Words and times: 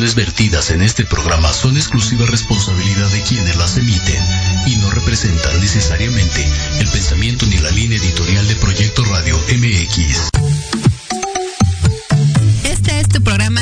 opiniones 0.00 0.14
vertidas 0.14 0.70
en 0.70 0.80
este 0.80 1.04
programa 1.04 1.52
son 1.52 1.76
exclusiva 1.76 2.24
responsabilidad 2.24 3.10
de 3.10 3.20
quienes 3.20 3.54
las 3.56 3.76
emiten 3.76 4.24
y 4.66 4.76
no 4.76 4.90
representan 4.90 5.60
necesariamente 5.60 6.42
el 6.78 6.88
pensamiento 6.88 7.44
ni 7.44 7.58
la 7.58 7.70
línea 7.70 7.98
editorial 7.98 8.48
de 8.48 8.56
Proyecto 8.56 9.04
Radio 9.04 9.36
MX. 9.36 10.30
Este 12.64 13.00
es 13.00 13.08
tu 13.10 13.22
programa 13.22 13.60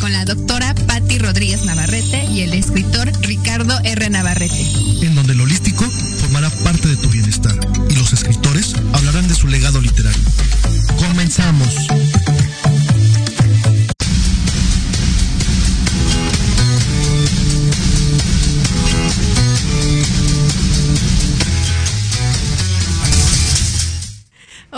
con 0.00 0.14
la 0.14 0.24
doctora 0.24 0.74
Patti 0.86 1.18
Rodríguez 1.18 1.62
Navarrete 1.66 2.24
y 2.24 2.40
el 2.40 2.54
escritor 2.54 3.12
Ricardo 3.20 3.78
R. 3.84 4.08
Navarrete. 4.08 4.62
En 5.02 5.14
donde 5.14 5.34
lo 5.34 5.44
holístico 5.44 5.84
formará 6.20 6.48
parte 6.64 6.88
de 6.88 6.96
tu 6.96 7.10
bienestar 7.10 7.54
y 7.90 7.96
los 7.96 8.14
escritores 8.14 8.74
hablarán 8.94 9.28
de 9.28 9.34
su 9.34 9.48
legado 9.48 9.82
literario. 9.82 10.22
Comenzamos. 10.96 11.74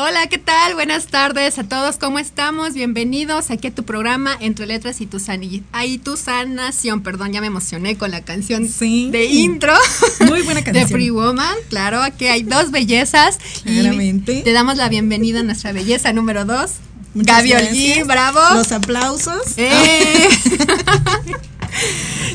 Hola, 0.08 0.26
¿qué 0.28 0.38
tal? 0.38 0.74
Buenas 0.74 1.06
tardes 1.08 1.58
a 1.58 1.64
todos, 1.64 1.96
¿cómo 1.98 2.18
estamos? 2.18 2.72
Bienvenidos 2.72 3.50
aquí 3.50 3.66
a 3.68 3.74
tu 3.74 3.84
programa 3.84 4.36
Entre 4.40 4.66
Letras 4.66 5.00
y 5.00 5.06
tu, 5.06 5.18
sani 5.20 5.62
y 5.84 5.98
tu 5.98 6.16
Sanación. 6.16 7.02
Perdón, 7.02 7.32
ya 7.32 7.40
me 7.40 7.48
emocioné 7.48 7.98
con 7.98 8.10
la 8.10 8.22
canción 8.22 8.66
Sí. 8.68 9.10
de 9.10 9.26
intro. 9.26 9.74
Muy 10.20 10.42
buena 10.42 10.62
canción. 10.64 10.86
De 10.86 10.90
Free 10.90 11.10
Woman, 11.10 11.54
claro, 11.68 12.02
aquí 12.02 12.26
hay 12.26 12.42
dos 12.42 12.70
bellezas. 12.70 13.38
y 13.64 13.80
Claramente. 13.80 14.42
te 14.42 14.52
damos 14.52 14.76
la 14.76 14.88
bienvenida 14.88 15.40
a 15.40 15.42
nuestra 15.42 15.72
belleza 15.72 16.12
número 16.12 16.44
dos. 16.44 16.72
Muchas 17.14 17.36
Gaby 17.36 17.50
gracias. 17.50 18.06
bravo. 18.06 18.40
Los 18.54 18.72
aplausos. 18.72 19.42
¡Eh! 19.56 20.28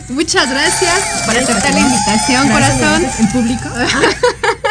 Muchas 0.09 0.49
gracias 0.49 0.99
por 1.25 1.35
aceptar 1.37 1.73
la 1.73 1.79
invitación, 1.79 2.47
Gracias, 2.47 2.79
corazón. 2.79 3.01
gracias. 3.01 3.19
En 3.19 3.31
público. 3.31 3.69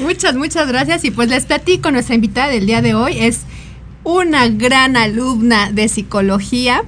Muchas, 0.00 0.34
muchas 0.34 0.68
gracias. 0.68 1.04
Y 1.04 1.10
pues 1.10 1.28
les 1.28 1.46
platico, 1.46 1.90
nuestra 1.90 2.14
invitada 2.14 2.48
del 2.48 2.66
día 2.66 2.82
de 2.82 2.94
hoy 2.94 3.18
es 3.18 3.40
una 4.04 4.48
gran 4.48 4.96
alumna 4.96 5.72
de 5.72 5.88
psicología 5.88 6.84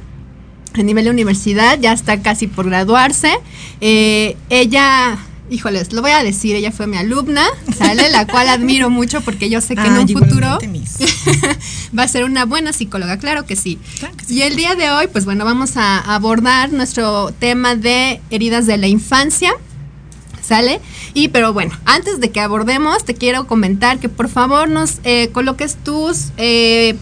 a 0.74 0.82
nivel 0.82 1.04
de 1.04 1.10
universidad, 1.10 1.78
ya 1.80 1.92
está 1.92 2.20
casi 2.20 2.46
por 2.46 2.66
graduarse. 2.66 3.32
Eh, 3.80 4.36
ella, 4.50 5.16
híjoles, 5.50 5.92
lo 5.92 6.02
voy 6.02 6.10
a 6.10 6.22
decir, 6.22 6.54
ella 6.54 6.70
fue 6.70 6.86
mi 6.86 6.96
alumna, 6.96 7.46
¿sale? 7.76 8.10
La 8.10 8.26
cual 8.26 8.48
admiro 8.48 8.90
mucho 8.90 9.20
porque 9.22 9.48
yo 9.48 9.60
sé 9.60 9.74
que 9.74 9.86
en 9.86 9.94
un 9.94 10.08
futuro 10.08 10.58
va 11.98 12.02
a 12.02 12.08
ser 12.08 12.24
una 12.24 12.44
buena 12.44 12.72
psicóloga, 12.72 13.18
claro 13.18 13.46
que 13.46 13.56
sí. 13.56 13.78
Claro 13.98 14.16
que 14.16 14.26
sí. 14.26 14.34
Y 14.34 14.42
el 14.42 14.56
día 14.56 14.74
de 14.74 14.90
hoy, 14.90 15.06
pues 15.06 15.24
bueno, 15.24 15.44
vamos 15.44 15.76
a 15.76 15.98
abordar 16.14 16.72
nuestro 16.72 17.32
tema 17.32 17.74
de 17.74 18.20
heridas 18.30 18.66
de 18.66 18.76
la 18.76 18.86
infancia. 18.86 19.54
¿Sale? 20.46 20.80
Y 21.12 21.28
pero 21.28 21.52
bueno, 21.52 21.72
antes 21.86 22.20
de 22.20 22.30
que 22.30 22.40
abordemos, 22.40 23.04
te 23.04 23.14
quiero 23.14 23.48
comentar 23.48 23.98
que 23.98 24.08
por 24.08 24.28
favor 24.28 24.68
nos 24.68 25.00
eh, 25.02 25.30
coloques 25.32 25.76
tus 25.82 26.28
eh, 26.36 26.94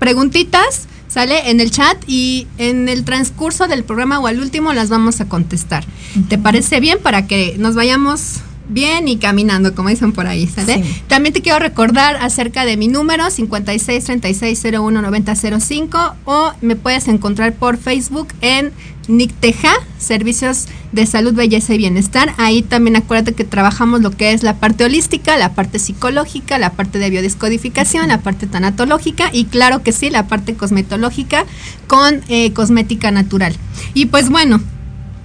preguntitas, 0.00 0.88
¿sale? 1.06 1.50
En 1.50 1.60
el 1.60 1.70
chat 1.70 1.96
y 2.08 2.48
en 2.58 2.88
el 2.88 3.04
transcurso 3.04 3.68
del 3.68 3.84
programa 3.84 4.18
o 4.18 4.26
al 4.26 4.40
último 4.40 4.72
las 4.72 4.88
vamos 4.88 5.20
a 5.20 5.28
contestar. 5.28 5.84
¿Te 6.28 6.38
parece 6.38 6.80
bien? 6.80 6.98
Para 7.00 7.28
que 7.28 7.54
nos 7.56 7.76
vayamos 7.76 8.40
bien 8.72 9.08
y 9.08 9.16
caminando, 9.16 9.74
como 9.74 9.88
dicen 9.88 10.12
por 10.12 10.26
ahí, 10.26 10.46
¿sale? 10.46 10.82
Sí. 10.82 11.02
También 11.06 11.32
te 11.32 11.42
quiero 11.42 11.58
recordar 11.58 12.16
acerca 12.16 12.64
de 12.64 12.76
mi 12.76 12.88
número 12.88 13.30
56 13.30 14.04
36 14.04 14.64
01 14.64 15.02
90 15.02 15.34
05 15.60 16.14
o 16.24 16.52
me 16.60 16.76
puedes 16.76 17.08
encontrar 17.08 17.54
por 17.54 17.76
Facebook 17.76 18.28
en 18.40 18.72
NICTEJA, 19.08 19.72
Servicios 19.98 20.66
de 20.92 21.06
Salud, 21.06 21.34
Belleza 21.34 21.74
y 21.74 21.78
Bienestar. 21.78 22.34
Ahí 22.38 22.62
también 22.62 22.96
acuérdate 22.96 23.34
que 23.34 23.44
trabajamos 23.44 24.00
lo 24.00 24.10
que 24.10 24.32
es 24.32 24.42
la 24.42 24.56
parte 24.56 24.84
holística, 24.84 25.36
la 25.36 25.54
parte 25.54 25.78
psicológica, 25.78 26.58
la 26.58 26.70
parte 26.72 26.98
de 26.98 27.10
biodescodificación, 27.10 28.08
la 28.08 28.20
parte 28.20 28.46
tanatológica 28.46 29.30
y 29.32 29.46
claro 29.46 29.82
que 29.82 29.92
sí, 29.92 30.10
la 30.10 30.28
parte 30.28 30.54
cosmetológica 30.54 31.44
con 31.86 32.20
eh, 32.28 32.52
cosmética 32.52 33.10
natural. 33.10 33.56
Y 33.94 34.06
pues 34.06 34.30
bueno, 34.30 34.60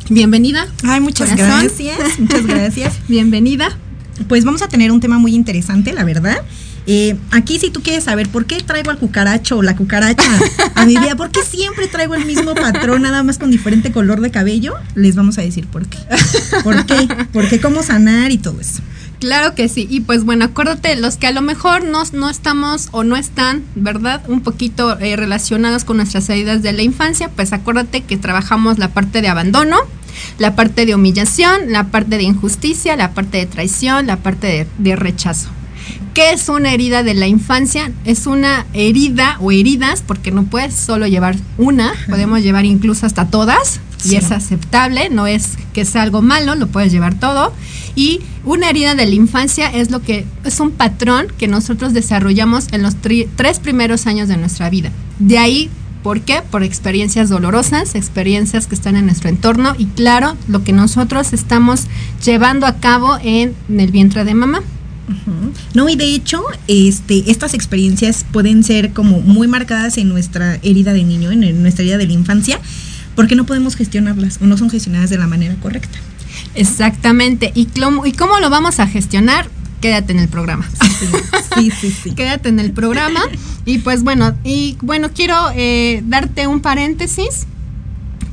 bienvenida. 0.10 0.68
Ay, 0.84 1.00
muchas 1.00 1.30
Corazón. 1.30 1.62
gracias. 1.62 2.20
Muchas 2.20 2.46
gracias. 2.48 2.94
Bienvenida. 3.08 3.78
Pues 4.28 4.46
vamos 4.46 4.62
a 4.62 4.68
tener 4.68 4.92
un 4.92 5.00
tema 5.00 5.18
muy 5.20 5.36
interesante, 5.36 5.94
la 5.94 6.04
verdad. 6.04 6.38
Eh, 6.90 7.18
aquí 7.32 7.60
si 7.60 7.70
tú 7.70 7.84
quieres 7.84 8.06
saber 8.06 8.30
por 8.30 8.46
qué 8.46 8.62
traigo 8.62 8.92
al 8.92 8.98
cucaracho 8.98 9.58
o 9.58 9.62
la 9.62 9.76
cucaracha 9.76 10.30
a 10.74 10.86
mi 10.86 10.98
vida, 10.98 11.18
por 11.18 11.32
qué 11.32 11.42
siempre 11.44 11.88
traigo 11.88 12.16
el 12.16 12.26
mismo 12.26 12.56
patrón, 12.56 13.02
nada 13.02 13.24
más 13.24 13.38
con 13.38 13.52
diferente 13.52 13.92
color 13.92 14.22
de 14.22 14.32
cabello, 14.32 14.74
les 14.96 15.16
vamos 15.16 15.38
a 15.38 15.42
decir 15.42 15.68
por 15.68 15.86
qué. 15.86 15.98
¿Por 16.64 16.86
qué? 16.86 17.08
¿Por 17.34 17.50
qué 17.50 17.60
cómo 17.60 17.84
sanar 17.84 18.32
y 18.32 18.38
todo 18.38 18.62
eso? 18.62 18.82
Claro 19.20 19.56
que 19.56 19.68
sí. 19.68 19.88
Y 19.90 20.02
pues 20.02 20.24
bueno, 20.24 20.46
acuérdate, 20.46 20.96
los 20.96 21.18
que 21.18 21.28
a 21.28 21.32
lo 21.32 21.42
mejor 21.42 21.84
no, 21.84 22.04
no 22.14 22.30
estamos 22.30 22.90
o 22.92 23.04
no 23.04 23.16
están, 23.18 23.64
¿verdad? 23.76 24.22
Un 24.28 24.42
poquito 24.42 25.00
eh, 25.00 25.16
relacionados 25.16 25.86
con 25.86 25.98
nuestras 25.98 26.30
heridas 26.30 26.62
de 26.62 26.72
la 26.74 26.84
infancia, 26.84 27.30
pues 27.36 27.52
acuérdate 27.52 28.02
que 28.02 28.18
trabajamos 28.18 28.78
la 28.78 28.90
parte 28.90 29.22
de 29.24 29.28
abandono, 29.28 29.78
la 30.38 30.56
parte 30.56 30.86
de 30.86 30.94
humillación, 30.94 31.72
la 31.72 31.86
parte 31.86 32.18
de 32.18 32.24
injusticia, 32.24 32.96
la 32.96 33.12
parte 33.14 33.38
de 33.38 33.48
traición, 33.48 34.06
la 34.06 34.18
parte 34.18 34.48
de, 34.48 34.68
de 34.78 34.96
rechazo. 34.96 35.50
¿Qué 36.14 36.32
es 36.32 36.50
una 36.50 36.74
herida 36.74 37.02
de 37.04 37.14
la 37.14 37.28
infancia? 37.28 37.92
Es 38.06 38.28
una 38.28 38.66
herida 38.74 39.38
o 39.40 39.52
heridas, 39.52 40.04
porque 40.06 40.32
no 40.32 40.44
puedes 40.44 40.74
solo 40.76 41.08
llevar 41.08 41.36
una, 41.58 41.94
podemos 42.10 42.42
llevar 42.42 42.66
incluso 42.66 43.06
hasta 43.06 43.28
todas, 43.28 43.80
y 44.04 44.10
Sí. 44.10 44.16
es 44.16 44.32
aceptable, 44.32 45.10
no 45.10 45.26
es 45.28 45.58
que 45.74 45.86
sea 45.86 46.04
algo 46.04 46.22
malo, 46.22 46.56
lo 46.56 46.68
puedes 46.68 46.92
llevar 46.92 47.16
todo. 47.20 47.52
Y 47.98 48.22
una 48.46 48.70
herida 48.70 48.94
de 48.94 49.08
la 49.08 49.16
infancia 49.16 49.68
es 49.70 49.90
lo 49.90 50.04
que 50.04 50.24
es 50.46 50.60
un 50.60 50.70
patrón 50.70 51.26
que 51.40 51.48
nosotros 51.48 51.94
desarrollamos 51.94 52.68
en 52.72 52.84
los 52.84 52.96
tri- 52.96 53.28
tres 53.36 53.58
primeros 53.60 54.06
años 54.06 54.28
de 54.28 54.38
nuestra 54.38 54.70
vida. 54.70 54.92
De 55.18 55.40
ahí, 55.40 55.72
¿por 56.04 56.22
qué? 56.22 56.44
Por 56.50 56.62
experiencias 56.62 57.28
dolorosas, 57.28 57.96
experiencias 57.96 58.68
que 58.68 58.76
están 58.76 58.98
en 58.98 59.08
nuestro 59.08 59.30
entorno 59.30 59.74
y 59.80 59.88
claro, 59.88 60.38
lo 60.48 60.64
que 60.64 60.74
nosotros 60.74 61.34
estamos 61.34 61.88
llevando 62.24 62.68
a 62.68 62.76
cabo 62.76 63.18
en, 63.24 63.56
el 63.68 63.92
vientre 63.92 64.24
de 64.24 64.36
mamá. 64.36 64.62
No, 65.74 65.90
y 65.90 65.96
de 65.96 66.14
hecho, 66.14 66.44
este, 66.68 67.32
estas 67.32 67.56
experiencias 67.56 68.26
pueden 68.32 68.64
ser 68.64 68.94
como 68.94 69.22
muy 69.22 69.48
marcadas 69.48 69.98
en 69.98 70.10
nuestra 70.10 70.60
herida 70.62 70.94
de 70.94 71.04
niño, 71.04 71.32
en, 71.32 71.44
en 71.44 71.64
nuestra 71.64 71.82
herida 71.82 71.98
de 71.98 72.06
la 72.06 72.14
infancia, 72.14 72.60
porque 73.16 73.36
no 73.36 73.48
podemos 73.48 73.76
gestionarlas 73.76 74.38
o 74.40 74.46
no 74.46 74.56
son 74.56 74.70
gestionadas 74.70 75.10
de 75.10 75.18
la 75.18 75.26
manera 75.26 75.56
correcta. 75.56 75.98
Exactamente. 76.58 77.52
¿Y 77.56 77.66
cómo, 77.68 78.06
¿Y 78.06 78.12
cómo 78.12 78.40
lo 78.40 78.50
vamos 78.50 78.80
a 78.80 78.88
gestionar? 78.88 79.48
Quédate 79.80 80.12
en 80.12 80.20
el 80.20 80.28
programa. 80.28 80.68
Sí, 81.56 81.72
sí, 81.72 81.92
sí. 81.92 82.12
Quédate 82.16 82.50
en 82.50 82.60
el 82.60 82.72
programa. 82.72 83.22
Y 83.64 83.78
pues 83.80 84.04
bueno, 84.04 84.36
y 84.44 84.76
bueno, 84.82 85.10
quiero 85.14 85.36
eh, 85.56 86.02
darte 86.06 86.48
un 86.48 86.62
paréntesis. 86.62 87.46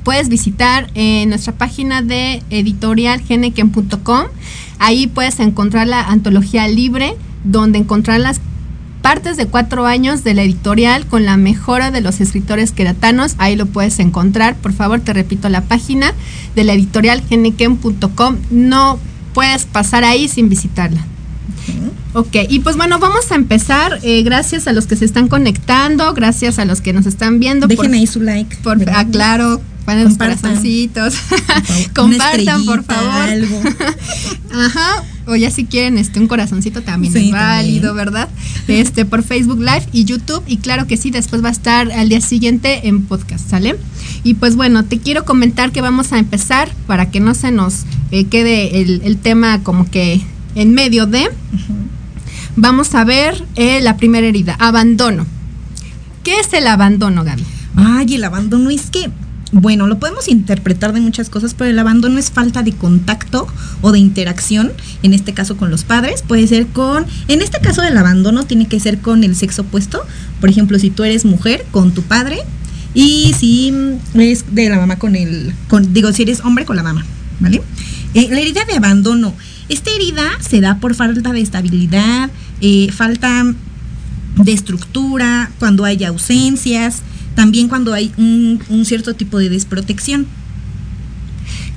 Puedes 0.04 0.28
visitar 0.28 0.90
eh, 0.94 1.26
nuestra 1.26 1.52
página 1.52 2.02
de 2.02 2.42
editorialgeneken.com. 2.50 4.24
Ahí 4.78 5.06
puedes 5.06 5.38
encontrar 5.40 5.86
la 5.86 6.02
antología 6.02 6.66
libre, 6.68 7.14
donde 7.44 7.78
encontrar 7.78 8.20
las 8.20 8.40
partes 9.04 9.36
de 9.36 9.44
cuatro 9.46 9.84
años 9.84 10.24
de 10.24 10.32
la 10.32 10.42
editorial 10.42 11.04
con 11.06 11.26
la 11.26 11.36
mejora 11.36 11.90
de 11.90 12.00
los 12.00 12.22
escritores 12.22 12.72
queratanos. 12.72 13.34
Ahí 13.36 13.54
lo 13.54 13.66
puedes 13.66 13.98
encontrar. 13.98 14.56
Por 14.56 14.72
favor, 14.72 15.00
te 15.00 15.12
repito 15.12 15.50
la 15.50 15.60
página 15.60 16.14
de 16.56 16.64
la 16.64 16.72
editorial 16.72 17.22
geneken.com. 17.28 18.38
No 18.50 18.98
puedes 19.34 19.66
pasar 19.66 20.04
ahí 20.04 20.26
sin 20.26 20.48
visitarla. 20.48 21.04
Ok, 22.14 22.34
y 22.48 22.60
pues 22.60 22.76
bueno, 22.76 22.98
vamos 22.98 23.30
a 23.30 23.34
empezar. 23.34 23.98
eh, 24.02 24.22
gracias 24.22 24.66
a 24.68 24.72
los 24.72 24.86
que 24.86 24.96
se 24.96 25.04
están 25.04 25.28
conectando, 25.28 26.10
gracias 26.14 26.58
a 26.58 26.64
los 26.64 26.80
que 26.80 26.94
nos 26.94 27.04
están 27.04 27.40
viendo. 27.40 27.66
Dejen 27.66 27.86
por- 27.86 27.94
ahí 27.94 28.06
su 28.06 28.22
like. 28.22 28.56
por, 28.62 28.78
¿verdad? 28.78 29.06
ah, 29.20 29.58
ponen 29.84 30.04
los 30.04 30.16
corazoncitos. 30.16 31.14
Compartan, 31.94 32.64
por 32.64 32.84
favor. 32.84 33.12
algo. 33.12 33.60
Ajá. 34.54 35.04
O 35.26 35.36
ya 35.36 35.50
si 35.50 35.64
quieren 35.64 35.96
este 35.98 36.20
un 36.20 36.28
corazoncito 36.28 36.82
también 36.82 37.12
Sí, 37.12 37.26
es 37.26 37.32
válido, 37.32 37.88
también. 37.88 38.06
¿verdad? 38.06 38.28
Este 38.68 39.04
por 39.04 39.22
Facebook 39.22 39.58
Live 39.58 39.86
y 39.92 40.04
YouTube 40.04 40.42
y 40.46 40.58
claro 40.58 40.86
que 40.86 40.96
sí, 40.96 41.10
después 41.10 41.42
va 41.42 41.48
a 41.48 41.52
estar 41.52 41.90
al 41.92 42.08
día 42.08 42.20
siguiente 42.20 42.88
en 42.88 43.02
podcast, 43.06 43.48
¿sale? 43.48 43.76
Y 44.22 44.34
pues 44.34 44.56
bueno, 44.56 44.84
te 44.84 44.98
quiero 44.98 45.24
comentar 45.24 45.72
que 45.72 45.80
vamos 45.80 46.12
a 46.12 46.18
empezar 46.18 46.70
para 46.86 47.10
que 47.10 47.20
no 47.20 47.34
se 47.34 47.50
nos 47.50 47.84
eh, 48.10 48.24
quede 48.26 48.80
el, 48.82 49.00
el 49.04 49.16
tema 49.16 49.62
como 49.62 49.90
que 49.90 50.20
en 50.54 50.72
medio 50.74 51.06
de. 51.06 51.28
Vamos 52.56 52.94
a 52.94 53.04
ver 53.04 53.44
eh, 53.56 53.80
la 53.82 53.96
primera 53.96 54.26
herida, 54.26 54.54
abandono. 54.60 55.26
¿Qué 56.22 56.38
es 56.38 56.52
el 56.52 56.66
abandono, 56.66 57.24
Gaby? 57.24 57.44
Ay, 57.76 58.14
el 58.14 58.24
abandono 58.24 58.70
es 58.70 58.90
que 58.90 59.10
Bueno, 59.56 59.86
lo 59.86 60.00
podemos 60.00 60.26
interpretar 60.26 60.92
de 60.92 61.00
muchas 61.00 61.30
cosas, 61.30 61.54
pero 61.54 61.70
el 61.70 61.78
abandono 61.78 62.18
es 62.18 62.32
falta 62.32 62.64
de 62.64 62.72
contacto 62.72 63.46
o 63.82 63.92
de 63.92 64.00
interacción, 64.00 64.72
en 65.04 65.14
este 65.14 65.32
caso 65.32 65.56
con 65.56 65.70
los 65.70 65.84
padres, 65.84 66.22
puede 66.22 66.48
ser 66.48 66.66
con, 66.66 67.06
en 67.28 67.40
este 67.40 67.60
caso 67.60 67.80
del 67.80 67.96
abandono 67.96 68.46
tiene 68.46 68.66
que 68.66 68.80
ser 68.80 68.98
con 68.98 69.22
el 69.22 69.36
sexo 69.36 69.62
opuesto, 69.62 70.02
por 70.40 70.48
ejemplo, 70.50 70.76
si 70.80 70.90
tú 70.90 71.04
eres 71.04 71.24
mujer, 71.24 71.64
con 71.70 71.94
tu 71.94 72.02
padre, 72.02 72.40
y 72.94 73.32
si 73.38 73.72
es 74.14 74.44
de 74.52 74.68
la 74.68 74.76
mamá 74.76 74.98
con 74.98 75.14
el, 75.14 75.54
con, 75.68 75.92
digo, 75.94 76.12
si 76.12 76.22
eres 76.22 76.40
hombre, 76.40 76.64
con 76.64 76.74
la 76.74 76.82
mamá, 76.82 77.06
¿vale? 77.38 77.62
Eh, 78.14 78.26
la 78.32 78.40
herida 78.40 78.64
de 78.64 78.74
abandono, 78.74 79.34
esta 79.68 79.92
herida 79.92 80.32
se 80.40 80.62
da 80.62 80.78
por 80.80 80.96
falta 80.96 81.32
de 81.32 81.40
estabilidad, 81.40 82.28
eh, 82.60 82.90
falta 82.90 83.54
de 84.34 84.52
estructura, 84.52 85.52
cuando 85.60 85.84
hay 85.84 86.02
ausencias, 86.02 87.02
también 87.34 87.68
cuando 87.68 87.92
hay 87.92 88.12
un, 88.16 88.60
cierto 88.84 89.14
tipo 89.14 89.38
de 89.38 89.48
desprotección. 89.48 90.26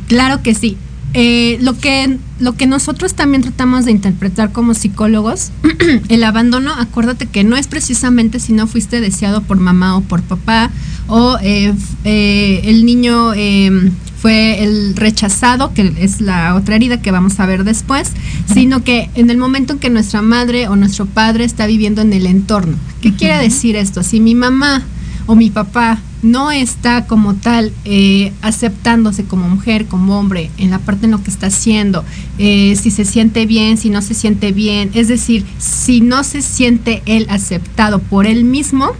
Claro 0.07 0.41
que 0.41 0.53
sí. 0.53 0.77
Eh, 1.13 1.57
lo, 1.61 1.77
que, 1.77 2.17
lo 2.39 2.55
que 2.55 2.67
nosotros 2.67 3.15
también 3.15 3.41
tratamos 3.41 3.85
de 3.85 3.91
interpretar 3.91 4.51
como 4.51 4.73
psicólogos, 4.73 5.51
el 6.09 6.23
abandono, 6.23 6.73
acuérdate 6.73 7.27
que 7.27 7.43
no 7.43 7.55
es 7.55 7.67
precisamente 7.67 8.39
si 8.39 8.53
no 8.53 8.67
fuiste 8.67 9.01
deseado 9.01 9.41
por 9.41 9.57
mamá 9.57 9.97
o 9.97 10.01
por 10.01 10.21
papá, 10.21 10.69
o 11.07 11.37
eh, 11.41 11.73
eh, 12.03 12.61
el 12.65 12.85
niño 12.85 13.33
em, 13.33 13.91
fue 14.21 14.63
el 14.63 14.95
rechazado, 14.95 15.73
que 15.73 15.93
es 15.99 16.19
la 16.21 16.55
otra 16.55 16.75
herida 16.75 17.01
que 17.01 17.11
vamos 17.11 17.39
a 17.39 17.45
ver 17.45 17.63
después, 17.63 18.11
sino 18.53 18.83
que 18.83 19.09
en 19.15 19.29
el 19.29 19.37
momento 19.37 19.73
en 19.73 19.79
que 19.79 19.89
nuestra 19.89 20.21
madre 20.21 20.67
o 20.67 20.75
nuestro 20.75 21.05
padre 21.05 21.45
está 21.45 21.67
viviendo 21.67 22.01
en 22.01 22.11
el 22.13 22.25
entorno. 22.25 22.75
¿Qué 23.01 23.13
quiere 23.13 23.37
decir 23.37 23.75
esto? 23.75 24.03
Si 24.03 24.19
mi 24.19 24.35
mamá 24.35 24.83
o 25.27 25.35
mi 25.35 25.51
papá 25.51 25.99
no 26.23 26.51
está 26.51 27.05
como 27.05 27.35
tal 27.35 27.71
eh, 27.85 28.33
aceptándose 28.41 29.25
como 29.25 29.47
mujer, 29.47 29.85
como 29.85 30.17
hombre, 30.17 30.49
en 30.57 30.71
la 30.71 30.79
parte 30.79 31.05
en 31.05 31.11
lo 31.11 31.21
que 31.21 31.29
está 31.29 31.47
haciendo, 31.47 32.03
eh, 32.39 32.75
si 32.75 32.89
se 32.89 33.05
siente 33.05 33.45
bien, 33.45 33.77
si 33.77 33.89
no 33.89 34.01
se 34.01 34.15
siente 34.15 34.51
bien, 34.51 34.89
es 34.93 35.07
decir, 35.07 35.45
si 35.59 36.01
no 36.01 36.23
se 36.23 36.41
siente 36.41 37.03
él 37.05 37.27
aceptado 37.29 37.99
por 37.99 38.25
él 38.25 38.45
mismo, 38.45 38.93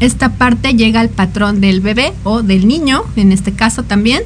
esta 0.00 0.34
parte 0.34 0.74
llega 0.74 1.00
al 1.00 1.08
patrón 1.08 1.60
del 1.60 1.80
bebé 1.80 2.12
o 2.24 2.42
del 2.42 2.66
niño, 2.66 3.04
en 3.16 3.32
este 3.32 3.52
caso 3.52 3.84
también. 3.84 4.22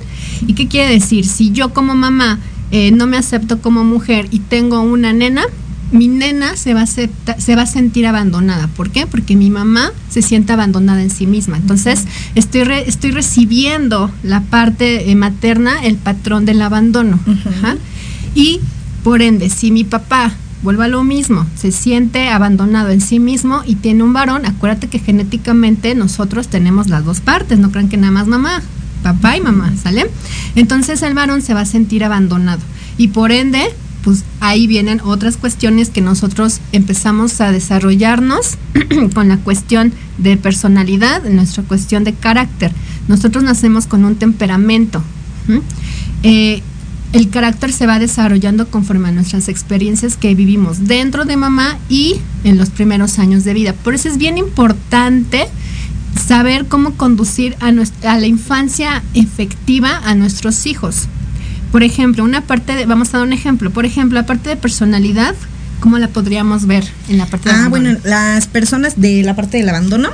¿Y 0.46 0.54
qué 0.54 0.66
quiere 0.66 0.90
decir? 0.90 1.26
Si 1.26 1.50
yo 1.52 1.74
como 1.74 1.94
mamá 1.94 2.38
eh, 2.70 2.90
no 2.90 3.06
me 3.06 3.16
acepto 3.16 3.60
como 3.60 3.84
mujer 3.84 4.28
y 4.30 4.40
tengo 4.40 4.80
una 4.80 5.12
nena, 5.12 5.44
mi 5.90 6.08
nena 6.08 6.56
se 6.56 6.74
va, 6.74 6.82
a 6.82 6.86
se 6.86 7.56
va 7.56 7.62
a 7.62 7.66
sentir 7.66 8.06
abandonada. 8.06 8.68
¿Por 8.68 8.90
qué? 8.90 9.06
Porque 9.06 9.36
mi 9.36 9.50
mamá 9.50 9.90
se 10.10 10.22
siente 10.22 10.52
abandonada 10.52 11.02
en 11.02 11.10
sí 11.10 11.26
misma. 11.26 11.56
Entonces, 11.56 12.04
estoy, 12.34 12.62
estoy 12.86 13.10
recibiendo 13.10 14.10
la 14.22 14.42
parte 14.42 15.10
eh, 15.10 15.14
materna, 15.14 15.84
el 15.84 15.96
patrón 15.96 16.44
del 16.44 16.60
abandono. 16.62 17.18
Y, 18.34 18.60
por 19.02 19.22
ende, 19.22 19.48
si 19.48 19.70
mi 19.70 19.84
papá, 19.84 20.32
vuelve 20.62 20.84
a 20.84 20.88
lo 20.88 21.04
mismo, 21.04 21.46
se 21.56 21.72
siente 21.72 22.28
abandonado 22.28 22.90
en 22.90 23.00
sí 23.00 23.18
mismo 23.18 23.62
y 23.64 23.76
tiene 23.76 24.02
un 24.02 24.12
varón, 24.12 24.44
acuérdate 24.44 24.88
que 24.88 24.98
genéticamente 24.98 25.94
nosotros 25.94 26.48
tenemos 26.48 26.88
las 26.88 27.04
dos 27.04 27.20
partes, 27.20 27.58
no 27.58 27.70
crean 27.70 27.88
que 27.88 27.96
nada 27.96 28.12
más 28.12 28.26
mamá, 28.26 28.62
papá 29.02 29.36
y 29.36 29.40
mamá, 29.40 29.72
¿sale? 29.80 30.10
Entonces 30.56 31.02
el 31.02 31.14
varón 31.14 31.42
se 31.42 31.54
va 31.54 31.60
a 31.60 31.66
sentir 31.66 32.04
abandonado. 32.04 32.60
Y 32.96 33.08
por 33.08 33.30
ende, 33.30 33.72
pues 34.08 34.24
ahí 34.40 34.66
vienen 34.66 35.02
otras 35.04 35.36
cuestiones 35.36 35.90
que 35.90 36.00
nosotros 36.00 36.62
empezamos 36.72 37.42
a 37.42 37.52
desarrollarnos 37.52 38.56
con 39.14 39.28
la 39.28 39.36
cuestión 39.36 39.92
de 40.16 40.38
personalidad, 40.38 41.24
nuestra 41.24 41.62
cuestión 41.62 42.04
de 42.04 42.14
carácter. 42.14 42.72
Nosotros 43.06 43.44
nacemos 43.44 43.86
con 43.86 44.06
un 44.06 44.16
temperamento. 44.16 45.02
Eh, 46.22 46.62
el 47.12 47.28
carácter 47.28 47.70
se 47.70 47.86
va 47.86 47.98
desarrollando 47.98 48.70
conforme 48.70 49.10
a 49.10 49.12
nuestras 49.12 49.50
experiencias 49.50 50.16
que 50.16 50.34
vivimos 50.34 50.86
dentro 50.86 51.26
de 51.26 51.36
mamá 51.36 51.76
y 51.90 52.16
en 52.44 52.56
los 52.56 52.70
primeros 52.70 53.18
años 53.18 53.44
de 53.44 53.52
vida. 53.52 53.74
Por 53.74 53.92
eso 53.92 54.08
es 54.08 54.16
bien 54.16 54.38
importante 54.38 55.48
saber 56.26 56.64
cómo 56.64 56.94
conducir 56.94 57.56
a, 57.60 57.66
a 57.66 58.18
la 58.18 58.26
infancia 58.26 59.02
efectiva 59.12 60.00
a 60.02 60.14
nuestros 60.14 60.64
hijos. 60.64 61.08
Por 61.72 61.82
ejemplo, 61.82 62.24
una 62.24 62.42
parte 62.42 62.74
de, 62.74 62.86
vamos 62.86 63.08
a 63.08 63.18
dar 63.18 63.26
un 63.26 63.32
ejemplo, 63.32 63.70
por 63.70 63.84
ejemplo, 63.84 64.18
la 64.18 64.26
parte 64.26 64.48
de 64.48 64.56
personalidad, 64.56 65.34
¿cómo 65.80 65.98
la 65.98 66.08
podríamos 66.08 66.66
ver 66.66 66.84
en 67.08 67.18
la 67.18 67.26
parte 67.26 67.50
de 67.50 67.54
Ah, 67.54 67.68
bueno, 67.68 67.96
las 68.04 68.46
personas 68.46 69.00
de 69.00 69.22
la 69.22 69.36
parte 69.36 69.58
del 69.58 69.68
abandono, 69.68 70.10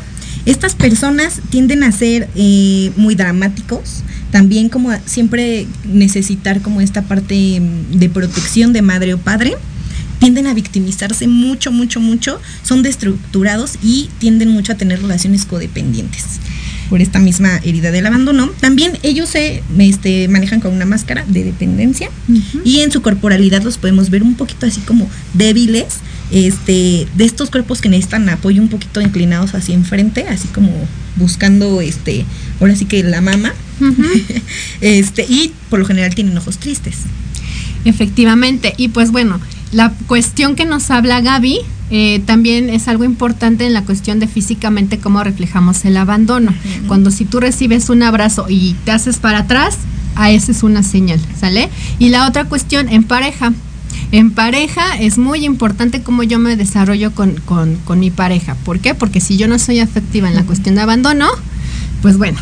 estas 0.47 0.75
personas 0.75 1.41
tienden 1.51 1.85
a 1.85 1.93
ser 1.93 2.29
eh, 2.35 2.91
muy 2.97 3.15
dramáticos, 3.15 4.03
también 4.31 4.69
como 4.69 4.91
siempre 5.07 5.67
necesitar 5.85 6.61
como 6.61 6.81
esta 6.81 7.03
parte 7.03 7.61
mm, 7.61 7.99
de 7.99 8.09
protección 8.09 8.73
de 8.73 8.83
madre 8.83 9.15
o 9.15 9.19
padre 9.19 9.55
tienden 10.19 10.47
a 10.47 10.55
victimizarse 10.55 11.29
mucho, 11.29 11.71
mucho, 11.71 12.01
mucho, 12.01 12.41
son 12.63 12.83
destructurados 12.83 13.79
y 13.83 14.09
tienden 14.19 14.49
mucho 14.49 14.73
a 14.73 14.75
tener 14.75 15.03
relaciones 15.03 15.45
codependientes 15.45 16.41
por 16.95 17.03
esta 17.03 17.19
misma 17.19 17.57
herida 17.65 17.91
del 17.91 18.07
abandono. 18.07 18.49
También 18.61 18.93
ellos 19.03 19.29
se 19.29 19.65
este, 19.81 20.29
manejan 20.29 20.61
con 20.61 20.73
una 20.73 20.85
máscara 20.85 21.25
de 21.27 21.43
dependencia 21.43 22.09
y 22.65 22.83
en 22.83 22.93
su 22.93 23.03
corporalidad 23.03 23.65
los 23.65 23.79
podemos 23.79 24.11
ver 24.11 24.23
un 24.23 24.37
poquito 24.37 24.65
así 24.65 24.81
como 24.83 25.11
débiles, 25.33 25.97
este, 26.31 27.09
de 27.17 27.25
estos 27.25 27.51
cuerpos 27.51 27.81
que 27.81 27.89
necesitan 27.89 28.29
apoyo 28.29 28.63
un 28.63 28.69
poquito 28.69 29.01
inclinados 29.01 29.57
hacia 29.57 29.75
enfrente, 29.75 30.29
así 30.29 30.47
como 30.47 30.71
buscando, 31.17 31.81
este, 31.81 32.27
ahora 32.61 32.77
sí 32.77 32.85
que 32.85 33.03
la 33.03 33.21
mama, 33.21 33.53
este, 34.81 35.27
y 35.29 35.51
por 35.71 35.81
lo 35.81 35.87
general 35.87 36.15
tienen 36.15 36.39
ojos 36.39 36.59
tristes. 36.59 36.99
Efectivamente, 37.85 38.73
y 38.77 38.87
pues 38.87 39.11
bueno, 39.11 39.41
la 39.73 39.93
cuestión 40.07 40.55
que 40.55 40.65
nos 40.65 40.93
habla 40.93 41.21
Gaby 41.21 41.59
eh, 41.91 42.23
también 42.27 42.71
es 42.71 42.89
algo 42.89 43.05
importante 43.05 43.67
en 43.67 43.73
la 43.73 43.85
cuestión 43.85 44.19
de 44.19 44.27
físicamente 44.27 44.99
cómo 44.99 45.23
reflejamos 45.23 45.85
el 45.85 45.97
abandono. 45.97 46.55
Cuando 46.89 47.11
si 47.11 47.25
tú 47.25 47.41
recibes 47.41 47.91
un 47.91 48.03
abrazo 48.03 48.47
y 48.49 48.75
te 48.85 48.93
haces 48.93 49.19
para 49.19 49.41
atrás, 49.41 49.79
a 50.17 50.31
esa 50.31 50.53
es 50.53 50.63
una 50.63 50.83
señal, 50.83 51.21
¿sale? 51.39 51.69
Y 51.99 52.09
la 52.09 52.27
otra 52.27 52.45
cuestión 52.45 52.89
en 52.89 53.05
pareja. 53.05 53.53
En 54.13 54.31
pareja 54.31 54.97
es 54.99 55.19
muy 55.19 55.45
importante 55.45 56.03
cómo 56.03 56.23
yo 56.23 56.39
me 56.39 56.57
desarrollo 56.57 57.13
con, 57.13 57.79
mi 57.97 58.11
pareja. 58.11 58.55
¿Por 58.65 58.81
qué? 58.81 58.95
Porque 58.95 59.21
si 59.21 59.37
yo 59.37 59.49
no 59.49 59.59
soy 59.59 59.81
afectiva 59.81 60.29
en 60.29 60.35
la 60.35 60.45
cuestión 60.45 60.77
de 60.77 60.83
abandono, 60.83 61.29
pues 62.01 62.17
bueno, 62.17 62.39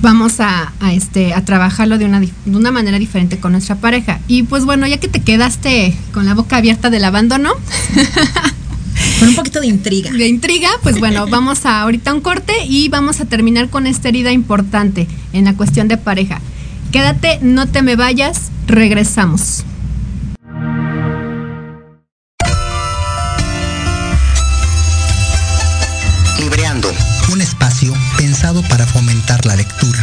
vamos 0.00 0.40
a, 0.40 0.72
este, 0.92 1.34
a 1.34 1.44
trabajarlo 1.44 1.98
de 1.98 2.04
una, 2.04 2.20
de 2.20 2.30
una 2.46 2.70
manera 2.70 2.98
diferente 2.98 3.38
con 3.38 3.52
nuestra 3.52 3.76
pareja. 3.76 4.20
Y 4.28 4.44
pues 4.44 4.64
bueno, 4.64 4.86
ya 4.86 4.98
que 4.98 5.08
te 5.08 5.20
quedaste 5.20 5.96
con 6.12 6.24
la 6.24 6.34
boca 6.34 6.56
abierta 6.56 6.90
del 6.90 7.04
abandono, 7.04 7.50
Con 9.18 9.28
un 9.28 9.34
poquito 9.34 9.60
de 9.60 9.66
intriga. 9.66 10.10
De 10.10 10.26
intriga, 10.26 10.68
pues 10.82 10.98
bueno, 10.98 11.26
vamos 11.26 11.66
a 11.66 11.82
ahorita 11.82 12.14
un 12.14 12.20
corte 12.20 12.52
y 12.66 12.88
vamos 12.88 13.20
a 13.20 13.24
terminar 13.24 13.68
con 13.68 13.86
esta 13.86 14.08
herida 14.08 14.32
importante 14.32 15.06
en 15.32 15.44
la 15.44 15.54
cuestión 15.54 15.88
de 15.88 15.96
pareja. 15.96 16.40
Quédate, 16.92 17.38
no 17.42 17.66
te 17.66 17.82
me 17.82 17.96
vayas, 17.96 18.50
regresamos. 18.66 19.64
Libreando, 26.40 26.90
un 27.32 27.40
espacio 27.40 27.92
pensado 28.16 28.62
para 28.68 28.86
fomentar 28.86 29.44
la 29.44 29.56
lectura, 29.56 30.02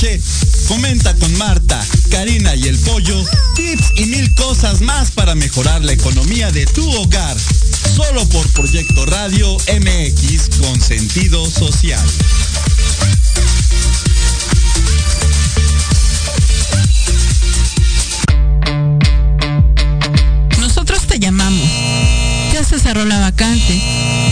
Noche, 0.00 0.20
comenta 0.66 1.14
con 1.16 1.36
Marta, 1.36 1.84
Karina 2.10 2.54
y 2.54 2.68
el 2.68 2.78
Pollo 2.78 3.22
tips 3.54 3.92
y 3.96 4.06
mil 4.06 4.34
cosas 4.34 4.80
más 4.80 5.10
para 5.10 5.34
mejorar 5.34 5.84
la 5.84 5.92
economía 5.92 6.50
de 6.50 6.64
tu 6.66 6.88
hogar. 6.92 7.36
Solo 7.94 8.26
por 8.28 8.46
Proyecto 8.50 9.04
Radio 9.06 9.56
MX 9.56 10.58
con 10.58 10.80
sentido 10.80 11.44
social. 11.50 12.04
Nosotros 20.58 21.06
te 21.06 21.18
llamamos. 21.18 21.68
Ya 22.54 22.64
se 22.64 22.78
cerró 22.78 23.04
la 23.04 23.20
vacante. 23.20 23.82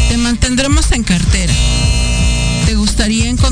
Te 0.09 0.17
mantendremos 0.17 0.91
en 0.93 1.05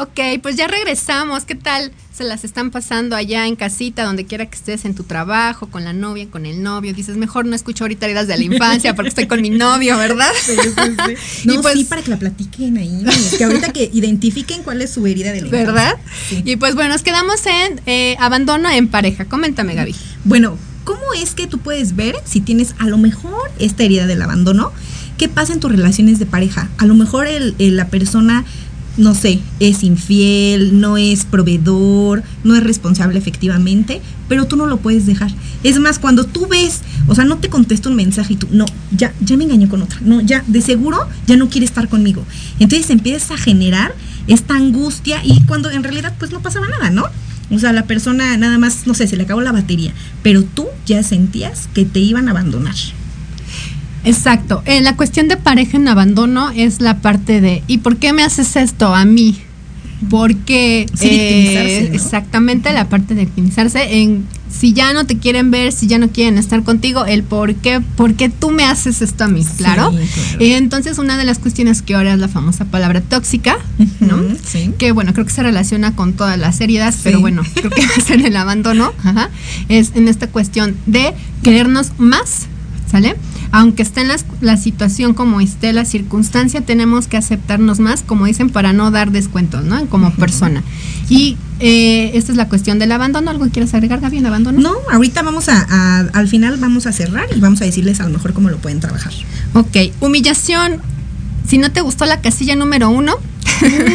Ok, 0.00 0.20
pues 0.42 0.54
ya 0.56 0.68
regresamos. 0.68 1.44
¿Qué 1.44 1.56
tal? 1.56 1.90
Se 2.14 2.22
las 2.22 2.44
están 2.44 2.70
pasando 2.70 3.16
allá 3.16 3.46
en 3.48 3.56
casita, 3.56 4.04
donde 4.04 4.26
quiera 4.26 4.46
que 4.46 4.54
estés, 4.56 4.84
en 4.84 4.94
tu 4.94 5.02
trabajo, 5.02 5.66
con 5.68 5.82
la 5.82 5.92
novia, 5.92 6.28
con 6.30 6.46
el 6.46 6.62
novio. 6.62 6.94
Dices, 6.94 7.16
mejor 7.16 7.46
no 7.46 7.56
escucho 7.56 7.82
ahorita 7.82 8.06
heridas 8.06 8.28
de 8.28 8.36
la 8.36 8.44
infancia 8.54 8.94
porque 8.94 9.08
estoy 9.08 9.26
con 9.26 9.40
mi 9.42 9.50
novio, 9.50 9.96
¿verdad? 9.98 10.30
Sí, 10.40 10.52
sí, 10.62 10.70
sí. 10.70 11.46
No, 11.48 11.62
sí, 11.72 11.84
para 11.84 12.02
que 12.02 12.10
la 12.10 12.16
platiquen 12.16 12.78
ahí. 12.78 13.04
Que 13.36 13.42
ahorita 13.44 13.72
que 13.72 13.90
identifiquen 13.92 14.62
cuál 14.62 14.82
es 14.82 14.92
su 14.92 15.04
herida 15.04 15.32
de 15.32 15.40
la 15.40 15.46
infancia. 15.48 15.66
¿Verdad? 15.66 15.94
Y 16.44 16.54
pues 16.56 16.76
bueno, 16.76 16.90
nos 16.92 17.02
quedamos 17.02 17.44
en 17.46 17.80
eh, 17.86 18.16
abandono 18.20 18.70
en 18.70 18.86
pareja. 18.86 19.24
Coméntame, 19.24 19.74
Gaby. 19.74 19.96
Bueno, 20.24 20.56
¿cómo 20.84 21.12
es 21.20 21.34
que 21.34 21.48
tú 21.48 21.58
puedes 21.58 21.96
ver 21.96 22.14
si 22.24 22.40
tienes 22.40 22.76
a 22.78 22.86
lo 22.86 22.98
mejor 22.98 23.50
esta 23.58 23.82
herida 23.82 24.06
del 24.06 24.22
abandono? 24.22 24.72
¿Qué 25.16 25.28
pasa 25.28 25.52
en 25.52 25.58
tus 25.58 25.72
relaciones 25.72 26.20
de 26.20 26.26
pareja? 26.26 26.68
A 26.78 26.86
lo 26.86 26.94
mejor 26.94 27.26
el- 27.26 27.56
el- 27.58 27.76
la 27.76 27.88
persona 27.88 28.44
no 28.98 29.14
sé, 29.14 29.40
es 29.60 29.82
infiel, 29.84 30.80
no 30.80 30.96
es 30.96 31.24
proveedor, 31.24 32.22
no 32.44 32.54
es 32.56 32.62
responsable 32.62 33.18
efectivamente, 33.18 34.02
pero 34.28 34.46
tú 34.46 34.56
no 34.56 34.66
lo 34.66 34.78
puedes 34.78 35.06
dejar. 35.06 35.30
Es 35.62 35.78
más, 35.78 35.98
cuando 35.98 36.24
tú 36.24 36.46
ves, 36.46 36.80
o 37.06 37.14
sea, 37.14 37.24
no 37.24 37.38
te 37.38 37.48
contesta 37.48 37.88
un 37.88 37.96
mensaje 37.96 38.34
y 38.34 38.36
tú, 38.36 38.48
no, 38.50 38.66
ya, 38.90 39.14
ya 39.20 39.36
me 39.36 39.44
engañó 39.44 39.68
con 39.68 39.82
otra, 39.82 39.98
no, 40.02 40.20
ya, 40.20 40.44
de 40.46 40.60
seguro 40.60 41.08
ya 41.26 41.36
no 41.36 41.48
quiere 41.48 41.64
estar 41.64 41.88
conmigo. 41.88 42.24
Entonces 42.58 42.90
empiezas 42.90 43.30
a 43.30 43.36
generar 43.36 43.94
esta 44.26 44.54
angustia 44.54 45.20
y 45.24 45.40
cuando 45.44 45.70
en 45.70 45.82
realidad 45.82 46.14
pues 46.18 46.32
no 46.32 46.40
pasaba 46.40 46.68
nada, 46.68 46.90
¿no? 46.90 47.06
O 47.50 47.58
sea, 47.58 47.72
la 47.72 47.84
persona 47.84 48.36
nada 48.36 48.58
más, 48.58 48.86
no 48.86 48.94
sé, 48.94 49.06
se 49.06 49.16
le 49.16 49.22
acabó 49.22 49.40
la 49.40 49.52
batería, 49.52 49.94
pero 50.22 50.42
tú 50.42 50.66
ya 50.86 51.02
sentías 51.02 51.68
que 51.72 51.84
te 51.84 52.00
iban 52.00 52.28
a 52.28 52.32
abandonar. 52.32 52.74
Exacto. 54.08 54.62
En 54.64 54.84
la 54.84 54.96
cuestión 54.96 55.28
de 55.28 55.36
pareja 55.36 55.76
en 55.76 55.88
abandono 55.88 56.50
es 56.50 56.80
la 56.80 56.98
parte 56.98 57.40
de 57.40 57.62
¿y 57.66 57.78
por 57.78 57.96
qué 57.96 58.12
me 58.12 58.22
haces 58.22 58.56
esto 58.56 58.94
a 58.94 59.04
mí? 59.04 59.38
Porque 60.10 60.86
Sí, 60.94 61.08
victimizarse, 61.08 61.88
¿no? 61.88 61.94
exactamente 61.94 62.72
la 62.72 62.88
parte 62.88 63.14
de 63.14 63.24
victimizarse 63.24 64.00
en 64.02 64.26
si 64.48 64.72
ya 64.72 64.92
no 64.94 65.04
te 65.06 65.18
quieren 65.18 65.50
ver, 65.50 65.72
si 65.72 65.88
ya 65.88 65.98
no 65.98 66.08
quieren 66.08 66.38
estar 66.38 66.62
contigo, 66.62 67.04
el 67.04 67.22
por 67.22 67.54
qué, 67.56 67.80
por 67.96 68.14
qué 68.14 68.28
tú 68.30 68.50
me 68.50 68.64
haces 68.64 69.02
esto 69.02 69.24
a 69.24 69.28
mí, 69.28 69.44
claro. 69.58 69.90
claro. 69.90 70.04
Eh, 70.40 70.56
Entonces, 70.56 70.98
una 70.98 71.18
de 71.18 71.24
las 71.24 71.38
cuestiones 71.38 71.82
que 71.82 71.94
ahora 71.94 72.14
es 72.14 72.18
la 72.18 72.28
famosa 72.28 72.64
palabra 72.64 73.02
tóxica, 73.02 73.58
¿no? 74.00 74.16
Sí. 74.42 74.72
que 74.78 74.92
bueno, 74.92 75.12
creo 75.12 75.26
que 75.26 75.32
se 75.32 75.42
relaciona 75.42 75.94
con 75.94 76.14
todas 76.14 76.38
las 76.38 76.60
heridas, 76.62 76.94
Sí. 76.94 77.00
pero 77.04 77.20
bueno, 77.20 77.42
creo 77.54 77.70
que 77.70 77.82
es 77.98 78.08
en 78.10 78.24
el 78.24 78.36
abandono, 78.36 78.92
ajá, 79.04 79.28
es 79.68 79.92
en 79.96 80.08
esta 80.08 80.28
cuestión 80.28 80.76
de 80.86 81.12
querernos 81.42 81.92
más, 81.98 82.46
¿sale? 82.90 83.16
Aunque 83.52 83.82
esté 83.82 84.00
en 84.02 84.08
las- 84.08 84.24
la, 84.40 84.56
situación 84.56 85.14
como 85.14 85.40
esté 85.40 85.72
la 85.72 85.84
circunstancia, 85.84 86.60
tenemos 86.62 87.06
que 87.06 87.16
aceptarnos 87.16 87.80
más, 87.80 88.02
como 88.02 88.26
dicen, 88.26 88.50
para 88.50 88.72
no 88.72 88.90
dar 88.90 89.10
descuentos, 89.10 89.64
¿no? 89.64 89.86
Como 89.86 90.12
persona. 90.14 90.62
Y 91.08 91.36
eh, 91.60 92.10
esta 92.14 92.32
es 92.32 92.36
la 92.38 92.48
cuestión 92.48 92.78
del 92.78 92.92
abandono. 92.92 93.30
¿Algo 93.30 93.48
quieres 93.50 93.72
agregar, 93.74 94.00
Gaby, 94.00 94.18
en 94.18 94.26
abandono? 94.26 94.60
No, 94.60 94.74
ahorita 94.92 95.22
vamos 95.22 95.48
a, 95.48 95.66
a- 95.68 96.00
al 96.12 96.28
final 96.28 96.56
vamos 96.58 96.86
a 96.86 96.92
cerrar 96.92 97.26
y 97.34 97.40
vamos 97.40 97.60
a 97.62 97.64
decirles 97.64 98.00
a 98.00 98.04
lo 98.04 98.10
mejor 98.10 98.32
cómo 98.32 98.48
lo 98.50 98.58
pueden 98.58 98.80
trabajar. 98.80 99.12
Ok, 99.54 99.76
humillación. 100.00 100.80
Si 101.46 101.56
no 101.58 101.72
te 101.72 101.80
gustó 101.80 102.04
la 102.04 102.20
casilla 102.20 102.54
número 102.56 102.90
uno, 102.90 103.14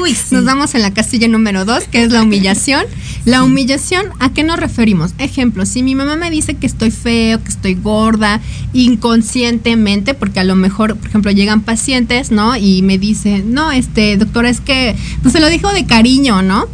Uy, 0.01 0.13
sí. 0.15 0.34
nos 0.36 0.43
vamos 0.45 0.73
en 0.75 0.82
la 0.82 0.91
casilla 0.91 1.27
número 1.27 1.65
dos, 1.65 1.84
que 1.84 2.03
es 2.03 2.12
la 2.12 2.23
humillación. 2.23 2.84
La 3.25 3.41
humillación, 3.43 4.07
¿a 4.19 4.33
qué 4.33 4.43
nos 4.43 4.59
referimos? 4.59 5.13
Ejemplo, 5.17 5.65
si 5.65 5.81
mi 5.81 5.95
mamá 5.95 6.17
me 6.17 6.29
dice 6.29 6.55
que 6.55 6.67
estoy 6.67 6.91
feo, 6.91 7.41
que 7.41 7.49
estoy 7.49 7.75
gorda, 7.75 8.41
inconscientemente, 8.73 10.13
porque 10.13 10.41
a 10.41 10.43
lo 10.43 10.55
mejor, 10.55 10.97
por 10.97 11.07
ejemplo, 11.07 11.31
llegan 11.31 11.62
pacientes, 11.62 12.31
¿no? 12.31 12.57
Y 12.57 12.81
me 12.81 12.97
dicen, 12.97 13.53
no, 13.53 13.71
este, 13.71 14.17
doctora, 14.17 14.49
es 14.49 14.59
que, 14.59 14.97
pues 15.21 15.31
se 15.31 15.39
lo 15.39 15.47
dijo 15.47 15.71
de 15.71 15.86
cariño, 15.86 16.41
¿no? 16.41 16.67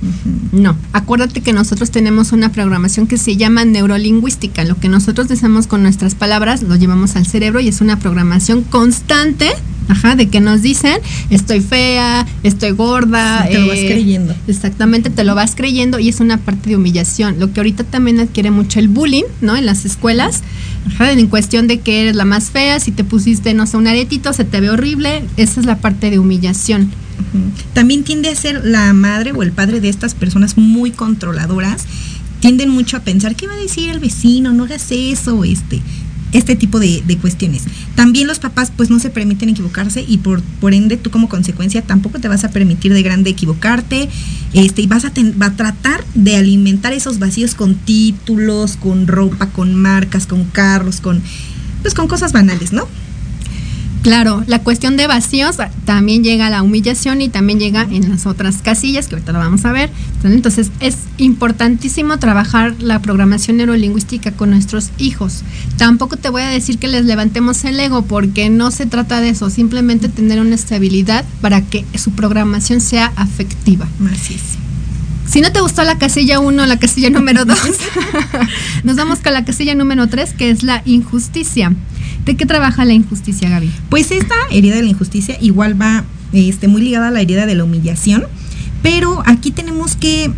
No, 0.51 0.75
acuérdate 0.91 1.41
que 1.41 1.53
nosotros 1.53 1.91
tenemos 1.91 2.31
una 2.31 2.51
programación 2.51 3.05
que 3.05 3.19
se 3.19 3.37
llama 3.37 3.63
neurolingüística. 3.65 4.63
Lo 4.63 4.75
que 4.79 4.89
nosotros 4.89 5.27
decimos 5.27 5.67
con 5.67 5.83
nuestras 5.83 6.15
palabras 6.15 6.63
lo 6.63 6.75
llevamos 6.75 7.15
al 7.15 7.27
cerebro 7.27 7.59
y 7.59 7.67
es 7.67 7.79
una 7.81 7.99
programación 7.99 8.63
constante, 8.63 9.51
ajá, 9.89 10.15
de 10.15 10.29
que 10.29 10.39
nos 10.39 10.61
dicen, 10.61 10.97
estoy 11.29 11.59
fea, 11.59 12.25
estoy 12.43 12.71
gorda. 12.71 13.45
Sí, 13.45 13.53
te 13.53 13.59
lo 13.59 13.67
vas 13.67 13.79
creyendo. 13.79 14.35
Exactamente, 14.47 15.09
te 15.09 15.23
lo 15.23 15.35
vas 15.35 15.55
creyendo 15.55 15.99
y 15.99 16.07
es 16.07 16.19
una 16.21 16.37
parte 16.37 16.69
de 16.69 16.75
humillación. 16.77 17.39
Lo 17.39 17.51
que 17.51 17.59
ahorita 17.59 17.83
también 17.83 18.19
adquiere 18.19 18.51
mucho 18.51 18.79
el 18.79 18.87
bullying, 18.87 19.23
¿no? 19.41 19.57
En 19.57 19.65
las 19.65 19.85
escuelas, 19.85 20.43
ajá, 20.87 21.11
en 21.11 21.27
cuestión 21.27 21.67
de 21.67 21.79
que 21.79 22.03
eres 22.03 22.15
la 22.15 22.25
más 22.25 22.51
fea, 22.51 22.79
si 22.79 22.91
te 22.91 23.03
pusiste, 23.03 23.53
no 23.53 23.65
sé, 23.65 23.77
un 23.77 23.87
aretito, 23.87 24.31
se 24.31 24.45
te 24.45 24.61
ve 24.61 24.69
horrible, 24.69 25.23
esa 25.37 25.59
es 25.59 25.65
la 25.65 25.79
parte 25.79 26.09
de 26.09 26.19
humillación. 26.19 26.91
También 27.73 28.03
tiende 28.03 28.29
a 28.29 28.35
ser 28.35 28.63
la 28.63 28.93
madre 28.93 29.33
o 29.33 29.43
el 29.43 29.51
padre 29.51 29.81
de 29.81 29.89
estas 29.89 30.15
personas 30.15 30.57
muy 30.57 30.91
controladoras. 30.91 31.85
Tienden 32.39 32.69
mucho 32.69 32.95
a 32.95 33.01
pensar, 33.01 33.35
¿qué 33.35 33.47
va 33.47 33.53
a 33.53 33.57
decir 33.57 33.89
el 33.89 33.99
vecino? 33.99 34.53
No 34.53 34.63
hagas 34.63 34.87
eso, 34.91 35.43
este, 35.43 35.81
este 36.31 36.55
tipo 36.55 36.79
de, 36.79 37.03
de 37.05 37.17
cuestiones. 37.17 37.63
También 37.95 38.27
los 38.27 38.39
papás 38.39 38.71
pues 38.75 38.89
no 38.89 38.99
se 38.99 39.09
permiten 39.09 39.49
equivocarse 39.49 40.03
y 40.07 40.17
por, 40.17 40.41
por 40.61 40.73
ende 40.73 40.97
tú 40.97 41.09
como 41.09 41.27
consecuencia 41.29 41.81
tampoco 41.81 42.19
te 42.19 42.27
vas 42.27 42.43
a 42.43 42.51
permitir 42.51 42.93
de 42.93 43.01
grande 43.03 43.29
equivocarte 43.31 44.09
este, 44.53 44.81
y 44.83 44.87
vas 44.87 45.05
a, 45.05 45.09
ten- 45.11 45.35
va 45.41 45.47
a 45.47 45.55
tratar 45.55 46.03
de 46.15 46.35
alimentar 46.35 46.93
esos 46.93 47.19
vacíos 47.19 47.55
con 47.55 47.75
títulos, 47.75 48.77
con 48.77 49.07
ropa, 49.07 49.47
con 49.47 49.75
marcas, 49.75 50.27
con 50.27 50.43
carros, 50.45 51.01
con, 51.01 51.21
pues, 51.81 51.93
con 51.93 52.07
cosas 52.07 52.31
banales, 52.31 52.73
¿no? 52.73 52.87
Claro, 54.01 54.43
la 54.47 54.59
cuestión 54.59 54.95
de 54.95 55.07
vacíos 55.07 55.59
ah, 55.59 55.69
también 55.85 56.23
llega 56.23 56.47
a 56.47 56.49
la 56.49 56.63
humillación 56.63 57.21
y 57.21 57.27
también 57.27 57.59
llega 57.59 57.81
en 57.81 58.09
las 58.09 58.25
otras 58.25 58.61
casillas 58.61 59.07
que 59.07 59.15
ahorita 59.15 59.33
lo 59.33 59.39
vamos 59.39 59.65
a 59.65 59.73
ver. 59.73 59.89
Entonces 60.23 60.71
es 60.79 60.95
importantísimo 61.17 62.17
trabajar 62.17 62.75
la 62.79 62.99
programación 63.01 63.57
neurolingüística 63.57 64.31
con 64.31 64.51
nuestros 64.51 64.91
hijos. 64.97 65.43
Tampoco 65.77 66.15
te 66.15 66.29
voy 66.29 66.43
a 66.43 66.49
decir 66.49 66.79
que 66.79 66.87
les 66.87 67.05
levantemos 67.05 67.65
el 67.65 67.79
ego 67.79 68.03
porque 68.03 68.49
no 68.49 68.71
se 68.71 68.85
trata 68.85 69.19
de 69.19 69.29
eso, 69.29 69.49
simplemente 69.49 70.07
tener 70.07 70.39
una 70.39 70.55
estabilidad 70.55 71.25
para 71.41 71.61
que 71.61 71.85
su 71.97 72.11
programación 72.11 72.79
sea 72.79 73.11
afectiva. 73.17 73.85
Así 74.13 74.35
es. 74.35 74.41
Si 75.29 75.41
no 75.41 75.51
te 75.51 75.61
gustó 75.61 75.83
la 75.83 75.99
casilla 75.99 76.39
1, 76.39 76.65
la 76.65 76.79
casilla 76.79 77.09
número 77.09 77.45
2, 77.45 77.57
nos 78.83 78.95
vamos 78.95 79.19
con 79.19 79.33
la 79.33 79.43
casilla 79.45 79.75
número 79.75 80.07
3, 80.07 80.33
que 80.33 80.49
es 80.49 80.63
la 80.63 80.81
injusticia. 80.85 81.73
¿De 82.29 82.37
qué 82.37 82.45
trabaja 82.45 82.85
la 82.85 82.93
injusticia, 82.93 83.49
Gaby? 83.49 83.71
Pues 83.89 84.11
esta 84.11 84.35
herida 84.51 84.75
de 84.75 84.83
la 84.83 84.89
injusticia 84.89 85.35
igual 85.41 85.81
va 85.81 86.05
este, 86.31 86.67
muy 86.67 86.83
ligada 86.83 87.07
a 87.07 87.11
la 87.11 87.21
herida 87.21 87.47
de 87.47 87.55
la 87.55 87.63
humillación, 87.63 88.23
pero 88.83 89.23
aquí 89.25 89.49
tenemos 89.49 89.95
que 89.95 90.31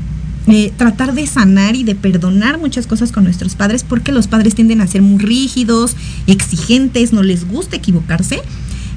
eh, 0.48 0.72
tratar 0.78 1.14
de 1.14 1.28
sanar 1.28 1.76
y 1.76 1.84
de 1.84 1.96
perdonar 1.96 2.60
muchas 2.60 2.88
cosas 2.88 3.12
con 3.12 3.26
nuestros 3.26 3.56
padres 3.56 3.84
porque 3.84 4.14
los 4.14 4.28
padres 4.28 4.56
tienden 4.56 4.80
a 4.80 4.88
ser 4.88 5.02
muy 5.02 5.22
rígidos, 5.22 5.98
exigentes, 6.28 7.12
no 7.12 7.24
les 7.24 7.46
gusta 7.46 7.76
equivocarse. 7.76 8.40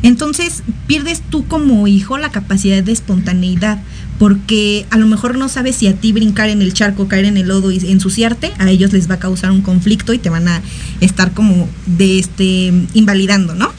Entonces 0.05 0.63
pierdes 0.87 1.21
tú 1.21 1.49
como 1.49 1.89
hijo 1.89 2.17
la 2.17 2.31
capacidad 2.31 2.81
de 2.81 2.93
espontaneidad 2.93 3.83
porque 4.19 4.87
a 4.91 4.99
lo 4.99 5.07
mejor 5.07 5.37
no 5.37 5.49
sabes 5.49 5.77
si 5.77 5.87
a 5.87 5.95
ti 5.95 6.13
brincar 6.13 6.49
en 6.49 6.63
el 6.63 6.73
charco, 6.73 7.09
caer 7.09 7.25
en 7.25 7.37
el 7.37 7.49
lodo 7.49 7.71
y 7.71 7.79
ensuciarte, 7.79 8.53
a 8.59 8.71
ellos 8.71 8.93
les 8.93 9.11
va 9.11 9.15
a 9.15 9.19
causar 9.19 9.51
un 9.51 9.63
conflicto 9.63 10.13
y 10.13 10.19
te 10.19 10.31
van 10.31 10.49
a 10.49 10.63
estar 11.01 11.33
como 11.33 11.69
de 11.87 12.19
este 12.19 12.73
invalidando, 12.95 13.55
¿no? 13.55 13.73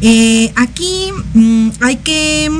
Eh, 0.00 0.52
aquí 0.56 1.10
mm, 1.34 1.68
hay 1.80 1.96
que 1.96 2.50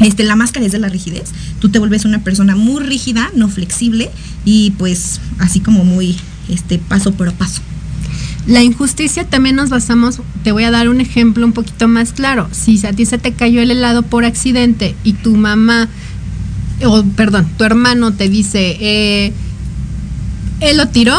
este, 0.00 0.24
la 0.24 0.36
máscara 0.36 0.66
es 0.66 0.72
de 0.72 0.78
la 0.78 0.88
rigidez. 0.88 1.30
Tú 1.60 1.68
te 1.68 1.78
vuelves 1.78 2.04
una 2.04 2.24
persona 2.24 2.56
muy 2.56 2.82
rígida, 2.82 3.30
no 3.36 3.48
flexible 3.48 4.10
y 4.44 4.72
pues 4.72 5.20
así 5.38 5.60
como 5.60 5.84
muy 5.84 6.16
este 6.48 6.78
paso 6.78 7.12
por 7.12 7.32
paso. 7.34 7.62
La 8.46 8.62
injusticia 8.62 9.24
también 9.24 9.54
nos 9.54 9.70
basamos, 9.70 10.20
te 10.42 10.50
voy 10.50 10.64
a 10.64 10.72
dar 10.72 10.88
un 10.88 11.00
ejemplo 11.00 11.46
un 11.46 11.52
poquito 11.52 11.86
más 11.86 12.12
claro. 12.12 12.48
Si 12.50 12.84
a 12.84 12.92
ti 12.92 13.06
se 13.06 13.18
te 13.18 13.32
cayó 13.32 13.62
el 13.62 13.70
helado 13.70 14.02
por 14.02 14.24
accidente 14.24 14.96
y 15.04 15.12
tu 15.12 15.36
mamá, 15.36 15.88
o 16.84 17.04
perdón, 17.16 17.48
tu 17.56 17.64
hermano 17.64 18.12
te 18.12 18.28
dice, 18.28 18.76
eh, 18.80 19.32
él 20.60 20.76
lo 20.76 20.88
tiró, 20.88 21.16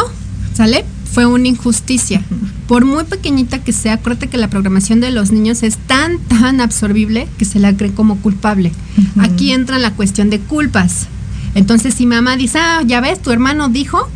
¿sale? 0.54 0.86
Fue 1.12 1.26
una 1.26 1.48
injusticia. 1.48 2.22
Por 2.68 2.86
muy 2.86 3.04
pequeñita 3.04 3.60
que 3.60 3.74
sea, 3.74 3.94
acuérdate 3.94 4.28
que 4.28 4.38
la 4.38 4.50
programación 4.50 5.00
de 5.00 5.12
los 5.12 5.32
niños 5.32 5.64
es 5.64 5.78
tan, 5.78 6.18
tan 6.20 6.62
absorbible 6.62 7.28
que 7.38 7.46
se 7.46 7.60
la 7.60 7.76
cree 7.76 7.92
como 7.92 8.18
culpable. 8.18 8.72
Aquí 9.20 9.52
entra 9.52 9.80
la 9.80 9.92
cuestión 9.92 10.30
de 10.30 10.40
culpas. 10.40 11.08
Entonces, 11.56 11.94
si 11.94 12.06
mamá 12.06 12.36
dice, 12.38 12.58
ah, 12.60 12.82
ya 12.86 13.02
ves, 13.02 13.22
tu 13.22 13.32
hermano 13.32 13.70
dijo, 13.70 14.10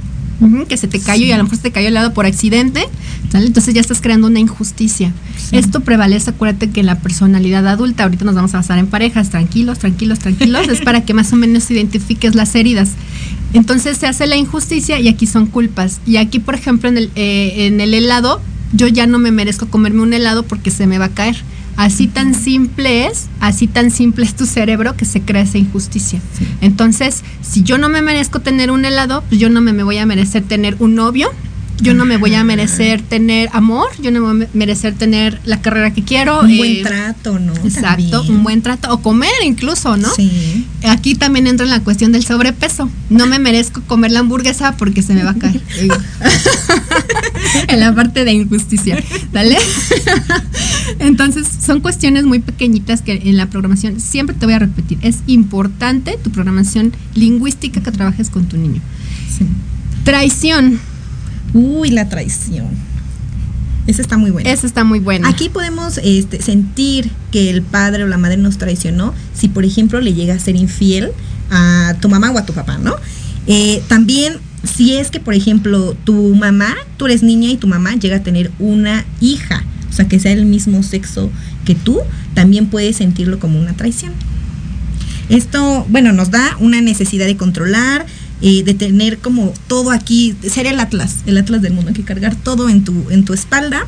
que 0.67 0.77
se 0.77 0.87
te 0.87 0.99
cayó 0.99 1.25
y 1.25 1.31
a 1.31 1.37
lo 1.37 1.43
mejor 1.43 1.57
se 1.57 1.63
te 1.63 1.71
cayó 1.71 1.87
el 1.87 1.93
lado 1.93 2.13
por 2.13 2.25
accidente, 2.25 2.83
entonces 3.33 3.73
ya 3.73 3.81
estás 3.81 4.01
creando 4.01 4.27
una 4.27 4.39
injusticia. 4.39 5.11
Esto 5.51 5.81
prevalece, 5.81 6.29
acuérdate 6.29 6.69
que 6.69 6.83
la 6.83 6.99
personalidad 6.99 7.67
adulta, 7.67 8.03
ahorita 8.03 8.25
nos 8.25 8.35
vamos 8.35 8.53
a 8.53 8.57
basar 8.57 8.79
en 8.79 8.87
parejas, 8.87 9.29
tranquilos, 9.29 9.79
tranquilos, 9.79 10.19
tranquilos, 10.19 10.67
es 10.69 10.81
para 10.81 11.01
que 11.01 11.13
más 11.13 11.33
o 11.33 11.35
menos 11.35 11.69
identifiques 11.71 12.35
las 12.35 12.53
heridas. 12.55 12.91
Entonces 13.53 13.97
se 13.97 14.07
hace 14.07 14.27
la 14.27 14.35
injusticia 14.35 14.99
y 14.99 15.07
aquí 15.07 15.25
son 15.25 15.47
culpas. 15.47 16.01
Y 16.05 16.17
aquí, 16.17 16.39
por 16.39 16.55
ejemplo, 16.55 16.89
en 16.89 16.97
el, 16.97 17.11
eh, 17.15 17.67
en 17.67 17.79
el 17.79 17.93
helado, 17.93 18.41
yo 18.73 18.87
ya 18.87 19.07
no 19.07 19.19
me 19.19 19.31
merezco 19.31 19.67
comerme 19.67 20.01
un 20.01 20.13
helado 20.13 20.43
porque 20.43 20.71
se 20.71 20.87
me 20.87 20.97
va 20.97 21.05
a 21.05 21.09
caer. 21.09 21.37
Así 21.77 22.07
tan 22.07 22.33
simple 22.33 23.05
es, 23.05 23.27
así 23.39 23.67
tan 23.67 23.91
simple 23.91 24.25
es 24.25 24.35
tu 24.35 24.47
cerebro 24.47 24.97
que 24.97 25.05
se 25.05 25.21
crea 25.21 25.43
esa 25.43 25.59
injusticia. 25.59 26.19
Entonces, 26.59 27.23
si 27.41 27.61
yo 27.61 27.77
no 27.77 27.87
me 27.87 28.01
merezco 28.01 28.39
tener 28.39 28.71
un 28.71 28.83
helado, 28.83 29.23
pues 29.29 29.39
yo 29.39 29.49
no 29.49 29.61
me, 29.61 29.73
me 29.73 29.83
voy 29.83 29.97
a 29.99 30.05
merecer 30.07 30.43
tener 30.43 30.75
un 30.79 30.95
novio, 30.95 31.29
yo 31.79 31.93
no 31.93 32.05
me 32.05 32.17
voy 32.17 32.33
a 32.33 32.43
merecer 32.43 33.01
tener 33.01 33.49
amor, 33.53 33.89
yo 34.01 34.11
no 34.11 34.21
me 34.21 34.33
voy 34.33 34.45
a 34.45 34.49
merecer 34.53 34.95
tener 34.95 35.39
la 35.45 35.61
carrera 35.61 35.93
que 35.93 36.03
quiero. 36.03 36.41
Un 36.41 36.57
buen 36.57 36.83
trato, 36.83 37.39
¿no? 37.39 37.53
Exacto, 37.57 38.23
un 38.23 38.43
buen 38.43 38.61
trato, 38.61 38.91
o 38.93 39.01
comer 39.01 39.31
incluso, 39.43 39.97
¿no? 39.97 40.13
Sí. 40.15 40.65
Aquí 40.87 41.15
también 41.15 41.47
entra 41.47 41.65
en 41.65 41.71
la 41.71 41.81
cuestión 41.81 42.11
del 42.11 42.25
sobrepeso. 42.25 42.89
No 43.09 43.27
me 43.27 43.39
merezco 43.39 43.81
comer 43.81 44.11
la 44.11 44.19
hamburguesa 44.19 44.75
porque 44.77 45.01
se 45.01 45.13
me 45.13 45.23
va 45.23 45.31
a 45.31 45.35
caer. 45.35 45.61
en 47.67 47.79
la 47.79 47.93
parte 47.93 48.25
de 48.25 48.33
injusticia, 48.33 49.01
¿vale? 49.31 49.57
Entonces, 50.99 51.47
son 51.63 51.81
cuestiones 51.81 52.25
muy 52.25 52.39
pequeñitas 52.39 53.01
que 53.01 53.21
en 53.25 53.37
la 53.37 53.47
programación, 53.47 53.99
siempre 53.99 54.35
te 54.35 54.45
voy 54.45 54.55
a 54.55 54.59
repetir, 54.59 54.97
es 55.01 55.19
importante 55.27 56.17
tu 56.23 56.31
programación 56.31 56.93
lingüística 57.13 57.81
que 57.81 57.91
trabajes 57.91 58.29
con 58.29 58.45
tu 58.45 58.57
niño. 58.57 58.81
Sí. 59.37 59.45
Traición 60.03 60.79
Uy, 61.57 61.89
la 61.89 62.07
traición. 62.07 62.67
Esa 63.87 64.01
está 64.01 64.17
muy 64.17 64.31
buena. 64.31 64.51
Esa 64.51 64.67
está 64.67 64.83
muy 64.83 64.99
buena. 64.99 65.27
Aquí 65.29 65.49
podemos 65.49 65.97
este, 66.03 66.41
sentir 66.41 67.09
que 67.31 67.49
el 67.49 67.61
padre 67.61 68.03
o 68.03 68.07
la 68.07 68.17
madre 68.17 68.37
nos 68.37 68.57
traicionó 68.57 69.13
si, 69.33 69.47
por 69.47 69.65
ejemplo, 69.65 70.01
le 70.01 70.13
llega 70.13 70.35
a 70.35 70.39
ser 70.39 70.55
infiel 70.55 71.11
a 71.49 71.95
tu 72.01 72.09
mamá 72.09 72.31
o 72.31 72.37
a 72.37 72.45
tu 72.45 72.53
papá, 72.53 72.77
¿no? 72.77 72.95
Eh, 73.47 73.81
también 73.87 74.35
si 74.63 74.95
es 74.97 75.09
que, 75.09 75.19
por 75.19 75.33
ejemplo, 75.33 75.95
tu 76.03 76.35
mamá, 76.35 76.75
tú 76.97 77.05
eres 77.05 77.23
niña 77.23 77.49
y 77.49 77.57
tu 77.57 77.67
mamá 77.67 77.95
llega 77.95 78.17
a 78.17 78.23
tener 78.23 78.51
una 78.59 79.05
hija, 79.21 79.63
o 79.89 79.93
sea, 79.93 80.07
que 80.07 80.19
sea 80.19 80.33
el 80.33 80.45
mismo 80.45 80.83
sexo 80.83 81.31
que 81.65 81.73
tú, 81.73 81.99
también 82.33 82.67
puedes 82.67 82.97
sentirlo 82.97 83.39
como 83.39 83.59
una 83.59 83.73
traición. 83.73 84.13
Esto, 85.29 85.85
bueno, 85.89 86.13
nos 86.13 86.31
da 86.31 86.55
una 86.59 86.81
necesidad 86.81 87.25
de 87.25 87.37
controlar, 87.37 88.05
de 88.41 88.73
tener 88.73 89.17
como 89.17 89.53
todo 89.67 89.91
aquí, 89.91 90.35
ser 90.47 90.67
el 90.67 90.79
atlas, 90.79 91.17
el 91.25 91.37
atlas 91.37 91.61
del 91.61 91.73
mundo, 91.73 91.89
hay 91.89 91.95
que 91.95 92.03
cargar 92.03 92.35
todo 92.35 92.69
en 92.69 92.83
tu, 92.83 93.09
en 93.09 93.25
tu 93.25 93.33
espalda. 93.33 93.85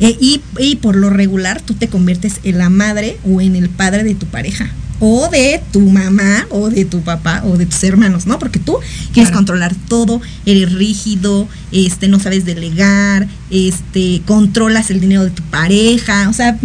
Eh, 0.00 0.16
y, 0.20 0.40
y, 0.58 0.76
por 0.76 0.94
lo 0.94 1.10
regular 1.10 1.60
tú 1.60 1.74
te 1.74 1.88
conviertes 1.88 2.40
en 2.44 2.58
la 2.58 2.70
madre 2.70 3.18
o 3.24 3.40
en 3.40 3.56
el 3.56 3.68
padre 3.68 4.04
de 4.04 4.14
tu 4.14 4.26
pareja. 4.26 4.70
O 5.00 5.28
de 5.28 5.62
tu 5.72 5.80
mamá, 5.80 6.46
o 6.50 6.70
de 6.70 6.84
tu 6.84 7.02
papá, 7.02 7.42
o 7.44 7.56
de 7.56 7.66
tus 7.66 7.82
hermanos, 7.84 8.26
¿no? 8.26 8.38
Porque 8.40 8.58
tú 8.58 8.76
quieres 9.12 9.32
controlar 9.32 9.72
todo, 9.88 10.20
eres 10.44 10.72
rígido, 10.72 11.48
este, 11.70 12.08
no 12.08 12.18
sabes 12.18 12.44
delegar, 12.44 13.28
este, 13.50 14.22
controlas 14.26 14.90
el 14.90 15.00
dinero 15.00 15.22
de 15.22 15.30
tu 15.30 15.44
pareja, 15.44 16.28
o 16.28 16.32
sea, 16.32 16.58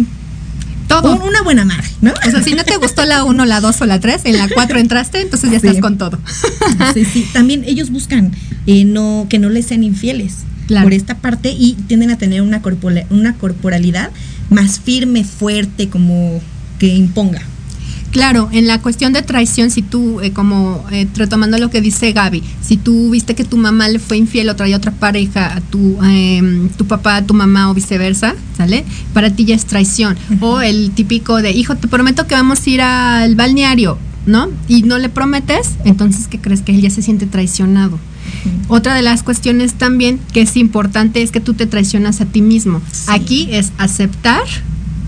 todo. 1.02 1.24
una 1.24 1.42
buena 1.42 1.64
madre, 1.64 1.88
¿no? 2.00 2.12
O 2.12 2.30
sea, 2.30 2.42
si 2.42 2.54
no 2.54 2.64
te 2.64 2.76
gustó 2.76 3.04
la 3.04 3.24
1, 3.24 3.44
la 3.44 3.60
2 3.60 3.80
o 3.80 3.86
la 3.86 4.00
3, 4.00 4.22
en 4.24 4.38
la 4.38 4.48
4 4.48 4.78
entraste, 4.78 5.20
entonces 5.20 5.50
ya 5.50 5.56
estás 5.56 5.78
con 5.80 5.98
todo. 5.98 6.18
Sí, 6.94 7.04
sí. 7.04 7.26
También 7.32 7.64
ellos 7.66 7.90
buscan 7.90 8.32
eh, 8.66 8.84
no, 8.84 9.26
que 9.28 9.38
no 9.38 9.48
les 9.48 9.66
sean 9.66 9.82
infieles 9.82 10.44
por 10.68 10.92
esta 10.92 11.16
parte 11.16 11.50
y 11.50 11.74
tienden 11.86 12.10
a 12.10 12.18
tener 12.18 12.42
una, 12.42 12.62
una 13.10 13.34
corporalidad 13.34 14.10
más 14.50 14.80
firme, 14.80 15.24
fuerte, 15.24 15.88
como 15.88 16.40
que 16.78 16.88
imponga. 16.88 17.42
Claro, 18.14 18.48
en 18.52 18.68
la 18.68 18.80
cuestión 18.80 19.12
de 19.12 19.22
traición, 19.22 19.72
si 19.72 19.82
tú, 19.82 20.20
eh, 20.20 20.30
como 20.30 20.84
eh, 20.92 21.08
retomando 21.16 21.58
lo 21.58 21.68
que 21.68 21.80
dice 21.80 22.12
Gaby, 22.12 22.44
si 22.62 22.76
tú 22.76 23.10
viste 23.10 23.34
que 23.34 23.42
tu 23.42 23.56
mamá 23.56 23.88
le 23.88 23.98
fue 23.98 24.16
infiel 24.16 24.48
o 24.50 24.54
traía 24.54 24.76
otra 24.76 24.92
pareja 24.92 25.56
a 25.56 25.60
tu, 25.60 25.98
em, 26.00 26.68
tu 26.68 26.86
papá, 26.86 27.16
a 27.16 27.26
tu 27.26 27.34
mamá 27.34 27.68
o 27.72 27.74
viceversa, 27.74 28.36
¿sale? 28.56 28.84
Para 29.12 29.30
ti 29.30 29.46
ya 29.46 29.56
es 29.56 29.66
traición. 29.66 30.16
O 30.38 30.60
el 30.60 30.92
típico 30.92 31.42
de, 31.42 31.50
hijo, 31.50 31.74
te 31.74 31.88
prometo 31.88 32.28
que 32.28 32.36
vamos 32.36 32.64
a 32.64 32.70
ir 32.70 32.82
al 32.82 33.34
balneario, 33.34 33.98
¿no? 34.26 34.48
Y 34.68 34.84
no 34.84 34.98
le 34.98 35.08
prometes, 35.08 35.70
entonces, 35.84 36.28
¿qué 36.28 36.38
crees? 36.38 36.62
Que 36.62 36.70
él 36.70 36.82
ya 36.82 36.90
se 36.90 37.02
siente 37.02 37.26
traicionado. 37.26 37.98
Otra 38.68 38.94
de 38.94 39.02
las 39.02 39.24
cuestiones 39.24 39.74
también 39.74 40.20
que 40.32 40.42
es 40.42 40.56
importante 40.56 41.20
es 41.20 41.32
que 41.32 41.40
tú 41.40 41.54
te 41.54 41.66
traicionas 41.66 42.20
a 42.20 42.26
ti 42.26 42.42
mismo. 42.42 42.80
Aquí 43.08 43.48
es 43.50 43.72
aceptar 43.76 44.44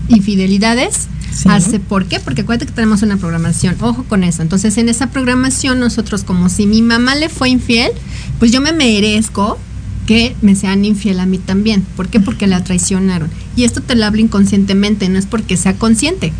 infidelidades 0.09 1.07
Hace, 1.45 1.79
¿Por 1.79 2.05
qué? 2.05 2.19
Porque 2.19 2.41
acuérdate 2.41 2.65
que 2.65 2.73
tenemos 2.73 3.01
una 3.03 3.17
programación. 3.17 3.75
Ojo 3.81 4.03
con 4.03 4.23
eso. 4.23 4.41
Entonces, 4.41 4.77
en 4.77 4.89
esa 4.89 5.11
programación, 5.11 5.79
nosotros, 5.79 6.23
como 6.23 6.49
si 6.49 6.65
mi 6.65 6.81
mamá 6.81 7.15
le 7.15 7.29
fue 7.29 7.49
infiel, 7.49 7.91
pues 8.39 8.51
yo 8.51 8.61
me 8.61 8.71
merezco 8.71 9.59
que 10.07 10.35
me 10.41 10.55
sean 10.55 10.85
infiel 10.85 11.19
a 11.19 11.25
mí 11.25 11.37
también. 11.37 11.85
¿Por 11.95 12.07
qué? 12.07 12.19
Porque 12.19 12.47
la 12.47 12.63
traicionaron. 12.63 13.29
Y 13.55 13.65
esto 13.65 13.81
te 13.81 13.95
lo 13.95 14.05
hablo 14.05 14.21
inconscientemente, 14.21 15.09
no 15.09 15.19
es 15.19 15.25
porque 15.25 15.57
sea 15.57 15.73
consciente. 15.73 16.31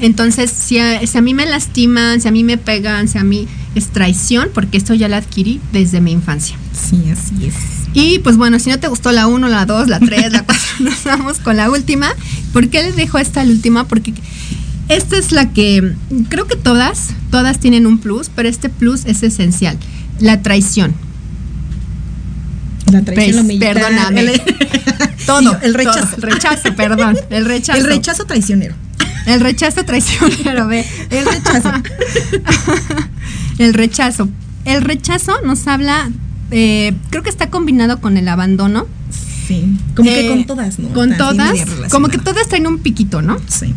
Entonces, 0.00 0.50
si 0.50 0.78
a, 0.78 1.04
si 1.06 1.18
a, 1.18 1.20
mí 1.20 1.34
me 1.34 1.44
lastiman, 1.44 2.20
si 2.20 2.28
a 2.28 2.30
mí 2.30 2.44
me 2.44 2.58
pegan, 2.58 3.08
si 3.08 3.18
a 3.18 3.24
mí 3.24 3.48
es 3.74 3.88
traición, 3.88 4.50
porque 4.54 4.78
esto 4.78 4.94
ya 4.94 5.08
lo 5.08 5.16
adquirí 5.16 5.60
desde 5.72 6.00
mi 6.00 6.12
infancia. 6.12 6.56
Sí, 6.72 7.02
así 7.10 7.46
es. 7.46 7.81
Y 7.94 8.20
pues 8.20 8.36
bueno, 8.36 8.58
si 8.58 8.70
no 8.70 8.78
te 8.78 8.88
gustó 8.88 9.12
la 9.12 9.26
1, 9.26 9.48
la 9.48 9.66
2, 9.66 9.88
la 9.88 10.00
3, 10.00 10.32
la 10.32 10.44
4, 10.44 10.62
nos 10.80 11.04
vamos 11.04 11.38
con 11.38 11.56
la 11.56 11.70
última. 11.70 12.14
¿Por 12.52 12.68
qué 12.68 12.82
les 12.82 12.96
dejo 12.96 13.18
esta 13.18 13.44
la 13.44 13.50
última? 13.50 13.86
Porque 13.86 14.14
esta 14.88 15.16
es 15.16 15.32
la 15.32 15.52
que 15.52 15.94
creo 16.28 16.46
que 16.46 16.56
todas, 16.56 17.10
todas 17.30 17.58
tienen 17.60 17.86
un 17.86 17.98
plus, 17.98 18.30
pero 18.34 18.48
este 18.48 18.68
plus 18.68 19.04
es 19.06 19.22
esencial. 19.22 19.78
La 20.20 20.42
traición. 20.42 20.94
La 22.90 23.02
traición, 23.02 23.46
pues, 23.46 23.58
Perdóname. 23.58 24.32
todo. 25.26 25.58
el 25.62 25.74
rechazo. 25.74 26.16
el 26.16 26.22
rechazo, 26.22 26.74
perdón. 26.74 27.18
El 27.30 27.44
rechazo. 27.44 27.78
El 27.78 27.86
rechazo 27.86 28.24
traicionero. 28.26 28.74
El 29.26 29.40
rechazo 29.40 29.84
traicionero, 29.84 30.66
ve. 30.66 30.84
El 31.10 31.24
rechazo. 31.24 31.72
el 33.58 33.74
rechazo. 33.74 34.28
El 34.64 34.82
rechazo 34.82 35.40
nos 35.42 35.66
habla 35.66 36.10
eh, 36.52 36.94
creo 37.10 37.22
que 37.22 37.30
está 37.30 37.50
combinado 37.50 38.00
con 38.00 38.16
el 38.16 38.28
abandono. 38.28 38.86
Sí, 39.46 39.76
como 39.96 40.08
que 40.08 40.28
con 40.28 40.44
todas, 40.44 40.78
¿no? 40.78 40.88
Con 40.90 41.16
todas, 41.16 41.58
como 41.90 42.08
que 42.08 42.18
todas 42.18 42.48
traen 42.48 42.66
un 42.66 42.78
piquito, 42.78 43.22
¿no? 43.22 43.38
Sí. 43.48 43.74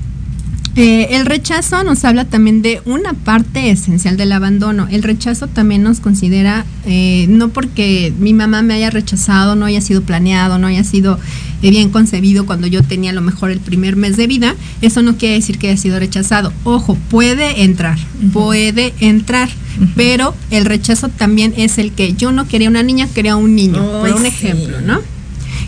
Eh, 0.78 1.16
el 1.16 1.26
rechazo 1.26 1.86
nos 1.86 2.04
habla 2.04 2.26
también 2.26 2.62
de 2.62 2.82
una 2.84 3.14
parte 3.14 3.72
esencial 3.72 4.18
del 4.18 4.34
abandono. 4.34 4.88
El 4.92 5.04
rechazo 5.04 5.48
también 5.48 5.84
nos 5.84 6.02
considera, 6.02 6.66
eh, 6.86 7.28
no 7.30 7.48
porque 7.50 8.14
mi 8.20 8.34
mamá 8.34 8.62
me 8.62 8.74
haya 8.74 8.90
rechazado, 8.90 9.56
no 9.56 9.66
haya 9.66 9.80
sido 9.80 10.02
planeado, 10.02 10.60
no 10.60 10.68
haya 10.68 10.84
sido 10.84 11.18
bien 11.62 11.90
concebido 11.90 12.46
cuando 12.46 12.68
yo 12.68 12.84
tenía 12.84 13.12
a 13.12 13.14
lo 13.14 13.22
mejor 13.22 13.52
el 13.52 13.60
primer 13.60 13.96
mes 13.96 14.18
de 14.18 14.28
vida, 14.28 14.56
eso 14.82 15.02
no 15.02 15.18
quiere 15.18 15.36
decir 15.36 15.58
que 15.58 15.70
haya 15.70 15.78
sido 15.78 15.98
rechazado. 15.98 16.52
Ojo, 16.66 16.96
puede 17.10 17.64
entrar, 17.64 17.98
puede 18.34 18.94
entrar 19.00 19.50
Pero 19.96 20.34
el 20.52 20.66
rechazo 20.66 21.10
también 21.10 21.54
es 21.58 21.78
el 21.78 21.92
que 21.92 22.14
yo 22.14 22.32
no 22.32 22.48
quería 22.48 22.70
una 22.70 22.84
niña, 22.84 23.08
quería 23.14 23.36
un 23.36 23.56
niño, 23.56 23.84
por 24.02 24.12
un 24.14 24.26
ejemplo, 24.26 24.82
¿no? 24.82 25.02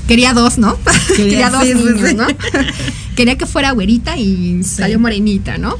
Quería 0.07 0.33
dos, 0.33 0.57
¿no? 0.57 0.77
Quería, 1.15 1.49
dos 1.49 1.63
niños, 1.65 2.15
¿no? 2.15 2.27
quería 3.15 3.37
que 3.37 3.45
fuera 3.45 3.71
güerita 3.71 4.15
y 4.17 4.63
salió 4.63 4.99
morenita, 4.99 5.57
¿no? 5.57 5.75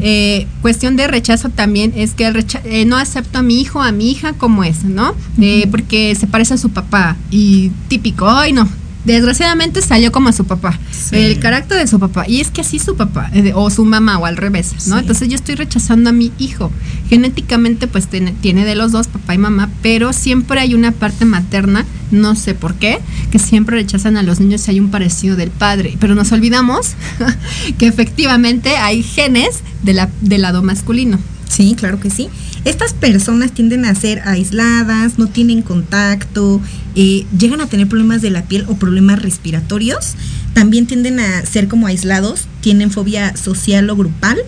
Eh, 0.00 0.46
cuestión 0.62 0.96
de 0.96 1.06
rechazo 1.06 1.50
también 1.50 1.92
es 1.94 2.14
que 2.14 2.26
el 2.26 2.46
eh, 2.64 2.84
no 2.86 2.96
acepto 2.96 3.38
a 3.38 3.42
mi 3.42 3.60
hijo, 3.60 3.82
a 3.82 3.92
mi 3.92 4.10
hija 4.10 4.32
como 4.32 4.64
es, 4.64 4.84
¿no? 4.84 5.14
Eh, 5.40 5.66
porque 5.70 6.14
se 6.14 6.26
parece 6.26 6.54
a 6.54 6.56
su 6.56 6.70
papá 6.70 7.16
y 7.30 7.70
típico, 7.88 8.28
ay 8.28 8.52
no, 8.52 8.68
desgraciadamente 9.04 9.82
salió 9.82 10.12
como 10.12 10.28
a 10.28 10.32
su 10.32 10.44
papá, 10.46 10.78
el 11.12 11.38
carácter 11.38 11.78
de 11.78 11.86
su 11.86 11.98
papá, 12.00 12.24
y 12.26 12.40
es 12.40 12.50
que 12.50 12.62
así 12.62 12.78
su 12.78 12.96
papá, 12.96 13.30
o 13.54 13.70
su 13.70 13.84
mamá, 13.84 14.18
o 14.18 14.26
al 14.26 14.36
revés, 14.36 14.88
¿no? 14.88 14.98
Entonces 14.98 15.28
yo 15.28 15.34
estoy 15.34 15.54
rechazando 15.54 16.10
a 16.10 16.12
mi 16.12 16.32
hijo. 16.38 16.70
Genéticamente, 17.08 17.86
pues 17.86 18.08
tiene, 18.08 18.64
de 18.64 18.74
los 18.74 18.92
dos, 18.92 19.08
papá 19.08 19.34
y 19.34 19.38
mamá, 19.38 19.70
pero 19.82 20.12
siempre 20.12 20.60
hay 20.60 20.74
una 20.74 20.92
parte 20.92 21.24
materna, 21.24 21.84
no 22.10 22.34
sé 22.34 22.54
por 22.54 22.74
qué, 22.74 22.98
que 23.30 23.38
siempre 23.38 23.76
rechazan 23.76 24.16
a 24.16 24.22
los 24.22 24.40
niños 24.40 24.62
si 24.62 24.70
hay 24.70 24.80
un 24.80 24.90
parecido 24.90 25.36
del 25.36 25.50
padre. 25.50 25.96
Pero 26.00 26.14
nos 26.14 26.32
olvidamos 26.32 26.94
que 27.78 27.86
efectivamente 27.86 28.76
hay 28.76 29.02
genes 29.02 29.60
de 29.82 29.94
la, 29.94 30.10
del 30.20 30.42
lado 30.42 30.62
masculino. 30.62 31.18
Sí, 31.48 31.76
claro 31.78 32.00
que 32.00 32.10
sí. 32.10 32.28
Estas 32.64 32.94
personas 32.94 33.52
tienden 33.52 33.84
a 33.84 33.94
ser 33.94 34.26
aisladas, 34.26 35.18
no 35.18 35.26
tienen 35.26 35.62
contacto, 35.62 36.60
eh, 36.94 37.26
llegan 37.36 37.60
a 37.60 37.66
tener 37.66 37.88
problemas 37.88 38.22
de 38.22 38.30
la 38.30 38.44
piel 38.44 38.64
o 38.68 38.76
problemas 38.76 39.20
respiratorios. 39.20 40.14
También 40.52 40.86
tienden 40.86 41.20
a 41.20 41.44
ser 41.44 41.68
como 41.68 41.86
aislados, 41.86 42.46
tienen 42.60 42.90
fobia 42.90 43.36
social 43.36 43.88
o 43.90 43.96
grupal. 43.96 44.38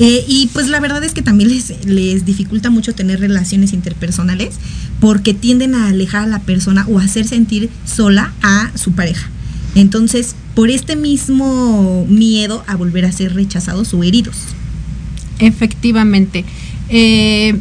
Eh, 0.00 0.24
y 0.28 0.48
pues 0.52 0.68
la 0.68 0.78
verdad 0.78 1.02
es 1.02 1.12
que 1.12 1.22
también 1.22 1.50
les, 1.50 1.84
les 1.84 2.24
dificulta 2.24 2.70
mucho 2.70 2.94
tener 2.94 3.18
relaciones 3.18 3.72
interpersonales 3.72 4.54
porque 5.00 5.34
tienden 5.34 5.74
a 5.74 5.88
alejar 5.88 6.22
a 6.24 6.26
la 6.26 6.38
persona 6.40 6.86
o 6.88 7.00
a 7.00 7.04
hacer 7.04 7.26
sentir 7.26 7.68
sola 7.84 8.32
a 8.42 8.70
su 8.76 8.92
pareja. 8.92 9.28
Entonces, 9.74 10.34
por 10.54 10.70
este 10.70 10.96
mismo 10.96 12.06
miedo 12.08 12.64
a 12.66 12.76
volver 12.76 13.04
a 13.04 13.12
ser 13.12 13.34
rechazados 13.34 13.94
o 13.94 14.02
heridos. 14.02 14.36
Efectivamente. 15.38 16.44
Eh, 16.88 17.58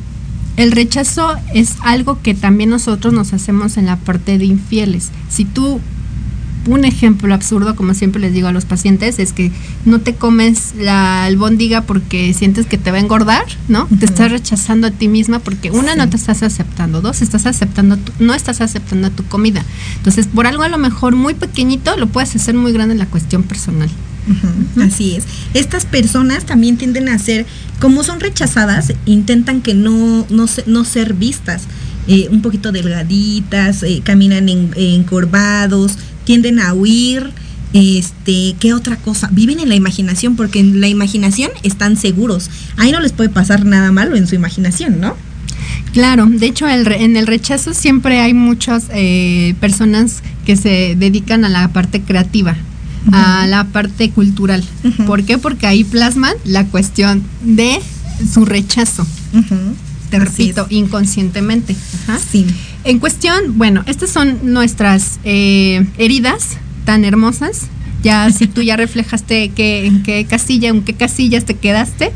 el 0.57 0.71
rechazo 0.71 1.35
es 1.53 1.75
algo 1.81 2.19
que 2.21 2.33
también 2.33 2.71
nosotros 2.71 3.13
nos 3.13 3.31
hacemos 3.31 3.77
en 3.77 3.85
la 3.85 3.95
parte 3.95 4.39
de 4.39 4.45
infieles. 4.45 5.11
Si 5.29 5.45
tú, 5.45 5.79
un 6.65 6.83
ejemplo 6.83 7.31
absurdo, 7.31 7.75
como 7.75 7.93
siempre 7.93 8.19
les 8.19 8.33
digo 8.33 8.47
a 8.47 8.51
los 8.51 8.65
pacientes, 8.65 9.19
es 9.19 9.33
que 9.33 9.51
no 9.85 9.99
te 9.99 10.15
comes 10.15 10.73
la 10.75 11.25
albóndiga 11.25 11.81
porque 11.81 12.33
sientes 12.33 12.65
que 12.65 12.79
te 12.79 12.89
va 12.89 12.97
a 12.97 13.01
engordar, 13.01 13.45
¿no? 13.67 13.87
Te 13.99 14.07
estás 14.07 14.31
rechazando 14.31 14.87
a 14.87 14.91
ti 14.91 15.07
misma 15.07 15.37
porque 15.39 15.69
una, 15.69 15.95
no 15.95 16.09
te 16.09 16.17
estás 16.17 16.41
aceptando, 16.41 17.01
dos, 17.01 17.21
estás 17.21 17.45
aceptando, 17.45 17.99
no 18.19 18.33
estás 18.33 18.59
aceptando 18.59 19.11
tu 19.11 19.23
comida. 19.25 19.63
Entonces, 19.97 20.25
por 20.25 20.47
algo 20.47 20.63
a 20.63 20.69
lo 20.69 20.79
mejor 20.79 21.15
muy 21.15 21.35
pequeñito, 21.35 21.95
lo 21.97 22.07
puedes 22.07 22.35
hacer 22.35 22.55
muy 22.55 22.73
grande 22.73 22.93
en 22.93 22.99
la 22.99 23.05
cuestión 23.05 23.43
personal. 23.43 23.91
Así 24.81 25.15
es. 25.15 25.23
Estas 25.53 25.85
personas 25.85 26.45
también 26.45 26.77
tienden 26.77 27.09
a 27.09 27.19
ser, 27.19 27.45
como 27.79 28.03
son 28.03 28.19
rechazadas, 28.19 28.93
intentan 29.05 29.61
que 29.61 29.73
no, 29.73 30.25
no, 30.29 30.45
no 30.65 30.85
ser 30.85 31.13
vistas. 31.13 31.63
Eh, 32.07 32.29
un 32.31 32.41
poquito 32.41 32.71
delgaditas, 32.71 33.83
eh, 33.83 34.01
caminan 34.03 34.47
encorvados, 34.49 35.97
tienden 36.23 36.59
a 36.59 36.73
huir. 36.73 37.31
Este, 37.73 38.55
¿qué 38.59 38.73
otra 38.73 38.95
cosa? 38.95 39.29
Viven 39.33 39.59
en 39.59 39.67
la 39.67 39.75
imaginación, 39.75 40.37
porque 40.37 40.59
en 40.59 40.79
la 40.79 40.87
imaginación 40.87 41.51
están 41.63 41.97
seguros. 41.97 42.49
Ahí 42.77 42.91
no 42.91 43.01
les 43.01 43.11
puede 43.11 43.29
pasar 43.29 43.65
nada 43.65 43.91
malo 43.91 44.15
en 44.15 44.25
su 44.25 44.35
imaginación, 44.35 45.01
¿no? 45.01 45.15
Claro, 45.93 46.27
de 46.27 46.45
hecho 46.45 46.67
en 46.67 47.17
el 47.17 47.27
rechazo 47.27 47.73
siempre 47.73 48.19
hay 48.19 48.33
muchas 48.33 48.85
eh, 48.93 49.55
personas 49.59 50.21
que 50.45 50.55
se 50.55 50.95
dedican 50.97 51.43
a 51.43 51.49
la 51.49 51.69
parte 51.69 52.01
creativa, 52.01 52.55
a 53.11 53.47
la 53.47 53.65
parte 53.65 54.09
cultural. 54.11 54.63
¿Por 55.05 55.23
qué? 55.23 55.37
Porque 55.37 55.67
ahí 55.67 55.83
plasman 55.83 56.33
la 56.43 56.65
cuestión 56.65 57.23
de 57.41 57.79
su 58.31 58.45
rechazo. 58.45 59.05
Te 60.09 60.19
repito, 60.19 60.67
inconscientemente. 60.69 61.75
Sí. 62.31 62.45
En 62.83 62.99
cuestión, 62.99 63.57
bueno, 63.57 63.83
estas 63.85 64.09
son 64.09 64.39
nuestras 64.43 65.19
eh, 65.23 65.85
heridas 65.97 66.57
tan 66.85 67.03
hermosas. 67.03 67.63
Ya 68.03 68.29
si 68.31 68.47
tú 68.47 68.61
ya 68.61 68.77
reflejaste 68.77 69.49
que, 69.49 69.85
en 69.85 70.03
qué 70.03 70.25
casilla, 70.25 70.69
en 70.69 70.83
qué 70.83 70.93
casillas 70.93 71.43
te 71.43 71.55
quedaste, 71.55 72.11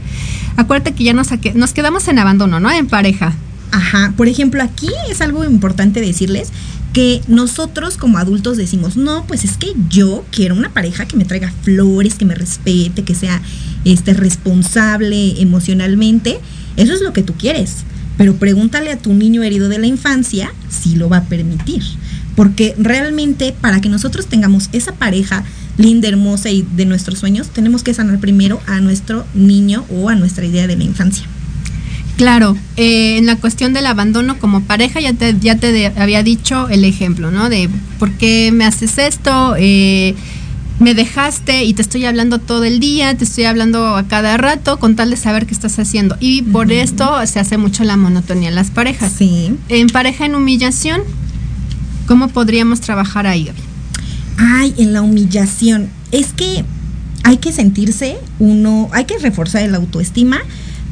acuérdate 0.56 0.94
que 0.94 1.04
ya 1.04 1.14
nos, 1.14 1.28
nos 1.56 1.74
quedamos 1.74 2.08
en 2.08 2.20
abandono, 2.20 2.60
¿no? 2.60 2.72
En 2.72 2.88
pareja. 2.88 3.34
Ajá, 3.72 4.14
por 4.16 4.28
ejemplo, 4.28 4.62
aquí 4.64 4.90
es 5.10 5.22
algo 5.22 5.44
importante 5.44 6.02
decirles 6.02 6.52
que 6.94 7.22
nosotros 7.28 7.98
como 7.98 8.18
adultos 8.18 8.58
decimos, 8.58 8.98
no, 8.98 9.26
pues 9.26 9.44
es 9.46 9.58
que 9.58 9.74
yo 9.90 10.26
quiero 10.32 10.56
una 10.56 10.74
pareja 10.74 11.06
que 11.06 11.16
me 11.16 11.26
traiga 11.26 11.54
flores, 11.64 12.16
que 12.16 12.26
me 12.26 12.36
respete, 12.36 13.04
que 13.04 13.16
sea 13.16 13.42
este, 13.86 14.14
responsable 14.14 15.42
emocionalmente. 15.42 16.40
Eso 16.78 16.94
es 16.94 17.02
lo 17.02 17.14
que 17.14 17.24
tú 17.24 17.34
quieres. 17.34 17.78
Pero 18.18 18.36
pregúntale 18.36 18.92
a 18.92 18.98
tu 18.98 19.14
niño 19.14 19.42
herido 19.42 19.70
de 19.70 19.80
la 19.80 19.88
infancia 19.88 20.54
si 20.70 20.96
lo 20.96 21.10
va 21.10 21.18
a 21.18 21.24
permitir. 21.26 21.82
Porque 22.36 22.76
realmente 22.78 23.54
para 23.60 23.82
que 23.82 23.90
nosotros 23.90 24.28
tengamos 24.28 24.70
esa 24.74 24.94
pareja 24.94 25.44
linda, 25.78 26.10
hermosa 26.10 26.50
y 26.50 26.62
de 26.76 26.86
nuestros 26.86 27.20
sueños, 27.20 27.50
tenemos 27.50 27.84
que 27.84 27.94
sanar 27.94 28.20
primero 28.20 28.62
a 28.68 28.82
nuestro 28.82 29.26
niño 29.34 29.86
o 29.90 30.10
a 30.10 30.16
nuestra 30.16 30.46
idea 30.46 30.68
de 30.68 30.76
la 30.76 30.84
infancia. 30.84 31.26
Claro, 32.22 32.56
eh, 32.78 33.18
en 33.18 33.26
la 33.26 33.36
cuestión 33.38 33.74
del 33.74 33.88
abandono 33.88 34.38
como 34.38 34.62
pareja 34.62 35.00
ya 35.00 35.12
te, 35.12 35.36
ya 35.40 35.56
te 35.56 35.88
había 35.88 36.22
dicho 36.22 36.70
el 36.70 36.86
ejemplo, 36.86 37.32
¿no? 37.32 37.50
De 37.50 37.68
por 37.98 38.12
qué 38.12 38.52
me 38.54 38.64
haces 38.64 39.00
esto, 39.00 39.56
eh, 39.58 40.14
me 40.80 40.94
dejaste 40.94 41.64
y 41.64 41.74
te 41.74 41.82
estoy 41.82 42.06
hablando 42.06 42.38
todo 42.38 42.64
el 42.64 42.80
día, 42.80 43.18
te 43.18 43.24
estoy 43.24 43.46
hablando 43.46 43.96
a 43.96 44.08
cada 44.08 44.38
rato 44.38 44.78
con 44.78 44.96
tal 44.96 45.10
de 45.10 45.18
saber 45.18 45.48
qué 45.48 45.56
estás 45.56 45.80
haciendo. 45.80 46.16
Y 46.20 46.44
por 46.44 46.72
esto 46.72 47.26
se 47.26 47.40
hace 47.40 47.58
mucho 47.58 47.84
la 47.86 47.98
monotonía 47.98 48.50
en 48.50 48.56
las 48.56 48.70
parejas. 48.70 49.14
Sí. 49.18 49.56
En 49.70 49.88
pareja 49.88 50.28
en 50.28 50.36
humillación, 50.36 51.02
¿cómo 52.06 52.28
podríamos 52.28 52.82
trabajar 52.82 53.26
ahí, 53.26 53.50
Ay, 54.38 54.76
en 54.78 54.94
la 54.94 55.02
humillación. 55.02 55.90
Es 56.12 56.34
que 56.34 56.66
hay 57.24 57.38
que 57.38 57.52
sentirse 57.52 58.18
uno, 58.38 58.90
hay 58.92 59.06
que 59.06 59.18
reforzar 59.18 59.64
el 59.64 59.74
autoestima 59.74 60.42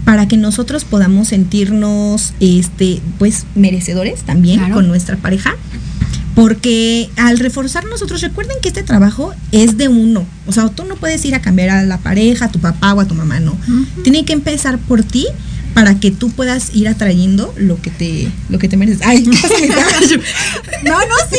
para 0.10 0.28
que 0.28 0.38
nosotros 0.38 0.86
podamos 0.86 1.28
sentirnos 1.28 2.34
este 2.39 3.00
pues 3.19 3.45
merecedores 3.54 4.24
también 4.24 4.72
con 4.72 4.88
nuestra 4.88 5.17
pareja 5.17 5.56
porque 6.34 7.12
al 7.15 7.38
reforzar 7.38 7.86
nosotros 7.86 8.19
recuerden 8.22 8.58
que 8.60 8.69
este 8.69 8.82
trabajo 8.82 9.36
es 9.52 9.78
de 9.78 9.88
uno 9.88 10.26
o 10.48 10.52
sea 10.52 10.67
tú 10.69 10.86
no 10.86 10.95
puedes 10.95 11.24
ir 11.26 11.36
a 11.36 11.41
cambiar 11.41 11.69
a 11.69 11.84
la 11.84 12.00
pareja 12.00 12.45
a 12.45 12.52
tu 12.52 12.58
papá 12.58 12.95
o 12.95 13.02
a 13.02 13.06
tu 13.06 13.13
mamá 13.13 13.39
no. 13.39 13.56
Tiene 14.04 14.26
que 14.26 14.34
empezar 14.34 14.80
por 14.80 15.04
ti 15.04 15.28
para 15.76 16.00
que 16.00 16.10
tú 16.10 16.32
puedas 16.32 16.74
ir 16.74 16.88
atrayendo 16.88 17.54
lo 17.56 17.80
que 17.80 17.91
te 17.91 18.32
lo 18.50 18.58
que 18.58 18.67
te 18.67 18.78
mereces. 18.78 19.04
Ay, 19.06 19.24
no, 20.86 20.98
no, 20.98 21.15
sí. 21.30 21.38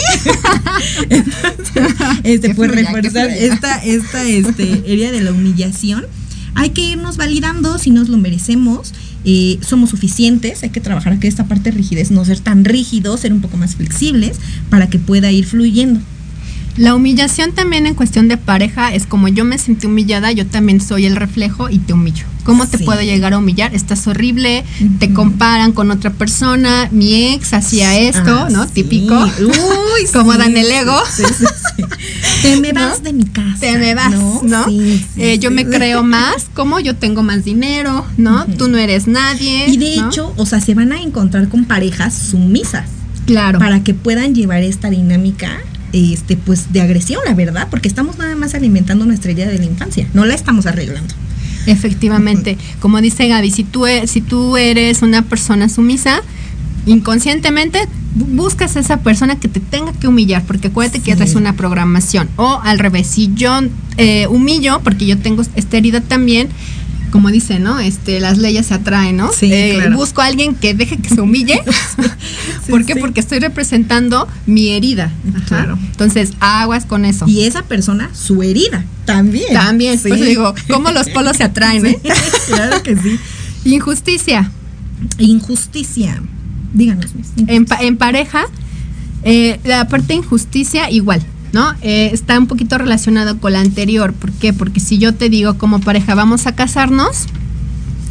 este 2.23 2.55
puede 2.55 2.85
reforzar 2.85 3.31
esta 3.31 3.83
esta 3.83 4.23
este 4.23 4.85
herida 4.87 5.11
de 5.11 5.23
la 5.23 5.33
humillación 5.33 6.07
hay 6.55 6.71
que 6.71 6.83
irnos 6.83 7.17
validando 7.17 7.79
si 7.79 7.91
nos 7.91 8.09
lo 8.09 8.17
merecemos, 8.17 8.93
eh, 9.25 9.59
somos 9.61 9.91
suficientes, 9.91 10.63
hay 10.63 10.71
que 10.71 10.81
trabajar 10.81 11.13
aquí 11.13 11.27
esta 11.27 11.47
parte 11.47 11.71
de 11.71 11.77
rigidez, 11.77 12.11
no 12.11 12.25
ser 12.25 12.41
tan 12.41 12.65
rígidos, 12.65 13.21
ser 13.21 13.33
un 13.33 13.41
poco 13.41 13.57
más 13.57 13.77
flexibles 13.77 14.39
para 14.71 14.89
que 14.89 14.99
pueda 14.99 15.31
ir 15.31 15.47
fluyendo. 15.47 16.01
La 16.77 16.95
humillación 16.95 17.53
también 17.53 17.87
en 17.87 17.95
cuestión 17.95 18.29
de 18.29 18.37
pareja 18.37 18.95
es 18.95 19.07
como 19.07 19.29
yo 19.29 19.45
me 19.45 19.59
sentí 19.59 19.87
humillada, 19.87 20.33
yo 20.33 20.47
también 20.47 20.81
soy 20.81 21.07
el 21.07 21.17
reflejo 21.17 21.69
y 21.69 21.79
te 21.79 21.93
humillo. 21.93 22.30
¿Cómo 22.45 22.67
te 22.67 22.79
puedo 22.79 23.01
llegar 23.03 23.35
a 23.35 23.39
humillar? 23.39 23.75
Estás 23.75 24.07
horrible, 24.07 24.65
te 24.99 25.13
comparan 25.13 25.73
con 25.73 25.91
otra 25.91 26.11
persona, 26.13 26.89
mi 26.91 27.33
ex 27.33 27.53
hacía 27.53 27.99
esto, 27.99 28.47
ah, 28.47 28.49
¿no? 28.51 28.67
Típico. 28.67 29.15
Uy, 29.15 30.07
como 30.13 30.35
dan 30.35 30.57
el 30.57 30.71
ego. 30.71 30.97
te 32.43 32.57
me 32.57 32.73
vas 32.73 33.03
de 33.03 33.13
mi 33.13 33.25
casa. 33.25 33.61
Te 33.61 33.79
me 33.79 33.95
vas, 33.95 34.15
¿no? 34.43 34.67
Eh, 35.17 35.39
yo 35.39 35.51
me 35.51 35.67
creo 35.67 36.03
más, 36.03 36.47
como 36.55 36.81
yo 36.81 36.97
tengo 36.97 37.23
más 37.23 37.45
dinero, 37.45 38.07
¿no? 38.17 38.47
Tú 38.47 38.69
no 38.69 38.79
eres 38.79 39.07
nadie. 39.07 39.67
Y 39.69 39.77
de 39.77 39.95
hecho, 39.95 40.33
o 40.37 40.47
sea, 40.47 40.61
se 40.61 40.75
van 40.75 40.93
a 40.93 41.01
encontrar 41.01 41.49
con 41.49 41.65
parejas 41.65 42.15
sumisas. 42.15 42.89
Claro. 43.27 43.59
Para 43.59 43.85
que 43.85 43.95
puedan 43.95 44.35
llevar 44.35 44.63
esta 44.63 44.91
dinámica 44.91 45.61
este, 45.93 46.37
pues 46.37 46.73
de 46.73 46.81
agresión, 46.81 47.21
la 47.25 47.35
verdad, 47.35 47.69
porque 47.71 47.89
estamos 47.89 48.19
nada 48.19 48.37
más 48.37 48.55
alimentando 48.55 49.07
nuestra 49.07 49.33
idea 49.33 49.49
de 49.49 49.59
la 49.59 49.65
infancia, 49.65 50.07
no 50.15 50.25
la 50.25 50.35
estamos 50.35 50.67
arreglando. 50.67 51.15
Efectivamente, 51.67 52.57
como 52.81 53.01
dice 53.01 53.29
Gaby, 53.29 53.51
si 53.51 53.65
tú, 53.65 53.87
e, 53.87 54.07
si 54.07 54.21
tú 54.21 54.57
eres 54.57 55.03
una 55.03 55.23
persona 55.23 55.69
sumisa, 55.69 56.23
inconscientemente 56.87 57.81
buscas 58.15 58.77
a 58.77 58.81
esa 58.81 58.99
persona 58.99 59.39
que 59.39 59.49
te 59.49 59.61
tenga 59.61 59.93
que 59.93 60.09
humillar, 60.09 60.43
porque 60.45 60.69
acuérdate 60.69 61.01
que 61.01 61.13
es 61.13 61.35
una 61.35 61.55
programación. 61.55 62.29
O 62.37 62.61
al 62.63 62.79
revés, 62.79 63.07
si 63.07 63.31
yo 63.35 63.61
eh, 63.97 64.27
humillo, 64.29 64.81
porque 64.83 65.07
yo 65.07 65.19
tengo 65.19 65.43
esta 65.55 65.77
herida 65.77 66.01
también, 66.01 66.49
como 67.11 67.31
dice, 67.31 67.59
¿no? 67.59 67.79
Este, 67.81 68.21
las 68.21 68.39
leyes 68.39 68.67
se 68.67 68.75
atraen, 68.75 69.17
¿no? 69.17 69.33
Sí, 69.33 69.53
Eh, 69.53 69.75
claro. 69.77 69.97
Busco 69.97 70.21
a 70.23 70.27
alguien 70.27 70.55
que 70.55 70.75
deje 70.75 70.97
que 70.99 71.09
se 71.09 71.21
humille. 71.21 71.61
¿Por 72.71 72.85
qué? 72.85 72.95
sí. 72.95 73.01
Porque 73.01 73.21
estoy 73.21 73.39
representando 73.41 74.27
mi 74.47 74.71
herida. 74.71 75.13
Ajá. 75.37 75.45
Claro. 75.47 75.79
Entonces, 75.91 76.33
aguas 76.41 76.85
con 76.87 77.05
eso. 77.05 77.27
Y 77.29 77.43
esa 77.43 77.63
persona, 77.63 78.11
su 78.15 78.43
herida, 78.43 78.85
también. 79.05 79.53
También, 79.53 79.99
Sí. 79.99 80.09
por 80.09 80.17
eso 80.19 80.25
digo, 80.27 80.55
¿cómo 80.69 80.91
los 80.93 81.09
polos 81.15 81.37
se 81.37 81.45
atraen, 81.45 81.85
eh? 81.87 81.99
claro 82.47 82.83
que 82.83 82.97
sí. 82.97 83.19
Injusticia. 83.65 84.51
Injusticia. 85.19 86.23
Díganos, 86.73 87.15
Miss. 87.15 87.29
En, 87.49 87.65
pa- 87.65 87.81
en 87.81 87.97
pareja, 87.97 88.45
eh, 89.25 89.59
la 89.65 89.89
parte 89.89 90.09
de 90.09 90.15
injusticia 90.15 90.91
igual, 90.91 91.21
¿no? 91.53 91.75
Eh, 91.83 92.11
está 92.13 92.39
un 92.39 92.47
poquito 92.47 92.79
relacionado 92.79 93.39
con 93.39 93.53
la 93.53 93.61
anterior. 93.61 94.13
¿Por 94.13 94.33
qué? 94.33 94.53
Porque 94.53 94.81
si 94.81 94.99
yo 94.99 95.15
te 95.15 95.29
digo 95.29 95.59
como 95.59 95.81
pareja 95.81 96.15
vamos 96.15 96.47
a 96.47 96.55
casarnos 96.55 97.27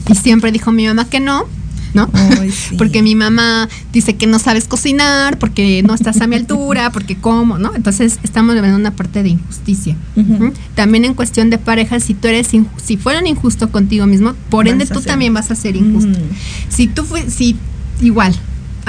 y 0.09 0.15
siempre 0.15 0.51
dijo 0.51 0.71
mi 0.71 0.85
mamá 0.87 1.05
que 1.05 1.19
no, 1.19 1.45
¿no? 1.93 2.09
Ay, 2.13 2.51
sí. 2.69 2.75
porque 2.77 3.01
mi 3.01 3.15
mamá 3.15 3.69
dice 3.93 4.15
que 4.15 4.27
no 4.27 4.39
sabes 4.39 4.65
cocinar, 4.67 5.37
porque 5.39 5.81
no 5.83 5.93
estás 5.93 6.19
a 6.21 6.27
mi 6.27 6.35
altura, 6.35 6.91
porque 6.91 7.15
cómo, 7.15 7.57
¿no? 7.57 7.73
Entonces 7.75 8.19
estamos 8.23 8.53
viendo 8.55 8.75
una 8.77 8.91
parte 8.91 9.23
de 9.23 9.29
injusticia. 9.29 9.95
Ujú. 10.15 10.51
También 10.75 11.05
en 11.05 11.13
cuestión 11.13 11.49
de 11.49 11.57
pareja, 11.57 11.99
si 11.99 12.13
tú 12.13 12.27
eres, 12.27 12.47
si 12.83 12.97
fueran 12.97 13.25
injusto 13.27 13.71
contigo 13.71 14.05
mismo, 14.05 14.33
por 14.49 14.65
Vas 14.65 14.73
ende 14.73 14.85
tú 14.87 14.95
ser- 14.99 15.05
también 15.11 15.33
vas 15.33 15.49
a 15.51 15.55
ser 15.55 15.75
injusto. 15.75 16.19
Mm. 16.19 16.69
Si 16.69 16.87
tú 16.87 17.03
fue, 17.05 17.29
si 17.29 17.55
igual, 18.01 18.35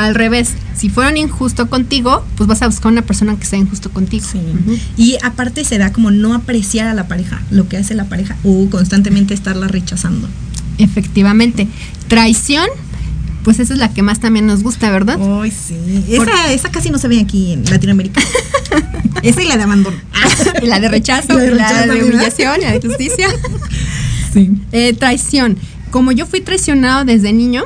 al 0.01 0.15
revés, 0.15 0.55
si 0.75 0.89
fueron 0.89 1.17
injusto 1.17 1.69
contigo, 1.69 2.25
pues 2.37 2.49
vas 2.49 2.63
a 2.63 2.67
buscar 2.67 2.91
una 2.91 3.03
persona 3.03 3.37
que 3.37 3.45
sea 3.45 3.59
injusto 3.59 3.91
contigo. 3.91 4.27
Sí. 4.31 4.41
Y 4.97 5.19
aparte 5.23 5.65
se 5.65 5.77
da 5.77 5.93
como 5.93 6.11
no 6.11 6.35
apreciar 6.35 6.89
a 6.89 6.95
la 6.95 7.07
pareja, 7.07 7.43
lo 7.51 7.69
que 7.69 7.77
hace 7.77 7.95
la 7.95 8.05
pareja, 8.05 8.37
o 8.43 8.69
constantemente 8.71 9.35
estarla 9.35 9.69
rechazando. 9.69 10.29
Efectivamente. 10.79 11.69
Traición, 12.09 12.67
pues 13.45 13.59
esa 13.59 13.75
es 13.75 13.79
la 13.79 13.93
que 13.93 14.03
más 14.03 14.21
también 14.21 14.47
nos 14.47 14.63
gusta, 14.63 14.91
¿verdad? 14.91 15.19
Ay, 15.43 15.51
sí. 15.51 15.77
Esa, 16.09 16.51
esa 16.51 16.71
casi 16.71 16.89
no 16.89 16.99
se 16.99 17.09
ve 17.09 17.21
aquí 17.21 17.53
en 17.53 17.65
Latinoamérica. 17.67 18.23
esa 19.23 19.43
y 19.43 19.47
la 19.49 19.59
de 19.59 19.65
abandono. 19.65 19.97
Y 20.63 20.67
la 20.67 20.81
de 20.81 20.89
rechazo, 20.89 21.35
La 21.35 21.43
de 21.43 21.47
y 21.49 21.55
la 21.55 21.69
rechazo, 21.69 21.93
de 21.93 22.05
humillación, 22.05 22.61
la 22.61 22.73
de 22.73 22.81
justicia. 22.81 23.29
Sí. 24.33 24.49
Eh, 24.71 24.93
traición. 24.93 25.59
Como 25.91 26.13
yo 26.13 26.25
fui 26.25 26.41
traicionado 26.41 27.05
desde 27.05 27.33
niño, 27.33 27.65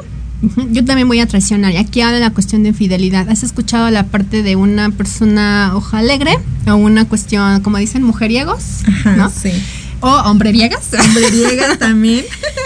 yo 0.70 0.84
también 0.84 1.08
voy 1.08 1.20
a 1.20 1.26
traicionar. 1.26 1.72
Y 1.72 1.76
aquí 1.76 2.00
habla 2.00 2.18
la 2.18 2.30
cuestión 2.30 2.62
de 2.62 2.70
infidelidad. 2.70 3.28
¿Has 3.28 3.42
escuchado 3.42 3.90
la 3.90 4.06
parte 4.06 4.42
de 4.42 4.56
una 4.56 4.90
persona 4.90 5.72
hoja 5.74 5.98
alegre? 5.98 6.32
O 6.66 6.74
una 6.76 7.06
cuestión, 7.06 7.60
como 7.60 7.78
dicen, 7.78 8.02
mujeriegos, 8.02 8.82
Ajá, 8.86 9.16
¿no? 9.16 9.30
sí. 9.30 9.50
O 10.00 10.08
hombreviegas. 10.08 10.90
Hombreriegas 10.98 11.78
también. 11.78 12.24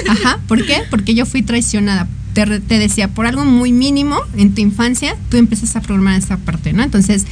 Ajá. 0.09 0.39
¿Por 0.49 0.65
qué? 0.67 0.83
Porque 0.91 1.15
yo 1.15 1.27
fui 1.27 1.43
traicionada. 1.43 2.09
Te, 2.33 2.61
te 2.61 2.79
decía, 2.79 3.09
por 3.09 3.27
algo 3.27 3.45
muy 3.45 3.73
mínimo 3.73 4.17
en 4.37 4.55
tu 4.55 4.61
infancia, 4.61 5.17
tú 5.31 5.37
empiezas 5.37 5.75
a 5.77 5.81
programar 5.81 6.19
esa 6.19 6.37
parte, 6.37 6.73
¿no? 6.73 6.83
Entonces, 6.83 7.25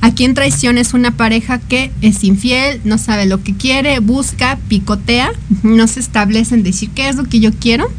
aquí 0.00 0.24
en 0.24 0.34
traición 0.34 0.78
es 0.78 0.94
una 0.94 1.12
pareja 1.16 1.58
que 1.58 1.90
es 2.02 2.22
infiel, 2.24 2.80
no 2.84 2.98
sabe 2.98 3.26
lo 3.26 3.42
que 3.42 3.54
quiere, 3.54 3.98
busca, 4.00 4.58
picotea, 4.68 5.32
no 5.62 5.86
se 5.86 6.00
establece 6.00 6.54
en 6.54 6.62
decir 6.62 6.90
qué 6.90 7.08
es 7.08 7.16
lo 7.16 7.24
que 7.24 7.40
yo 7.40 7.52
quiero. 7.52 7.90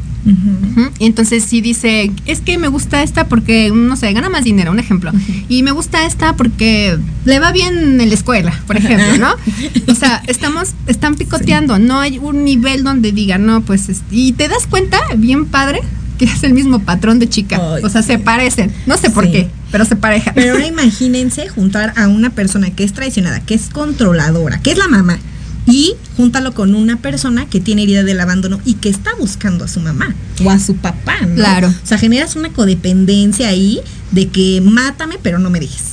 Y 0.98 1.06
entonces 1.06 1.44
si 1.44 1.60
dice, 1.60 2.12
es 2.26 2.40
que 2.40 2.58
me 2.58 2.68
gusta 2.68 3.02
esta 3.02 3.26
porque, 3.28 3.70
no 3.74 3.96
sé, 3.96 4.12
gana 4.12 4.28
más 4.28 4.44
dinero, 4.44 4.70
un 4.70 4.78
ejemplo. 4.78 5.12
Y 5.48 5.62
me 5.62 5.70
gusta 5.70 6.04
esta 6.06 6.36
porque 6.36 6.98
le 7.24 7.38
va 7.40 7.52
bien 7.52 8.00
en 8.00 8.08
la 8.08 8.14
escuela, 8.14 8.52
por 8.66 8.76
ejemplo, 8.76 9.16
¿no? 9.18 9.92
O 9.92 9.94
sea, 9.94 10.22
estamos, 10.26 10.70
están 10.86 11.14
picoteando, 11.16 11.78
no 11.78 11.98
hay 12.00 12.18
un 12.18 12.44
nivel 12.44 12.84
donde 12.84 13.12
diga, 13.12 13.38
no, 13.38 13.62
pues, 13.62 13.88
es- 13.88 14.02
y 14.10 14.32
te 14.32 14.48
das 14.48 14.66
cuenta, 14.68 14.98
bien 15.16 15.46
padre, 15.46 15.80
que 16.18 16.26
es 16.26 16.42
el 16.44 16.52
mismo 16.52 16.80
patrón 16.80 17.18
de 17.18 17.28
chica. 17.28 17.58
Ay, 17.76 17.82
o 17.82 17.88
sea, 17.88 18.02
se 18.02 18.18
parecen. 18.18 18.70
No 18.86 18.98
sé 18.98 19.08
por 19.10 19.24
Sí. 19.24 19.32
qué, 19.32 19.48
pero 19.72 19.86
se 19.86 19.96
parejan. 19.96 20.34
Pero 20.34 20.52
ahora 20.52 20.66
imagínense 20.66 21.48
juntar 21.48 21.94
a 21.96 22.08
una 22.08 22.28
persona 22.30 22.70
que 22.70 22.84
es 22.84 22.92
traicionada, 22.92 23.40
que 23.40 23.54
es 23.54 23.70
controladora, 23.70 24.60
que 24.60 24.70
es 24.72 24.76
la 24.78 24.86
mamá, 24.88 25.18
y 25.66 25.94
júntalo 26.16 26.52
con 26.54 26.74
una 26.74 26.96
persona 26.98 27.46
que 27.46 27.60
tiene 27.60 27.82
herida 27.82 28.02
del 28.02 28.18
abandono 28.20 28.60
y 28.64 28.74
que 28.74 28.88
está 28.88 29.10
buscando 29.18 29.64
a 29.64 29.68
su 29.68 29.80
mamá 29.80 30.14
o 30.44 30.50
a 30.50 30.58
su 30.58 30.76
papá, 30.76 31.16
¿no? 31.28 31.34
Claro. 31.36 31.68
O 31.68 31.86
sea, 31.86 31.98
generas 31.98 32.34
una 32.36 32.50
codependencia 32.50 33.48
ahí 33.48 33.80
de 34.10 34.28
que 34.28 34.60
mátame, 34.64 35.18
pero 35.22 35.38
no 35.38 35.50
me 35.50 35.60
dejes. 35.60 35.84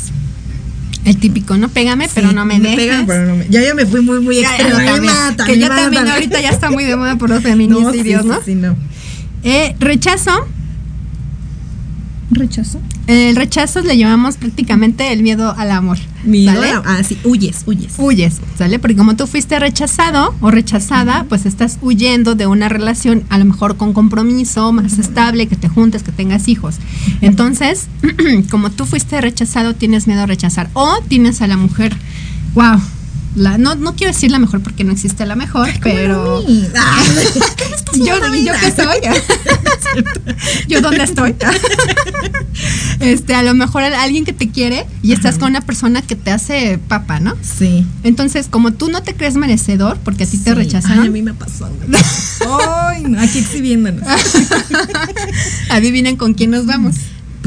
El 1.06 1.18
típico, 1.18 1.58
no 1.58 1.70
pégame, 1.70 2.10
pero 2.14 2.30
Sí, 2.30 2.36
no 2.36 2.44
me 2.46 2.60
dejes. 2.60 2.76
pegan, 2.76 3.06
pero 3.06 3.26
no 3.28 3.36
me- 3.36 3.48
Ya, 3.50 3.62
ya 3.64 3.74
me 3.76 3.86
fui 3.86 4.02
muy, 4.02 4.20
muy 4.20 4.42
Ya, 4.42 4.56
extrema. 4.56 4.84
yo 4.84 4.92
también, 4.92 5.14
Mátame, 5.14 5.54
que 5.54 5.60
ya 5.60 5.68
también 5.70 5.92
mátame. 5.92 6.12
ahorita 6.12 6.42
ya 6.42 6.50
está 6.50 6.70
muy 6.72 6.84
de 6.84 6.96
moda 6.96 7.16
por 7.18 7.30
los 7.30 7.42
No, 7.44 7.50
feminicidios, 7.50 8.24
sí, 8.24 8.28
¿no? 8.28 8.36
sí, 8.36 8.42
sí, 8.46 8.56
no. 8.56 8.76
Eh, 9.44 9.76
rechazo, 9.80 10.32
¿Rechazo? 12.32 12.82
El 13.08 13.38
rechazo 13.38 13.80
le 13.82 13.98
llamamos 13.98 14.36
prácticamente 14.36 15.14
el 15.14 15.24
miedo 15.24 15.54
al 15.58 15.72
amor. 15.72 15.98
Miedo 16.26 16.54
¿sale? 16.62 16.72
a- 16.74 16.82
ah, 16.86 17.04
sí, 17.04 17.18
huyes, 17.24 17.64
huyes. 17.66 17.94
Huyes, 17.98 18.42
¿sale? 18.58 18.80
Porque 18.80 18.98
como 18.98 19.16
tú 19.16 19.28
fuiste 19.28 19.58
rechazado 19.60 20.36
o 20.42 20.52
rechazada, 20.52 21.26
pues 21.30 21.46
estás 21.46 21.78
huyendo 21.82 22.36
de 22.36 22.48
una 22.48 22.68
relación 22.68 23.24
a 23.30 23.38
lo 23.38 23.46
mejor 23.46 23.78
con 23.78 23.94
compromiso, 23.94 24.74
más 24.74 25.00
estable, 25.00 25.48
que 25.48 25.56
te 25.56 25.70
juntes, 25.70 26.04
que 26.04 26.12
tengas 26.12 26.50
hijos. 26.50 26.76
Entonces, 27.22 27.88
como 28.52 28.72
tú 28.72 28.86
fuiste 28.86 29.22
rechazado, 29.22 29.74
tienes 29.74 30.06
miedo 30.08 30.22
a 30.24 30.26
rechazar. 30.26 30.70
O 30.74 31.00
tienes 31.08 31.42
a 31.42 31.48
la 31.48 31.56
mujer, 31.56 31.96
wow. 32.56 32.82
La, 33.38 33.60
no, 33.60 33.76
no 33.76 33.96
quiero 33.96 34.12
decir 34.12 34.32
la 34.32 34.40
mejor 34.40 34.62
porque 34.62 34.84
no 34.84 34.92
existe 34.92 35.24
la 35.28 35.36
mejor, 35.36 35.70
pero. 35.84 36.44
Ah, 36.76 37.04
yo, 37.94 38.16
yo 38.36 38.54
qué 38.60 38.72
soy. 38.72 38.98
yo 40.68 40.82
dónde 40.82 41.04
estoy. 41.04 41.36
este, 43.00 43.36
a 43.36 43.44
lo 43.44 43.54
mejor 43.54 43.84
alguien 43.84 44.26
que 44.26 44.34
te 44.34 44.50
quiere 44.50 44.88
y 45.04 45.12
estás 45.12 45.38
con 45.38 45.50
una 45.50 45.62
persona 45.62 46.02
que 46.02 46.16
te 46.16 46.32
hace 46.32 46.80
papa, 46.88 47.20
¿no? 47.20 47.36
sí. 47.44 47.86
Entonces, 48.04 48.48
como 48.50 48.74
tú 48.74 48.90
no 48.90 49.04
te 49.04 49.14
crees 49.14 49.36
merecedor, 49.36 50.00
porque 50.04 50.24
a 50.24 50.28
ti 50.28 50.40
te 50.40 50.56
rechazaron, 50.56 51.04
Ay, 51.04 51.08
a 51.08 51.12
mí 51.12 51.22
me 51.22 51.36
pasó. 51.36 51.70
Ay, 52.90 53.04
no, 53.04 53.22
aquí 53.22 53.38
exhibiéndonos. 53.38 54.04
adivinen 55.70 56.16
con 56.16 56.34
quién 56.34 56.50
nos 56.50 56.66
vamos. 56.66 56.96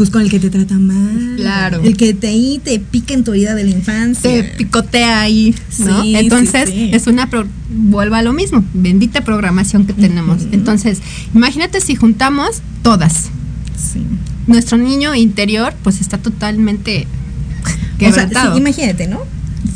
Pues 0.01 0.09
con 0.09 0.23
el 0.23 0.31
que 0.31 0.41
te 0.41 0.49
trata 0.49 0.77
mal. 0.79 1.35
Claro. 1.37 1.83
El 1.85 1.95
que 1.95 2.15
te 2.15 2.29
ahí 2.29 2.59
te 2.65 2.79
pica 2.79 3.13
en 3.13 3.23
tu 3.23 3.35
herida 3.35 3.55
de 3.55 3.65
la 3.65 3.69
infancia. 3.71 4.23
Te 4.31 4.45
picotea 4.45 5.21
ahí, 5.21 5.55
¿no? 5.81 6.03
Sí, 6.03 6.17
Entonces, 6.17 6.71
sí, 6.71 6.75
sí. 6.75 6.91
es 6.95 7.07
una 7.07 7.29
pro- 7.29 7.47
vuelva 7.69 8.21
a 8.21 8.23
lo 8.23 8.33
mismo, 8.33 8.65
bendita 8.73 9.21
programación 9.27 9.85
que 9.85 9.93
tenemos. 9.93 10.45
Entonces, 10.53 11.01
imagínate 11.35 11.83
si 11.83 11.97
juntamos 11.97 12.63
todas. 12.83 13.25
Sí. 13.77 14.01
Nuestro 14.47 14.79
niño 14.79 15.15
interior, 15.15 15.75
pues 15.83 16.01
está 16.01 16.17
totalmente 16.17 17.07
O 17.63 17.67
sea, 17.69 17.77
quebrantado. 17.99 18.57
imagínate, 18.57 19.07
¿no? 19.07 19.21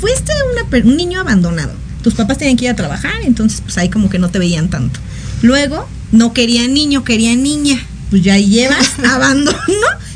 Fuiste 0.01 0.33
una 0.55 0.87
un 0.91 0.97
niño 0.97 1.21
abandonado. 1.21 1.75
Tus 2.03 2.15
papás 2.15 2.39
tenían 2.39 2.57
que 2.57 2.65
ir 2.65 2.71
a 2.71 2.77
trabajar, 2.77 3.13
entonces 3.25 3.61
pues 3.61 3.77
ahí 3.77 3.91
como 3.91 4.09
que 4.09 4.19
no 4.19 4.31
te 4.31 4.39
veían 4.39 4.71
tanto. 4.71 5.01
Luego, 5.43 5.87
no 6.13 6.33
querían 6.33 6.73
niño, 6.73 7.05
querían 7.05 7.43
niña. 7.43 7.79
Pues 8.09 8.23
ya 8.23 8.35
ahí 8.35 8.49
llevas 8.49 8.93
abandono 9.11 9.59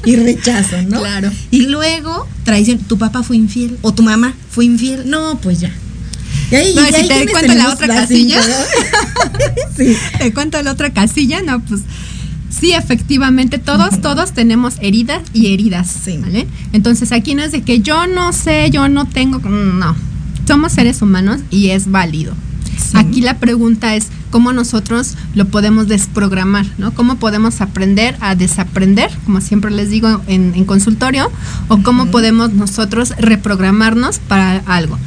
y 0.04 0.16
rechazo, 0.16 0.80
¿no? 0.82 1.00
Claro. 1.00 1.30
Y 1.50 1.62
luego, 1.66 2.26
traición, 2.44 2.78
tu 2.78 2.98
papá 2.98 3.22
fue 3.22 3.36
infiel 3.36 3.78
o 3.82 3.92
tu 3.92 4.02
mamá 4.02 4.34
fue 4.50 4.64
infiel. 4.64 5.08
No, 5.10 5.38
pues 5.42 5.60
ya. 5.60 5.72
Y 6.50 6.54
ahí, 6.54 6.74
No, 6.74 6.82
y 6.82 6.84
y 6.84 6.88
si 6.88 6.94
ahí 6.96 7.26
te 7.26 7.32
cuento 7.32 7.54
la 7.54 7.72
otra 7.72 7.86
casilla. 7.88 8.40
sí. 9.76 9.96
Te 10.18 10.32
cuento 10.32 10.62
la 10.62 10.72
otra 10.72 10.90
casilla, 10.92 11.42
no, 11.42 11.60
pues 11.60 11.82
sí, 12.48 12.72
efectivamente, 12.72 13.58
todos, 13.58 14.00
todos 14.00 14.32
tenemos 14.32 14.74
heridas 14.80 15.22
y 15.34 15.52
heridas, 15.52 15.94
Sí. 16.04 16.16
¿vale? 16.18 16.46
Entonces 16.72 17.12
aquí 17.12 17.34
no 17.34 17.42
es 17.42 17.52
de 17.52 17.62
que 17.62 17.80
yo 17.80 18.06
no 18.06 18.32
sé, 18.32 18.70
yo 18.70 18.88
no 18.88 19.06
tengo, 19.06 19.38
no, 19.40 19.94
somos 20.46 20.72
seres 20.72 21.02
humanos 21.02 21.40
y 21.50 21.68
es 21.70 21.90
válido. 21.90 22.34
Aquí 22.94 23.20
la 23.20 23.38
pregunta 23.38 23.94
es 23.96 24.06
cómo 24.30 24.52
nosotros 24.52 25.14
lo 25.34 25.46
podemos 25.46 25.88
desprogramar, 25.88 26.66
¿no? 26.78 26.92
¿Cómo 26.94 27.16
podemos 27.16 27.60
aprender 27.60 28.16
a 28.20 28.34
desaprender, 28.34 29.10
como 29.24 29.40
siempre 29.40 29.70
les 29.70 29.90
digo 29.90 30.20
en, 30.26 30.52
en 30.54 30.64
consultorio, 30.64 31.30
o 31.68 31.82
cómo 31.82 32.06
podemos 32.06 32.52
nosotros 32.52 33.14
reprogramarnos 33.18 34.18
para 34.18 34.58
algo? 34.66 34.98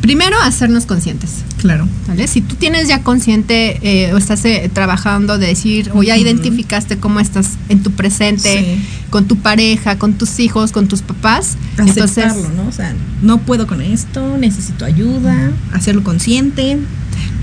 Primero, 0.00 0.40
hacernos 0.40 0.86
conscientes. 0.86 1.44
Claro. 1.58 1.86
¿Vale? 2.08 2.26
Si 2.26 2.40
tú 2.40 2.54
tienes 2.54 2.88
ya 2.88 3.02
consciente 3.02 3.78
eh, 3.82 4.14
o 4.14 4.16
estás 4.16 4.42
eh, 4.46 4.70
trabajando 4.72 5.36
de 5.36 5.48
decir 5.48 5.90
o 5.94 6.02
ya 6.02 6.16
identificaste 6.16 6.96
cómo 6.96 7.20
estás 7.20 7.58
en 7.68 7.82
tu 7.82 7.90
presente, 7.90 8.50
Sí. 8.78 8.86
con 9.10 9.26
tu 9.26 9.36
pareja, 9.36 9.98
con 9.98 10.14
tus 10.14 10.40
hijos, 10.40 10.72
con 10.72 10.88
tus 10.88 11.02
papás, 11.02 11.58
entonces 11.76 12.24
Aceptarlo, 12.24 12.48
¿no? 12.56 12.68
O 12.68 12.72
sea, 12.72 12.94
no 13.20 13.38
puedo 13.38 13.66
con 13.66 13.82
esto, 13.82 14.38
necesito 14.38 14.86
ayuda, 14.86 15.52
hacerlo 15.74 16.02
consciente. 16.02 16.78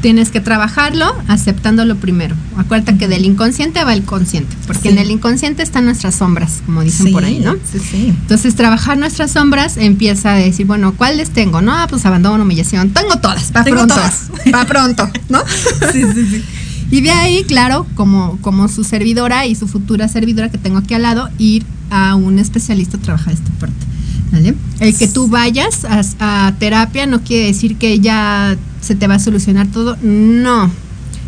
Tienes 0.01 0.30
que 0.30 0.39
trabajarlo 0.41 1.06
aceptándolo 1.27 1.95
primero. 1.97 2.36
Acuérdate 2.58 2.97
que 2.97 3.08
del 3.08 3.25
inconsciente 3.25 3.84
va 3.84 3.93
el 3.93 4.03
consciente, 4.03 4.56
porque 4.67 4.84
Sí. 4.84 4.88
en 4.89 4.97
el 4.99 5.12
inconsciente 5.12 5.63
están 5.63 5.86
nuestras 5.86 6.15
sombras, 6.15 6.62
como 6.65 6.82
dicen 6.84 7.08
Sí, 7.08 7.12
por 7.12 7.23
ahí, 7.23 7.39
¿no? 7.39 7.53
Sí, 7.53 7.80
sí. 7.80 8.08
Entonces, 8.10 8.56
trabajar 8.56 8.97
nuestras 8.97 9.32
sombras 9.32 9.77
empieza 9.77 10.34
a 10.34 10.36
decir, 10.38 10.65
bueno, 10.65 10.93
¿cuáles 10.93 11.32
tengo? 11.32 11.62
No, 11.62 11.73
ah, 11.73 11.88
pues 11.89 12.06
abandono, 12.06 12.43
humillación. 12.43 12.91
Tengo 12.91 13.17
todas, 13.17 13.51
para 13.51 13.65
Tengo 13.65 13.77
pronto. 13.77 13.95
todas. 13.95 14.30
Para 14.51 14.65
pronto, 14.65 15.10
¿no? 15.30 15.39
sí, 15.91 16.03
sí, 16.13 16.25
sí. 16.30 16.43
Y 16.89 17.01
de 17.01 17.12
ahí, 17.12 17.43
claro, 17.43 17.86
como, 17.95 18.38
como 18.41 18.67
su 18.69 18.84
servidora 18.86 19.45
y 19.45 19.56
su 19.56 19.67
futura 19.67 20.08
servidora 20.08 20.49
que 20.49 20.58
tengo 20.58 20.77
aquí 20.77 20.93
al 20.93 21.01
lado, 21.01 21.30
ir 21.38 21.65
a 21.89 22.15
un 22.15 22.39
especialista 22.39 22.95
a 22.97 23.01
trabajar 23.01 23.34
esta 23.34 23.49
parte. 23.60 23.86
¿Vale? 24.32 24.56
El 24.80 24.96
que 24.96 25.08
tú 25.08 25.28
vayas 25.28 25.86
a, 25.86 26.02
a 26.48 26.56
terapia 26.60 27.06
no 27.06 27.22
quiere 27.22 27.47
decir 27.47 27.76
que 27.78 27.99
ya 27.99 28.56
se 28.82 28.95
te 28.95 29.08
va 29.08 29.16
a 29.16 29.20
solucionar 29.20 29.68
todo. 29.68 29.97
No, 30.01 30.70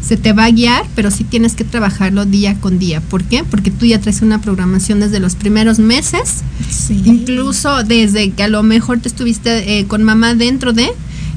se 0.01 0.17
te 0.17 0.33
va 0.33 0.45
a 0.45 0.51
guiar, 0.51 0.85
pero 0.95 1.11
sí 1.11 1.23
tienes 1.23 1.55
que 1.55 1.63
trabajarlo 1.63 2.25
día 2.25 2.55
con 2.59 2.79
día. 2.79 3.01
¿Por 3.01 3.23
qué? 3.23 3.43
Porque 3.43 3.69
tú 3.71 3.85
ya 3.85 3.99
traes 3.99 4.21
una 4.21 4.41
programación 4.41 4.99
desde 4.99 5.19
los 5.19 5.35
primeros 5.35 5.79
meses, 5.79 6.41
Sí. 6.69 7.01
incluso 7.05 7.83
desde 7.83 8.31
que 8.31 8.43
a 8.43 8.47
lo 8.47 8.63
mejor 8.63 8.99
te 8.99 9.07
estuviste 9.09 9.79
eh, 9.79 9.85
con 9.85 10.03
mamá 10.03 10.35
dentro 10.35 10.73
de. 10.73 10.89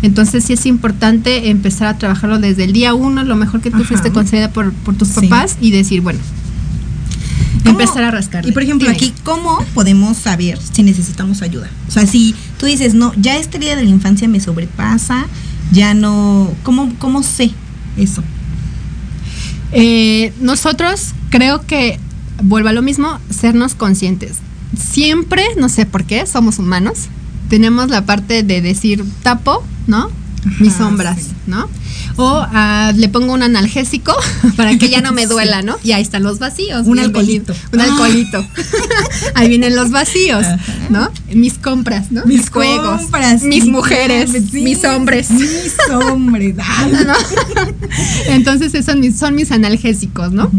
Entonces 0.03 0.43
sí 0.45 0.55
es 0.55 0.66
importante 0.66 1.49
empezar 1.51 1.86
a 1.86 1.97
trabajarlo 1.99 2.39
desde 2.41 2.64
el 2.64 2.72
día 2.72 2.93
uno, 2.93 3.22
lo 3.22 3.36
mejor 3.36 3.61
que 3.61 3.70
tú 3.70 3.76
Ajá. 3.78 3.86
fuiste 3.86 4.11
concedida 4.11 4.51
por, 4.51 4.72
por 4.72 4.97
tus 4.97 5.09
Sí. 5.09 5.28
papás 5.28 5.57
y 5.61 5.70
decir, 5.70 6.01
bueno, 6.01 6.18
¿Cómo- 6.20 6.41
empezar 7.64 8.04
a 8.04 8.10
rascar. 8.10 8.46
Y 8.46 8.52
por 8.52 8.62
ejemplo, 8.62 8.90
aquí, 8.90 9.12
¿cómo 9.24 9.64
podemos 9.74 10.16
saber 10.16 10.58
si 10.60 10.82
necesitamos 10.82 11.42
ayuda? 11.42 11.70
O 11.88 11.90
sea, 11.90 12.06
si 12.06 12.34
tú 12.58 12.66
dices, 12.66 12.94
no, 12.94 13.12
ya 13.16 13.36
esta 13.36 13.56
herida 13.56 13.76
de 13.76 13.84
la 13.84 13.90
infancia 13.90 14.28
me 14.28 14.40
sobrepasa, 14.40 15.26
ya 15.72 15.94
no. 15.94 16.50
¿Cómo, 16.62 16.92
cómo 16.98 17.22
sé 17.22 17.52
eso? 17.96 18.22
Eh, 19.72 20.32
nosotros 20.40 21.12
creo 21.30 21.66
que 21.66 21.98
vuelvo 22.42 22.68
a 22.68 22.72
lo 22.72 22.82
mismo, 22.82 23.18
sernos 23.30 23.74
conscientes. 23.74 24.38
Siempre, 24.78 25.44
no 25.56 25.68
sé 25.68 25.86
por 25.86 26.04
qué, 26.04 26.26
somos 26.26 26.58
humanos. 26.58 27.08
Tenemos 27.48 27.90
la 27.90 28.06
parte 28.06 28.42
de 28.42 28.62
decir 28.62 29.04
tapo, 29.22 29.62
¿no? 29.86 30.10
Mis 30.59 30.74
sombras, 30.74 31.18
sí. 31.20 31.28
¿no? 31.47 31.68
O 32.16 32.45
ah, 32.53 32.93
le 32.97 33.09
pongo 33.09 33.32
un 33.32 33.43
analgésico 33.43 34.12
para 34.57 34.76
que 34.76 34.88
ya 34.90 35.01
no 35.01 35.12
me 35.12 35.26
duela, 35.32 35.62
¿no? 35.62 35.76
Y 35.84 35.93
ahí 35.93 36.03
están 36.03 36.22
los 36.24 36.38
vacíos. 36.40 36.86
Un 36.86 36.99
alcoholito. 36.99 37.55
Un 37.72 37.80
Ah. 37.80 37.84
alcoholito. 37.84 38.45
ahí 39.34 39.49
vienen 39.49 39.74
los 39.76 39.90
vacíos, 39.90 40.45
¿no? 40.90 41.11
Mis 41.34 41.55
compras, 41.55 42.11
¿no? 42.11 42.24
Mis 42.26 42.51
juegos, 42.51 43.03
compras, 43.03 43.43
mis 43.45 43.66
mujeres, 43.66 44.30
sí, 44.51 44.61
mis 44.62 44.84
hombres. 44.84 45.30
Mis 45.30 45.74
hombres. 45.90 46.57
Entonces 48.26 48.74
esos 48.74 48.86
son 48.86 49.01
mis, 49.01 49.16
son 49.18 49.34
mis 49.34 49.51
analgésicos, 49.53 50.32
¿no? 50.32 50.51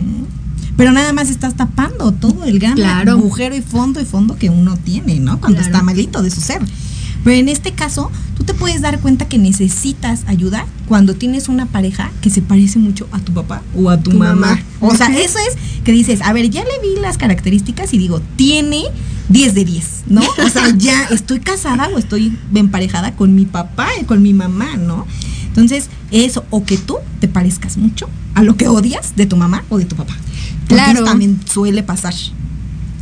Pero 0.75 0.91
nada 0.91 1.13
más 1.13 1.29
estás 1.29 1.55
tapando 1.55 2.11
todo 2.13 2.45
el 2.45 2.57
gran 2.59 2.73
Claro. 2.75 3.11
agujero 3.13 3.55
y 3.55 3.61
fondo 3.61 3.99
y 4.01 4.05
fondo 4.05 4.35
que 4.37 4.49
uno 4.49 4.75
tiene, 4.77 5.19
¿no? 5.19 5.39
Cuando 5.39 5.59
Claro. 5.59 5.71
está 5.73 5.83
malito 5.83 6.21
de 6.23 6.31
su 6.31 6.41
ser. 6.41 6.61
Pero 7.23 7.37
en 7.37 7.47
este 7.49 7.71
caso, 7.71 8.11
tú 8.37 8.43
te 8.43 8.53
puedes 8.53 8.81
dar 8.81 8.99
cuenta 8.99 9.27
que 9.29 9.37
necesitas 9.37 10.23
ayuda 10.27 10.65
cuando 10.87 11.15
tienes 11.15 11.47
una 11.47 11.65
pareja 11.67 12.11
que 12.21 12.29
se 12.29 12.41
parece 12.41 12.79
mucho 12.79 13.07
a 13.11 13.19
tu 13.19 13.31
papá 13.33 13.61
o 13.75 13.89
a 13.89 13.97
tu, 13.97 14.11
Tu 14.11 14.17
mamá. 14.17 14.35
mamá. 14.35 14.61
O 14.81 14.93
sea, 14.95 15.07
eso 15.17 15.37
es 15.39 15.55
que 15.83 15.91
dices, 15.93 16.21
a 16.21 16.33
ver, 16.33 16.49
ya 16.49 16.63
le 16.63 16.79
vi 16.87 16.99
las 17.01 17.17
características 17.17 17.93
y 17.93 17.97
digo, 17.97 18.21
tiene 18.35 18.83
10 19.29 19.53
de 19.55 19.63
10, 19.65 20.03
¿no? 20.07 20.21
O 20.21 20.49
sea, 20.49 20.69
ya 20.77 21.03
estoy 21.05 21.39
casada 21.39 21.87
o 21.95 21.97
estoy 21.97 22.37
emparejada 22.53 23.15
con 23.15 23.33
mi 23.35 23.45
papá 23.45 23.87
y 24.01 24.03
con 24.03 24.21
mi 24.21 24.33
mamá, 24.33 24.75
¿no? 24.75 25.07
Entonces, 25.47 25.87
eso, 26.11 26.43
o 26.49 26.65
que 26.65 26.77
tú 26.77 26.97
te 27.21 27.27
parezcas 27.27 27.77
mucho 27.77 28.09
a 28.33 28.43
lo 28.43 28.57
que 28.57 28.67
odias 28.67 29.15
de 29.15 29.27
tu 29.27 29.37
mamá 29.37 29.63
o 29.69 29.77
de 29.77 29.85
tu 29.85 29.95
papá. 29.95 30.15
Porque 30.67 30.75
Claro. 30.75 30.91
eso 30.99 31.03
también 31.05 31.39
suele 31.45 31.83
pasar. 31.83 32.13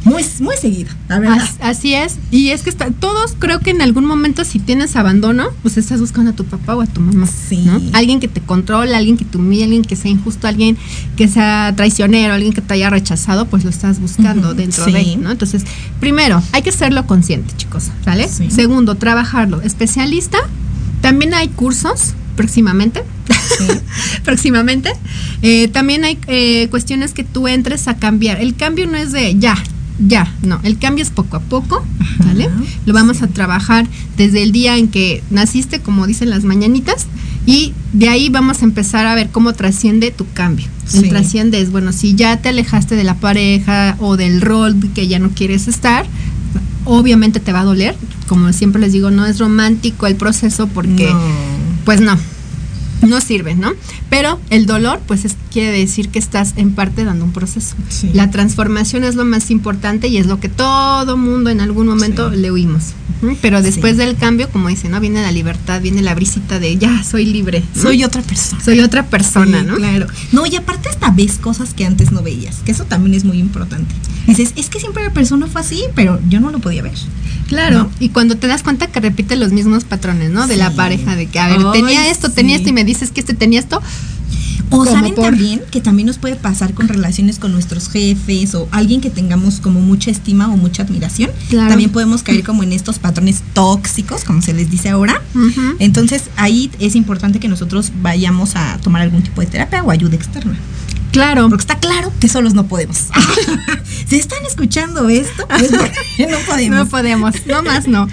Muy, 0.03 0.25
muy 0.39 0.55
seguido, 0.57 0.89
la 1.07 1.19
verdad. 1.19 1.37
As- 1.39 1.57
así 1.61 1.93
es. 1.93 2.17
Y 2.31 2.49
es 2.49 2.61
que 2.61 2.71
está, 2.71 2.89
todos 2.89 3.35
creo 3.37 3.59
que 3.59 3.69
en 3.69 3.81
algún 3.81 4.05
momento 4.05 4.43
si 4.43 4.57
tienes 4.57 4.95
abandono, 4.95 5.49
pues 5.61 5.77
estás 5.77 5.99
buscando 5.99 6.31
a 6.31 6.33
tu 6.33 6.43
papá 6.45 6.75
o 6.75 6.81
a 6.81 6.87
tu 6.87 7.01
mamá. 7.01 7.27
Sí. 7.27 7.63
¿no? 7.65 7.79
Alguien 7.93 8.19
que 8.19 8.27
te 8.27 8.41
controle, 8.41 8.95
alguien 8.95 9.15
que 9.17 9.25
te 9.25 9.37
humille, 9.37 9.65
alguien 9.65 9.83
que 9.83 9.95
sea 9.95 10.09
injusto, 10.09 10.47
alguien 10.47 10.75
que 11.17 11.27
sea 11.27 11.73
traicionero, 11.75 12.33
alguien 12.33 12.53
que 12.53 12.61
te 12.61 12.73
haya 12.73 12.89
rechazado, 12.89 13.45
pues 13.45 13.63
lo 13.63 13.69
estás 13.69 13.99
buscando 13.99 14.55
dentro 14.55 14.85
sí. 14.85 14.91
de, 14.91 15.17
¿no? 15.17 15.29
Entonces, 15.29 15.63
primero, 15.99 16.41
hay 16.51 16.63
que 16.63 16.71
serlo 16.71 17.05
consciente, 17.05 17.53
chicos, 17.55 17.89
¿sale? 18.03 18.27
Sí. 18.27 18.49
Segundo, 18.49 18.95
trabajarlo. 18.95 19.61
Especialista, 19.61 20.39
también 21.01 21.35
hay 21.35 21.49
cursos 21.49 22.13
próximamente. 22.35 23.03
próximamente. 24.23 24.91
Eh, 25.41 25.67
también 25.67 26.03
hay 26.03 26.17
eh, 26.27 26.67
cuestiones 26.69 27.13
que 27.13 27.23
tú 27.23 27.47
entres 27.47 27.87
a 27.87 27.97
cambiar. 27.97 28.39
El 28.39 28.55
cambio 28.55 28.87
no 28.87 28.97
es 28.97 29.11
de 29.11 29.37
ya, 29.37 29.55
ya, 30.07 30.33
no. 30.41 30.59
El 30.63 30.77
cambio 30.77 31.03
es 31.03 31.09
poco 31.11 31.37
a 31.37 31.39
poco, 31.39 31.85
¿vale? 32.25 32.49
Lo 32.85 32.93
vamos 32.93 33.21
a 33.21 33.27
trabajar 33.27 33.87
desde 34.17 34.41
el 34.43 34.51
día 34.51 34.77
en 34.77 34.87
que 34.87 35.23
naciste, 35.29 35.79
como 35.79 36.07
dicen 36.07 36.29
las 36.29 36.43
mañanitas, 36.43 37.07
y 37.45 37.73
de 37.93 38.09
ahí 38.09 38.29
vamos 38.29 38.61
a 38.61 38.65
empezar 38.65 39.05
a 39.05 39.15
ver 39.15 39.29
cómo 39.29 39.53
trasciende 39.53 40.11
tu 40.11 40.25
cambio. 40.33 40.67
El 40.93 41.09
trasciende 41.09 41.61
es, 41.61 41.71
bueno, 41.71 41.93
si 41.93 42.15
ya 42.15 42.37
te 42.37 42.49
alejaste 42.49 42.95
de 42.95 43.03
la 43.03 43.15
pareja 43.15 43.95
o 43.99 44.17
del 44.17 44.41
rol 44.41 44.75
que 44.93 45.07
ya 45.07 45.19
no 45.19 45.29
quieres 45.29 45.67
estar, 45.67 46.05
obviamente 46.85 47.39
te 47.39 47.53
va 47.53 47.61
a 47.61 47.65
doler. 47.65 47.95
Como 48.27 48.51
siempre 48.53 48.81
les 48.81 48.91
digo, 48.93 49.11
no 49.11 49.25
es 49.25 49.39
romántico 49.39 50.07
el 50.07 50.15
proceso 50.15 50.67
porque 50.67 51.09
No. 51.11 51.19
pues 51.85 52.01
no, 52.01 52.17
no 53.07 53.21
sirve, 53.21 53.55
¿no? 53.55 53.71
Pero 54.11 54.39
el 54.49 54.65
dolor, 54.65 54.99
pues 55.07 55.23
es, 55.25 55.35
quiere 55.51 55.71
decir 55.71 56.09
que 56.09 56.19
estás 56.19 56.53
en 56.57 56.73
parte 56.73 57.05
dando 57.05 57.23
un 57.25 57.31
proceso. 57.31 57.75
Sí. 57.87 58.11
La 58.13 58.29
transformación 58.29 59.05
es 59.05 59.15
lo 59.15 59.23
más 59.25 59.49
importante 59.49 60.09
y 60.09 60.17
es 60.17 60.25
lo 60.27 60.39
que 60.39 60.49
todo 60.49 61.15
mundo 61.17 61.49
en 61.49 61.61
algún 61.61 61.87
momento 61.87 62.29
Sí. 62.29 62.35
le 62.37 62.51
huimos. 62.51 62.91
Pero 63.41 63.61
después 63.61 63.93
Sí. 63.93 63.99
del 63.99 64.17
cambio, 64.17 64.49
como 64.49 64.67
dicen, 64.67 64.91
¿no? 64.91 64.99
Viene 64.99 65.21
la 65.21 65.31
libertad, 65.31 65.79
viene 65.79 66.01
la 66.01 66.13
brisita 66.15 66.59
de 66.59 66.77
ya, 66.77 67.03
soy 67.03 67.23
libre. 67.25 67.63
¿no? 67.75 67.81
Soy 67.83 68.03
otra 68.03 68.21
persona. 68.21 68.61
soy 68.63 68.79
otra 68.81 69.05
persona, 69.05 69.63
¿no? 69.63 69.75
Claro. 69.75 70.07
No, 70.33 70.45
y 70.45 70.55
aparte 70.57 70.89
hasta 70.89 71.09
ves 71.11 71.37
cosas 71.37 71.73
que 71.73 71.85
antes 71.85 72.11
no 72.11 72.21
veías, 72.21 72.57
que 72.65 72.71
eso 72.71 72.83
también 72.85 73.15
es 73.15 73.23
muy 73.23 73.37
importante. 73.39 73.93
Dices, 74.27 74.53
es 74.55 74.69
que 74.69 74.79
siempre 74.79 75.03
la 75.03 75.13
persona 75.13 75.47
fue 75.47 75.61
así, 75.61 75.83
pero 75.95 76.19
yo 76.29 76.39
no 76.39 76.51
lo 76.51 76.59
podía 76.59 76.81
ver. 76.83 76.93
Claro, 77.47 77.79
¿No? 77.79 77.91
y 77.99 78.09
cuando 78.09 78.37
te 78.37 78.47
das 78.47 78.63
cuenta 78.63 78.87
que 78.87 78.99
repite 79.01 79.35
los 79.35 79.51
mismos 79.51 79.83
patrones, 79.83 80.31
¿no? 80.31 80.47
De 80.47 80.55
la 80.57 80.71
pareja, 80.71 81.15
de 81.15 81.27
que, 81.27 81.37
a 81.39 81.47
ver, 81.47 81.57
Ay, 81.59 81.81
tenía 81.81 82.09
esto, 82.09 82.31
tenía 82.31 82.55
esto, 82.55 82.69
y 82.69 82.73
me 82.73 82.85
dices 82.85 83.11
que 83.11 83.19
este 83.19 83.33
tenía 83.33 83.59
esto. 83.59 83.81
O 84.71 84.85
saben 84.85 85.13
por- 85.15 85.25
también 85.25 85.61
que 85.71 85.81
también 85.81 86.07
nos 86.07 86.17
puede 86.17 86.35
pasar 86.35 86.73
con 86.73 86.87
relaciones 86.87 87.39
con 87.39 87.51
nuestros 87.51 87.89
jefes 87.89 88.55
o 88.55 88.67
alguien 88.71 89.01
que 89.01 89.09
tengamos 89.09 89.59
como 89.59 89.81
mucha 89.81 90.11
estima 90.11 90.47
o 90.51 90.57
mucha 90.57 90.83
admiración. 90.83 91.29
Claro. 91.49 91.69
También 91.69 91.91
podemos 91.91 92.23
caer 92.23 92.43
como 92.43 92.63
en 92.63 92.71
estos 92.73 92.97
patrones 92.99 93.41
tóxicos, 93.53 94.23
como 94.23 94.41
se 94.41 94.53
les 94.53 94.69
dice 94.71 94.89
ahora. 94.89 95.21
Entonces 95.79 96.23
ahí 96.37 96.71
es 96.79 96.95
importante 96.95 97.39
que 97.39 97.47
nosotros 97.47 97.91
vayamos 98.01 98.55
a 98.55 98.77
tomar 98.79 99.01
algún 99.01 99.21
tipo 99.23 99.41
de 99.41 99.47
terapia 99.47 99.83
o 99.83 99.91
ayuda 99.91 100.15
externa. 100.15 100.57
Claro. 101.11 101.49
Porque 101.49 101.63
está 101.63 101.77
claro 101.77 102.11
que 102.19 102.29
solos 102.29 102.53
no 102.53 102.67
podemos. 102.67 103.07
si 104.07 104.15
están 104.15 104.45
escuchando 104.47 105.09
esto, 105.09 105.45
pues 105.47 105.71
no 106.29 106.37
podemos. 106.47 106.77
No 106.77 106.85
podemos, 106.87 107.35
no 107.47 107.63
más 107.63 107.87
no. 107.87 108.07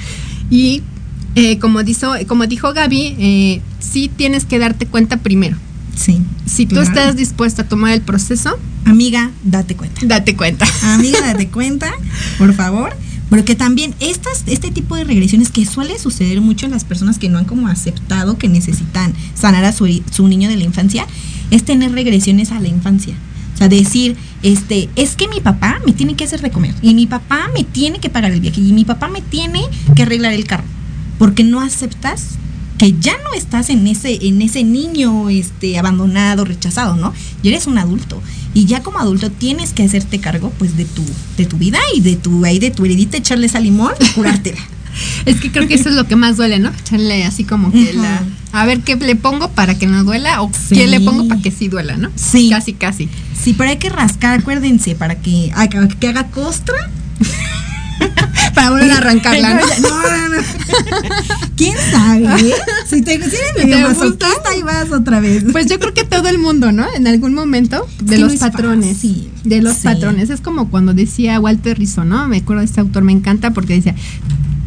Y 0.50 0.82
eh, 1.36 1.58
como, 1.60 1.84
dijo, 1.84 2.12
como 2.26 2.46
dijo 2.46 2.72
Gaby, 2.72 3.14
eh, 3.18 3.60
sí 3.78 4.10
tienes 4.14 4.44
que 4.44 4.58
darte 4.58 4.86
cuenta 4.86 5.18
primero. 5.18 5.56
Sí. 5.94 6.20
Si 6.48 6.66
tú 6.66 6.76
claro. 6.76 6.88
estás 6.88 7.16
dispuesta 7.16 7.62
a 7.62 7.68
tomar 7.68 7.92
el 7.92 8.00
proceso, 8.00 8.58
Amiga, 8.84 9.30
date 9.44 9.76
cuenta. 9.76 10.00
date 10.04 10.34
cuenta. 10.34 10.66
Amiga, 10.82 11.20
date 11.20 11.48
cuenta, 11.50 11.92
por 12.38 12.54
favor. 12.54 12.96
Porque 13.28 13.54
también 13.54 13.94
estas, 14.00 14.44
este 14.46 14.70
tipo 14.70 14.96
de 14.96 15.04
regresiones 15.04 15.50
que 15.50 15.66
suele 15.66 15.98
suceder 15.98 16.40
mucho 16.40 16.64
en 16.64 16.72
las 16.72 16.84
personas 16.84 17.18
que 17.18 17.28
no 17.28 17.38
han 17.38 17.44
como 17.44 17.68
aceptado 17.68 18.38
que 18.38 18.48
necesitan 18.48 19.12
sanar 19.34 19.64
a 19.66 19.72
su, 19.72 20.02
su 20.10 20.28
niño 20.28 20.48
de 20.48 20.56
la 20.56 20.64
infancia, 20.64 21.06
es 21.50 21.62
tener 21.64 21.92
regresiones 21.92 22.52
a 22.52 22.60
la 22.60 22.68
infancia. 22.68 23.14
O 23.54 23.58
sea, 23.58 23.68
decir, 23.68 24.16
este, 24.42 24.88
es 24.96 25.16
que 25.16 25.28
mi 25.28 25.40
papá 25.40 25.78
me 25.84 25.92
tiene 25.92 26.14
que 26.14 26.24
hacer 26.24 26.40
de 26.40 26.50
comer, 26.50 26.74
y 26.80 26.94
mi 26.94 27.06
papá 27.06 27.50
me 27.52 27.64
tiene 27.64 27.98
que 27.98 28.08
pagar 28.08 28.30
el 28.30 28.40
viaje, 28.40 28.60
y 28.60 28.72
mi 28.72 28.84
papá 28.84 29.08
me 29.08 29.20
tiene 29.20 29.62
que 29.94 30.02
arreglar 30.04 30.32
el 30.32 30.46
carro. 30.46 30.64
Porque 31.18 31.44
no 31.44 31.60
aceptas 31.60 32.38
que 32.78 32.94
ya 32.98 33.14
no 33.24 33.34
estás 33.34 33.70
en 33.70 33.86
ese, 33.86 34.26
en 34.26 34.40
ese 34.40 34.62
niño 34.64 35.28
este, 35.30 35.78
abandonado, 35.78 36.44
rechazado, 36.44 36.96
¿no? 36.96 37.12
Y 37.42 37.48
eres 37.48 37.66
un 37.66 37.76
adulto. 37.76 38.22
Y 38.54 38.64
ya 38.64 38.82
como 38.82 38.98
adulto 38.98 39.30
tienes 39.30 39.72
que 39.72 39.82
hacerte 39.82 40.20
cargo 40.20 40.52
pues 40.58 40.76
de 40.76 40.84
tu, 40.84 41.02
de 41.36 41.44
tu 41.44 41.58
vida 41.58 41.78
y 41.94 42.00
de 42.00 42.16
tu, 42.16 42.44
ahí 42.44 42.58
de 42.58 42.70
tu 42.70 42.84
heredita, 42.84 43.18
echarle 43.18 43.46
esa 43.46 43.60
limón 43.60 43.92
y 44.00 44.06
curártela. 44.10 44.58
Es 45.26 45.36
que 45.36 45.52
creo 45.52 45.68
que 45.68 45.74
eso 45.74 45.90
es 45.90 45.94
lo 45.94 46.08
que 46.08 46.16
más 46.16 46.36
duele, 46.36 46.58
¿no? 46.58 46.70
Echarle 46.70 47.24
así 47.24 47.44
como 47.44 47.70
que 47.70 47.92
la... 47.92 48.24
A 48.50 48.66
ver 48.66 48.80
qué 48.80 48.96
le 48.96 49.14
pongo 49.14 49.50
para 49.50 49.78
que 49.78 49.86
no 49.86 50.02
duela 50.02 50.42
o 50.42 50.50
Sí. 50.52 50.74
qué 50.74 50.88
le 50.88 50.98
pongo 50.98 51.28
para 51.28 51.40
que 51.40 51.52
sí 51.52 51.68
duela, 51.68 51.96
¿no? 51.96 52.10
Sí. 52.16 52.48
Casi, 52.50 52.72
casi. 52.72 53.08
Sí, 53.40 53.54
pero 53.56 53.70
hay 53.70 53.76
que 53.76 53.90
rascar, 53.90 54.40
acuérdense, 54.40 54.96
para 54.96 55.14
que, 55.20 55.52
que, 55.70 55.88
que 56.00 56.08
haga 56.08 56.28
costra. 56.30 56.74
Para 58.54 58.70
volver 58.70 58.90
a 58.90 58.96
arrancarla, 58.98 59.54
¿no? 59.54 59.88
No, 59.88 59.88
no, 60.02 60.28
no. 60.36 60.42
¿Quién 61.56 61.76
sabe? 61.90 62.54
Si 62.88 63.02
te, 63.02 63.12
si 63.16 63.36
eres 63.36 63.54
¿Te 63.56 63.66
medio 63.66 63.88
masoquista, 63.88 64.26
ahí 64.50 64.62
vas 64.62 64.90
otra 64.92 65.20
vez. 65.20 65.44
Pues 65.52 65.66
yo 65.66 65.78
creo 65.78 65.94
que 65.94 66.04
todo 66.04 66.28
el 66.28 66.38
mundo, 66.38 66.72
¿no? 66.72 66.86
En 66.94 67.06
algún 67.06 67.34
momento 67.34 67.86
de 68.02 68.18
los 68.18 68.32
es 68.34 68.40
patrones. 68.40 68.94
fácil. 68.96 69.30
De 69.44 69.60
los 69.62 69.76
Sí. 69.76 69.82
patrones. 69.84 70.30
Es 70.30 70.40
como 70.40 70.70
cuando 70.70 70.94
decía 70.94 71.38
Walter 71.40 71.78
Rizzo, 71.78 72.04
¿no? 72.04 72.26
Me 72.28 72.38
acuerdo 72.38 72.60
de 72.60 72.66
este 72.66 72.80
autor, 72.80 73.02
me 73.04 73.12
encanta 73.12 73.52
porque 73.52 73.74
decía, 73.74 73.94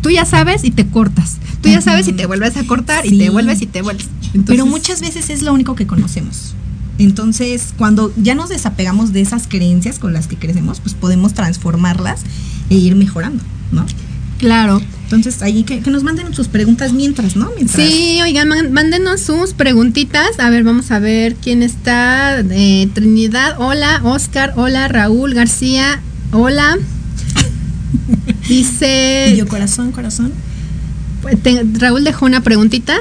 tú 0.02 0.10
ya 0.10 0.26
sabes 0.26 0.64
y 0.64 0.72
te 0.72 0.88
cortas. 0.88 1.38
Tú 1.62 1.70
ya 1.70 1.82
sabes 1.82 2.08
y 2.08 2.14
te 2.14 2.26
vuelves 2.26 2.58
a 2.58 2.64
cortar 2.66 3.06
y 3.06 3.10
Sí. 3.12 3.18
te 3.20 3.30
vuelves 3.30 3.62
y 3.62 3.68
te 3.68 3.82
vuelves. 3.82 4.08
Entonces, 4.34 4.46
Pero 4.48 4.66
muchas 4.66 5.02
veces 5.02 5.30
es 5.30 5.42
lo 5.44 5.54
único 5.54 5.76
que 5.76 5.86
conocemos. 5.86 6.54
Entonces, 7.04 7.74
cuando 7.78 8.14
ya 8.18 8.36
nos 8.36 8.50
desapegamos 8.50 9.12
de 9.14 9.22
esas 9.22 9.48
creencias 9.48 9.98
con 10.00 10.14
las 10.14 10.28
que 10.28 10.36
crecemos, 10.38 10.80
pues 10.80 10.94
podemos 10.94 11.34
transformarlas 11.34 12.22
e 12.70 12.76
ir 12.76 12.96
mejorando, 12.96 13.44
¿no? 13.72 13.86
Claro. 14.38 14.82
Entonces, 15.04 15.42
ahí 15.42 15.64
que, 15.64 15.82
que 15.82 15.90
nos 15.92 16.04
manden 16.04 16.34
sus 16.34 16.48
preguntas 16.48 16.94
mientras, 16.94 17.36
¿no? 17.36 17.52
Mientras. 17.56 17.86
Sí, 17.86 18.20
oigan, 18.24 18.72
mándenos 18.72 19.22
sus 19.22 19.54
preguntitas. 19.54 20.40
A 20.40 20.50
ver, 20.50 20.64
vamos 20.64 20.90
a 20.92 21.00
ver 21.00 21.36
quién 21.36 21.64
está. 21.64 22.40
Eh, 22.40 22.90
Trinidad, 22.94 23.56
hola. 23.60 24.00
Oscar, 24.04 24.54
hola. 24.56 24.88
Raúl 24.88 25.34
García, 25.34 26.02
hola. 26.32 26.78
Y 28.50 28.56
Dice. 28.58 29.34
yo, 29.38 29.48
corazón, 29.48 29.92
corazón. 29.92 30.32
Pues, 31.22 31.42
te- 31.42 31.64
Raúl 31.78 32.04
dejó 32.04 32.26
una 32.26 32.42
preguntita. 32.42 32.96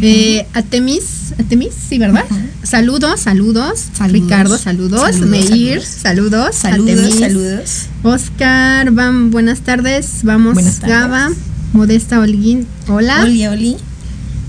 Eh, 0.00 0.46
Atemis, 0.54 1.32
Atemis, 1.38 1.72
sí, 1.88 1.98
¿verdad? 1.98 2.24
Saludos, 2.62 3.20
saludos, 3.20 3.84
Saludos. 3.96 4.12
Ricardo, 4.12 4.58
saludos. 4.58 5.00
Saludos, 5.00 5.28
Meir, 5.28 5.82
saludos. 5.82 6.56
Saludos, 6.56 6.94
Atemis. 6.96 7.18
saludos. 7.18 7.86
Oscar, 8.02 8.90
van, 8.90 9.30
buenas 9.30 9.60
tardes. 9.60 10.20
Vamos, 10.22 10.54
Buenas 10.54 10.80
tardes. 10.80 10.96
Gaba. 10.98 11.30
Modesta 11.72 12.20
Holguín, 12.20 12.66
hola. 12.88 13.22
Oli, 13.22 13.46
Oli. 13.46 13.76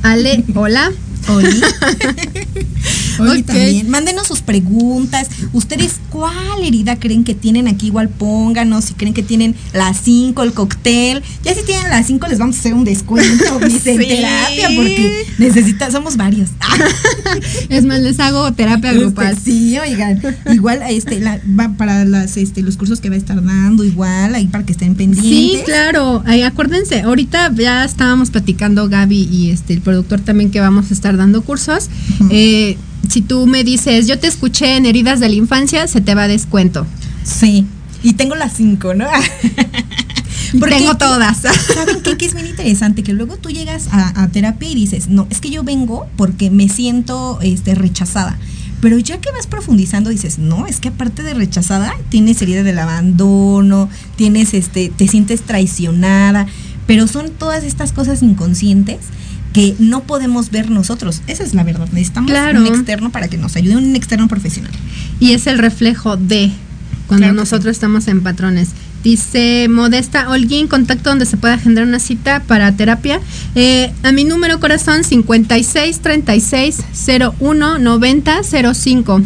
Ale, 0.04 0.44
hola. 0.54 0.92
Oli. 1.30 1.62
Oli 3.20 3.42
Ok. 3.42 3.46
también. 3.48 3.90
Mándenos 3.90 4.28
sus 4.28 4.42
preguntas. 4.42 5.28
¿Ustedes 5.54 5.96
cuál 6.10 6.64
herida 6.64 6.98
creen 7.00 7.24
que 7.24 7.34
tienen 7.36 7.68
aquí? 7.68 7.88
Igual 7.88 8.10
pónganos. 8.10 8.86
Si 8.86 8.94
creen 8.94 9.14
que 9.14 9.24
tienen 9.24 9.56
las 9.74 9.98
5, 10.02 10.44
el 10.44 10.54
cóctel. 10.54 11.24
Ya 11.44 11.54
si 11.54 11.64
tienen 11.64 11.90
las 11.90 12.08
5 12.08 12.28
les 12.28 12.40
vamos 12.40 12.56
a 12.58 12.60
hacer 12.60 12.74
un 12.74 12.84
descuento. 12.84 13.60
Dice, 13.66 13.94
en 13.94 14.02
Sí. 14.02 14.08
terapia 14.08 14.70
porque 14.76 15.26
necesita, 15.38 15.92
somos 15.92 16.18
varios. 16.18 16.50
Es 17.70 17.86
más, 17.86 18.00
les 18.02 18.20
hago 18.20 18.52
terapia 18.54 18.92
Este, 18.92 19.02
grupal. 19.04 19.38
sí, 19.44 19.78
oigan. 19.78 20.22
Igual 20.54 20.80
este, 20.90 21.20
la- 21.20 21.40
va 21.60 21.76
para 21.78 22.06
las, 22.06 22.38
este, 22.38 22.62
los 22.62 22.78
cursos 22.78 23.02
que 23.02 23.10
va 23.10 23.16
a 23.16 23.18
estar 23.18 23.44
dando, 23.44 23.84
igual, 23.84 24.36
ahí 24.36 24.48
para 24.48 24.66
que 24.66 24.72
estén 24.74 24.96
pendientes. 24.96 25.30
Sí, 25.30 25.60
claro. 25.66 26.24
Ay, 26.26 26.44
acuérdense, 26.44 27.02
ahorita 27.02 27.52
ya 27.56 27.84
estábamos 27.84 28.30
platicando 28.32 28.88
Gaby 28.88 29.28
y 29.32 29.50
este 29.52 29.74
el 29.74 29.82
productor 29.82 30.22
también 30.22 30.52
que 30.52 30.60
vamos 30.60 30.92
a 30.92 30.94
estar 30.94 31.18
dando 31.18 31.42
cursos. 31.42 31.90
Eh, 32.30 32.78
si 33.10 33.22
tú 33.22 33.46
me 33.48 33.64
dices, 33.64 34.08
yo 34.08 34.20
te 34.20 34.28
escuché 34.28 34.78
en 34.78 34.86
heridas 34.86 35.20
de 35.20 35.30
la 35.30 35.36
infancia, 35.36 35.88
se 35.88 36.02
te 36.02 36.16
va 36.16 36.28
descuento. 36.28 36.86
Sí. 37.24 37.66
Y 38.04 38.14
tengo 38.14 38.36
las 38.36 38.54
5, 38.54 38.94
¿no? 38.94 39.06
Porque- 40.60 40.76
Tengo 40.76 40.96
todas. 40.96 41.38
¿Saben 41.74 42.02
qué? 42.04 42.18
Que 42.18 42.26
es 42.26 42.34
bien 42.34 42.46
interesante 42.48 43.04
que 43.04 43.14
luego 43.14 43.36
tú 43.38 43.50
llegas 43.50 43.88
a, 43.92 44.22
a 44.22 44.28
terapia 44.30 44.70
y 44.70 44.76
dices, 44.76 45.08
no, 45.08 45.28
es 45.30 45.42
que 45.42 45.50
yo 45.50 45.64
vengo 45.64 46.06
porque 46.16 46.50
me 46.50 46.70
siento 46.70 47.40
este, 47.42 47.76
rechazada. 47.76 48.38
Pero 48.82 49.00
ya 49.00 49.20
que 49.20 49.32
vas 49.32 49.48
profundizando 49.48 50.10
dices, 50.12 50.38
no, 50.38 50.68
es 50.68 50.80
que 50.80 50.90
aparte 50.90 51.24
de 51.24 51.34
rechazada, 51.34 51.94
tienes 52.10 52.42
herida 52.42 52.62
del 52.64 52.78
abandono, 52.78 53.90
tienes 54.16 54.54
este, 54.54 54.90
te 54.96 55.08
sientes 55.08 55.42
traicionada, 55.42 56.46
pero 56.86 57.08
son 57.08 57.32
todas 57.32 57.64
estas 57.64 57.92
cosas 57.92 58.22
inconscientes 58.22 59.00
que 59.56 59.74
no 59.80 60.04
podemos 60.04 60.52
ver 60.52 60.70
nosotros. 60.70 61.22
Esa 61.28 61.44
es 61.44 61.54
la 61.54 61.64
verdad. 61.64 61.88
Necesitamos 61.94 62.30
Claro. 62.30 62.60
un 62.60 62.68
externo 62.68 63.10
para 63.10 63.30
que 63.30 63.38
nos 63.38 63.56
ayude, 63.56 63.78
un 63.78 63.96
externo 63.96 64.28
profesional. 64.28 64.72
Y 65.22 65.32
es 65.32 65.48
el 65.48 65.58
reflejo 65.60 66.18
de 66.18 66.52
cuando 67.08 67.28
Claro 67.28 67.34
nosotros 67.40 67.72
estamos 67.72 68.10
en 68.10 68.22
patrones. 68.22 68.70
Dice 69.02 69.68
Modesta 69.70 70.30
Holguín, 70.30 70.68
contacto 70.68 71.10
donde 71.12 71.26
se 71.26 71.38
pueda 71.38 71.54
agendar 71.54 71.86
una 71.86 72.00
cita 72.00 72.42
para 72.46 72.72
terapia. 72.74 73.22
Eh, 73.54 73.94
a 74.04 74.12
mi 74.12 74.26
número 74.26 74.60
corazón 74.60 75.04
56 75.04 76.00
36 76.00 76.80
01 77.40 77.78
90 77.78 78.42
05. 78.74 79.22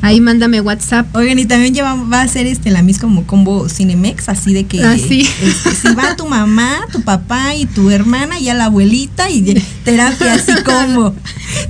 Ahí 0.00 0.20
mándame 0.20 0.60
WhatsApp. 0.60 1.14
Oigan, 1.16 1.38
y 1.40 1.46
también 1.46 1.74
ya 1.74 1.82
va, 1.82 1.94
va 2.04 2.22
a 2.22 2.28
ser 2.28 2.46
este 2.46 2.70
la 2.70 2.82
misma 2.82 3.02
como 3.02 3.26
combo 3.26 3.68
Cinemex, 3.68 4.28
así 4.28 4.54
de 4.54 4.64
que 4.64 4.82
Ah, 4.84 4.96
sí. 4.96 5.26
este, 5.42 5.74
si 5.74 5.94
va 5.94 6.14
tu 6.16 6.26
mamá, 6.26 6.76
tu 6.92 7.02
papá 7.02 7.54
y 7.56 7.66
tu 7.66 7.90
hermana 7.90 8.38
y 8.38 8.48
a 8.48 8.54
la 8.54 8.66
abuelita 8.66 9.28
y 9.28 9.40
de- 9.40 9.62
terapia 9.84 10.34
así 10.34 10.52
como. 10.64 11.14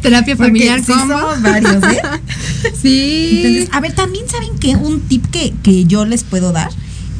Terapia 0.02 0.36
familiar 0.36 0.80
Porque 0.80 0.92
sí 0.92 0.98
somos 0.98 1.42
varios, 1.42 1.82
¿eh? 1.84 2.00
Sí. 2.82 3.32
Entonces, 3.44 3.68
a 3.72 3.80
ver, 3.80 3.92
también 3.92 4.28
saben 4.28 4.58
que 4.58 4.76
un 4.76 5.00
tip 5.00 5.24
que, 5.30 5.54
que 5.62 5.84
yo 5.84 6.04
les 6.04 6.24
puedo 6.24 6.52
dar, 6.52 6.70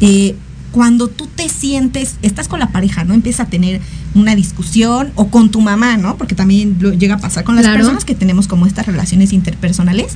eh, 0.01 0.35
cuando 0.73 1.09
tú 1.09 1.27
te 1.27 1.49
sientes, 1.49 2.17
estás 2.23 2.49
con 2.49 2.61
la 2.61 2.69
pareja, 2.71 3.05
¿no? 3.05 3.15
Empiezas 3.15 3.47
a 3.47 3.51
tener 3.51 3.81
una 4.15 4.35
discusión 4.37 5.11
o 5.15 5.29
con 5.29 5.51
tu 5.51 5.61
mamá, 5.61 5.97
¿no? 5.97 6.17
Porque 6.19 6.35
también 6.35 6.77
lo 6.81 6.93
llega 6.93 7.15
a 7.15 7.19
pasar 7.19 7.45
con 7.45 7.55
las 7.57 7.65
Claro. 7.65 7.79
personas 7.79 8.05
que 8.05 8.15
tenemos 8.15 8.47
como 8.49 8.67
estas 8.67 8.85
relaciones 8.87 9.33
interpersonales, 9.33 10.13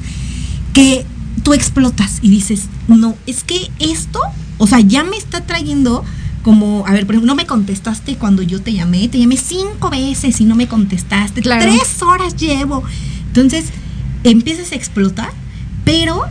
que 0.73 1.05
tú 1.43 1.55
explotas 1.55 2.19
y 2.23 2.31
dices, 2.31 2.65
no, 2.89 3.15
es 3.27 3.45
que 3.45 3.71
esto, 3.79 4.21
o 4.59 4.67
sea, 4.67 4.81
ya 4.81 5.05
me 5.05 5.17
está 5.17 5.45
trayendo 5.45 6.05
como, 6.43 6.85
a 6.87 6.93
ver, 6.93 7.07
por 7.07 7.15
ejemplo, 7.15 7.33
no 7.33 7.37
me 7.37 7.47
contestaste 7.47 8.17
cuando 8.17 8.43
yo 8.43 8.61
te 8.61 8.73
llamé, 8.73 9.09
te 9.09 9.19
llamé 9.19 9.37
cinco 9.37 9.91
veces 9.91 10.41
y 10.41 10.45
no 10.45 10.55
me 10.57 10.67
contestaste, 10.67 11.41
Claro. 11.41 11.63
tres 11.71 12.03
horas 12.03 12.37
llevo. 12.37 12.83
Entonces, 13.29 13.67
empiezas 14.25 14.73
a 14.73 14.75
explotar, 14.75 15.31
pero 15.85 16.23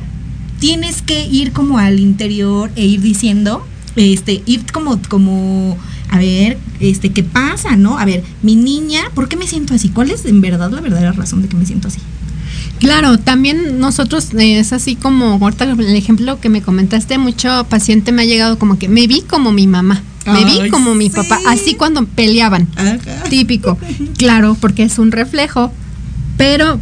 tienes 0.60 1.02
que 1.02 1.26
ir 1.26 1.54
como 1.54 1.78
al 1.78 2.00
interior 2.00 2.72
e 2.76 2.86
ir 2.86 3.02
diciendo, 3.02 3.66
este, 3.96 4.44
ir 4.46 4.66
como, 4.72 5.02
como, 5.10 5.78
a 6.10 6.18
ver, 6.18 6.58
este, 6.80 7.12
¿qué 7.12 7.24
pasa, 7.24 7.76
no? 7.78 7.98
A 7.98 8.06
ver, 8.06 8.24
mi 8.44 8.56
niña, 8.56 9.02
¿por 9.16 9.30
qué 9.30 9.38
me 9.38 9.48
siento 9.48 9.74
así? 9.74 9.90
¿Cuál 9.90 10.12
es 10.12 10.26
en 10.26 10.42
verdad 10.42 10.72
la 10.72 10.82
verdadera 10.82 11.14
razón 11.14 11.42
de 11.42 11.48
que 11.48 11.56
me 11.56 11.66
siento 11.66 11.88
así? 11.88 12.00
Claro, 12.82 13.20
también 13.20 13.80
nosotros 13.80 14.34
eh, 14.34 14.58
es 14.58 14.74
así 14.74 14.96
como 14.96 15.38
ahorita 15.40 15.66
el 15.66 15.96
ejemplo 15.96 16.40
que 16.40 16.50
me 16.50 16.64
comentaste, 16.64 17.20
mucho 17.20 17.64
paciente 17.70 18.12
me 18.12 18.24
ha 18.24 18.26
llegado 18.26 18.58
como 18.58 18.80
que 18.80 18.90
me 18.90 19.06
vi 19.06 19.22
como 19.22 19.52
mi 19.52 19.68
mamá, 19.68 20.02
me 20.26 20.44
vi 20.46 20.68
como 20.72 20.96
mi 20.96 21.10
sí. 21.10 21.16
papá, 21.16 21.40
así 21.48 21.76
cuando 21.76 22.04
peleaban. 22.08 22.68
Ajá. 22.76 22.98
Típico. 23.30 23.78
Claro, 24.18 24.58
porque 24.60 24.82
es 24.82 24.98
un 24.98 25.12
reflejo, 25.12 25.72
pero 26.38 26.80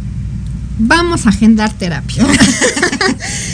vamos 0.80 1.26
a 1.26 1.30
agendar 1.30 1.72
terapia. 1.72 2.26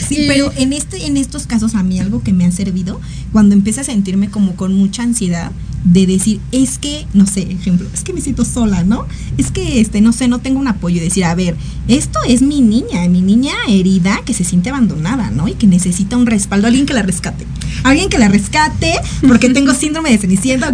Sí, 0.08 0.24
pero 0.28 0.52
en 0.56 0.72
este, 0.72 1.06
en 1.06 1.16
estos 1.16 1.46
casos 1.48 1.74
a 1.74 1.82
mí 1.82 1.98
algo 1.98 2.22
que 2.22 2.32
me 2.32 2.44
ha 2.44 2.52
servido, 2.52 3.00
cuando 3.32 3.54
empecé 3.56 3.80
a 3.80 3.84
sentirme 3.84 4.30
como 4.30 4.54
con 4.54 4.72
mucha 4.72 5.02
ansiedad 5.02 5.50
de 5.82 6.06
decir, 6.06 6.40
es 6.52 6.78
que, 6.78 7.06
no 7.12 7.26
sé, 7.26 7.42
ejemplo, 7.42 7.88
es 7.92 8.02
que 8.04 8.12
me 8.12 8.20
siento 8.20 8.44
sola, 8.44 8.84
¿no? 8.84 9.06
Es 9.36 9.50
que, 9.50 9.80
este, 9.80 10.00
no 10.00 10.12
sé, 10.12 10.28
no 10.28 10.38
tengo 10.38 10.60
un 10.60 10.68
apoyo. 10.68 11.00
Decir, 11.00 11.24
a 11.24 11.34
ver, 11.34 11.56
esto 11.88 12.20
es 12.28 12.42
mi 12.42 12.60
niña, 12.60 13.08
mi 13.08 13.20
niña 13.20 13.52
herida 13.68 14.20
que 14.24 14.32
se 14.32 14.44
siente 14.44 14.70
abandonada, 14.70 15.30
¿no? 15.30 15.48
Y 15.48 15.54
que 15.54 15.66
necesita 15.66 16.16
un 16.16 16.26
respaldo, 16.26 16.68
alguien 16.68 16.86
que 16.86 16.94
la 16.94 17.02
rescate. 17.02 17.44
Alguien 17.82 18.08
que 18.08 18.18
la 18.18 18.28
rescate, 18.28 18.92
porque 19.26 19.50
tengo 19.50 19.74
síndrome 19.78 20.10
de 20.10 20.18
cenicienta. 20.18 20.72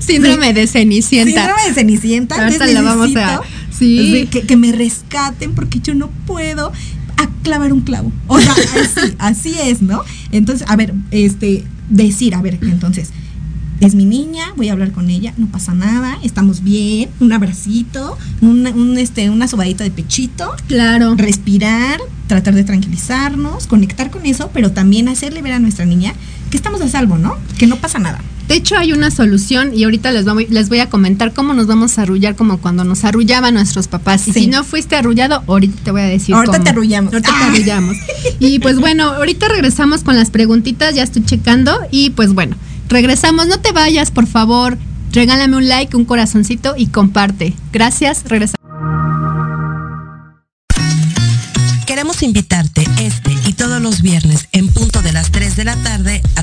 Síndrome 0.00 0.52
de 0.52 0.66
Cenicienta. 0.66 1.40
Síndrome 1.40 1.68
de 1.68 1.74
Cenicienta. 1.74 2.42
Ahorita 2.42 2.66
la 2.66 2.82
vamos 2.82 3.14
a- 3.16 3.42
sí. 3.78 4.28
que, 4.30 4.42
que 4.42 4.56
me 4.56 4.72
rescaten 4.72 5.54
porque 5.54 5.80
yo 5.80 5.94
no 5.94 6.08
puedo 6.26 6.72
a 7.16 7.28
clavar 7.42 7.72
un 7.72 7.80
clavo. 7.80 8.12
O 8.26 8.40
sea, 8.40 8.52
así, 8.82 9.14
así 9.18 9.54
es, 9.62 9.82
¿no? 9.82 10.02
Entonces, 10.32 10.68
a 10.68 10.76
ver, 10.76 10.94
este, 11.10 11.64
decir, 11.88 12.34
a 12.34 12.42
ver, 12.42 12.58
entonces, 12.62 13.10
es 13.80 13.94
mi 13.94 14.06
niña, 14.06 14.52
voy 14.56 14.68
a 14.68 14.72
hablar 14.72 14.92
con 14.92 15.10
ella, 15.10 15.34
no 15.36 15.46
pasa 15.48 15.74
nada, 15.74 16.18
estamos 16.22 16.62
bien, 16.62 17.10
un 17.20 17.32
abracito, 17.32 18.16
una, 18.40 18.70
un, 18.70 18.96
este, 18.96 19.28
una 19.28 19.48
sobadita 19.48 19.84
de 19.84 19.90
pechito, 19.90 20.54
Claro. 20.66 21.14
respirar, 21.16 22.00
tratar 22.26 22.54
de 22.54 22.64
tranquilizarnos, 22.64 23.66
conectar 23.66 24.10
con 24.10 24.24
eso, 24.24 24.50
pero 24.52 24.72
también 24.72 25.08
hacerle 25.08 25.42
ver 25.42 25.52
a 25.52 25.58
nuestra 25.58 25.84
niña 25.84 26.14
que 26.50 26.56
estamos 26.56 26.80
a 26.80 26.88
salvo, 26.88 27.18
¿no? 27.18 27.36
Que 27.58 27.66
no 27.66 27.76
pasa 27.76 27.98
nada. 27.98 28.20
De 28.48 28.54
hecho, 28.54 28.76
hay 28.78 28.92
una 28.92 29.10
solución 29.10 29.72
y 29.74 29.82
ahorita 29.84 30.12
les 30.12 30.24
voy, 30.24 30.46
les 30.48 30.68
voy 30.68 30.78
a 30.78 30.88
comentar 30.88 31.32
cómo 31.32 31.52
nos 31.52 31.66
vamos 31.66 31.98
a 31.98 32.02
arrullar 32.02 32.36
como 32.36 32.58
cuando 32.58 32.84
nos 32.84 33.04
arrullaban 33.04 33.54
nuestros 33.54 33.88
papás. 33.88 34.28
Y 34.28 34.32
si 34.32 34.46
no 34.46 34.62
fuiste 34.62 34.94
arrullado, 34.94 35.42
ahorita 35.48 35.82
te 35.82 35.90
voy 35.90 36.02
a 36.02 36.04
decir 36.04 36.34
Ahorita 36.34 36.52
cómo. 36.52 36.64
te 36.64 36.70
arrullamos. 36.70 37.12
Ahorita 37.12 37.28
te 37.30 37.34
Ah. 37.44 37.46
arrullamos. 37.48 37.96
Y 38.38 38.60
pues 38.60 38.78
bueno, 38.78 39.04
ahorita 39.10 39.48
regresamos 39.48 40.02
con 40.04 40.14
las 40.16 40.30
preguntitas, 40.30 40.94
ya 40.94 41.02
estoy 41.02 41.24
checando 41.24 41.76
y 41.90 42.10
pues 42.10 42.34
bueno, 42.34 42.56
regresamos. 42.88 43.48
No 43.48 43.58
te 43.58 43.72
vayas, 43.72 44.10
por 44.12 44.26
favor. 44.28 44.78
Regálame 45.12 45.56
un 45.56 45.66
like, 45.68 45.96
un 45.96 46.04
corazoncito 46.04 46.74
y 46.76 46.86
comparte. 46.86 47.54
Gracias, 47.72 48.22
regresamos. 48.28 48.56
Queremos 51.86 52.22
invitarte 52.22 52.86
este 53.00 53.32
y 53.46 53.52
todos 53.54 53.80
los 53.80 54.02
viernes 54.02 54.48
en 54.52 54.68
punto 54.68 55.02
de 55.02 55.12
las 55.12 55.30
3 55.30 55.56
de 55.56 55.64
la 55.64 55.76
tarde 55.76 56.20
a 56.34 56.42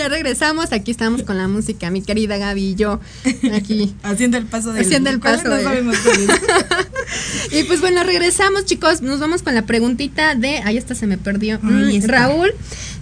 Ya 0.00 0.08
regresamos. 0.08 0.72
Aquí 0.72 0.90
estamos 0.92 1.24
con 1.24 1.36
la 1.36 1.46
música, 1.46 1.90
mi 1.90 2.00
querida 2.00 2.38
Gaby 2.38 2.68
y 2.70 2.74
yo. 2.74 3.00
Aquí. 3.54 3.94
Haciendo 4.02 4.38
el 4.38 4.46
paso 4.46 4.72
del 4.72 4.86
Haciendo 4.86 5.10
el 5.10 5.20
¿cuál 5.20 5.36
paso 5.36 5.50
de-. 5.50 5.62
Y 7.60 7.64
pues 7.64 7.82
bueno, 7.82 8.02
regresamos, 8.02 8.64
chicos. 8.64 9.02
Nos 9.02 9.20
vamos 9.20 9.42
con 9.42 9.54
la 9.54 9.66
preguntita 9.66 10.34
de. 10.36 10.58
Ahí 10.64 10.78
esta 10.78 10.94
se 10.94 11.06
me 11.06 11.18
perdió. 11.18 11.58
Mm, 11.60 11.90
está. 11.90 12.12
Raúl, 12.12 12.50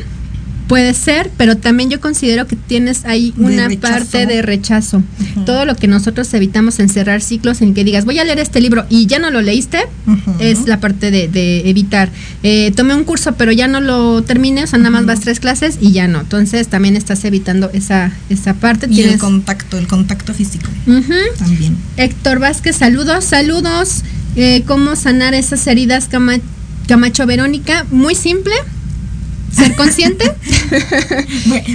puede 0.67 0.93
ser, 0.93 1.30
pero 1.38 1.57
también 1.57 1.89
yo 1.89 1.99
considero 1.99 2.47
que 2.47 2.55
tienes 2.55 3.05
ahí 3.05 3.34
una 3.38 3.69
parte 3.80 4.26
de 4.26 4.41
rechazo. 4.41 5.03
Todo 5.45 5.65
lo 5.65 5.76
que 5.76 5.88
nosotros 5.88 6.34
evitamos 6.34 6.80
en 6.80 6.89
cerrar 6.89 7.21
ciclos 7.21 7.61
en 7.61 7.74
que 7.74 7.84
digas, 7.84 8.05
voy 8.05 8.19
a 8.19 8.24
leer 8.24 8.39
este 8.39 8.61
libro 8.61 8.86
y 8.89 9.05
ya 9.05 9.19
no 9.19 9.30
lo 9.30 9.41
leíste, 9.41 9.80
es 10.39 10.67
la 10.67 10.80
parte 10.80 11.11
de, 11.11 11.28
de 11.28 11.69
evitar. 11.69 12.09
Eh, 12.43 12.71
tomé 12.76 12.95
un 12.95 13.03
curso, 13.03 13.36
pero 13.36 13.51
ya 13.51 13.67
no 13.67 13.82
lo 13.82 14.24
terminé, 14.24 14.63
o 14.63 14.67
sea, 14.67 14.80
nada 14.80 14.91
más 14.91 15.05
vas 15.05 15.19
tres 15.19 15.39
clases 15.39 15.78
y 15.82 15.91
ya 15.91 16.07
no. 16.07 16.21
Entonces 16.21 16.67
también 16.67 16.95
estás 16.95 17.24
evitando 17.26 17.69
esa, 17.74 18.11
esa 18.30 18.53
parte. 18.53 18.88
Y 18.89 19.01
el 19.01 19.17
contacto, 19.17 19.78
el 19.78 19.88
contacto 19.88 20.34
físico. 20.34 20.69
También. 21.38 21.78
Héctor 21.97 22.39
Vázquez, 22.39 22.78
saludos, 22.78 23.26
saludos. 23.26 24.03
Eh, 24.36 24.63
¿Cómo 24.65 24.95
sanar 24.95 25.36
esas 25.36 25.67
heridas, 25.67 26.09
Camacho 26.88 27.25
Verónica? 27.25 27.86
Muy 27.91 28.15
simple. 28.15 28.53
Ser 29.51 29.75
consciente. 29.75 30.25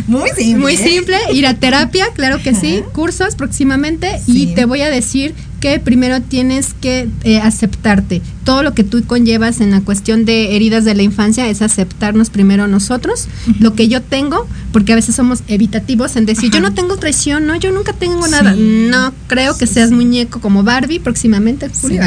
Muy 0.06 0.28
simple. 0.30 0.56
Muy 0.56 0.76
simple. 0.76 1.16
Ir 1.32 1.46
a 1.46 1.54
terapia, 1.54 2.08
claro 2.14 2.42
que 2.42 2.54
sí. 2.54 2.82
Cursos 2.92 3.36
próximamente. 3.36 4.20
Y 4.26 4.54
te 4.54 4.64
voy 4.64 4.80
a 4.82 4.90
decir 4.90 5.34
que 5.60 5.78
primero 5.80 6.20
tienes 6.20 6.74
que 6.74 7.08
eh, 7.24 7.38
aceptarte. 7.38 8.22
Todo 8.44 8.62
lo 8.62 8.74
que 8.74 8.84
tú 8.84 9.04
conllevas 9.04 9.60
en 9.60 9.70
la 9.70 9.80
cuestión 9.80 10.24
de 10.24 10.56
heridas 10.56 10.84
de 10.84 10.94
la 10.94 11.02
infancia 11.02 11.48
es 11.48 11.60
aceptarnos 11.60 12.30
primero 12.30 12.66
nosotros, 12.66 13.28
lo 13.58 13.74
que 13.74 13.88
yo 13.88 14.00
tengo, 14.00 14.46
porque 14.72 14.92
a 14.92 14.96
veces 14.96 15.14
somos 15.14 15.42
evitativos 15.48 16.16
en 16.16 16.26
decir, 16.26 16.50
yo 16.50 16.60
no 16.60 16.72
tengo 16.72 16.96
traición, 16.96 17.46
no, 17.46 17.56
yo 17.56 17.72
nunca 17.72 17.92
tengo 17.92 18.26
nada. 18.28 18.54
No 18.56 19.12
creo 19.26 19.56
que 19.56 19.66
seas 19.66 19.90
muñeco 19.90 20.40
como 20.40 20.62
Barbie 20.62 21.00
próximamente, 21.00 21.68
Julio. 21.68 22.02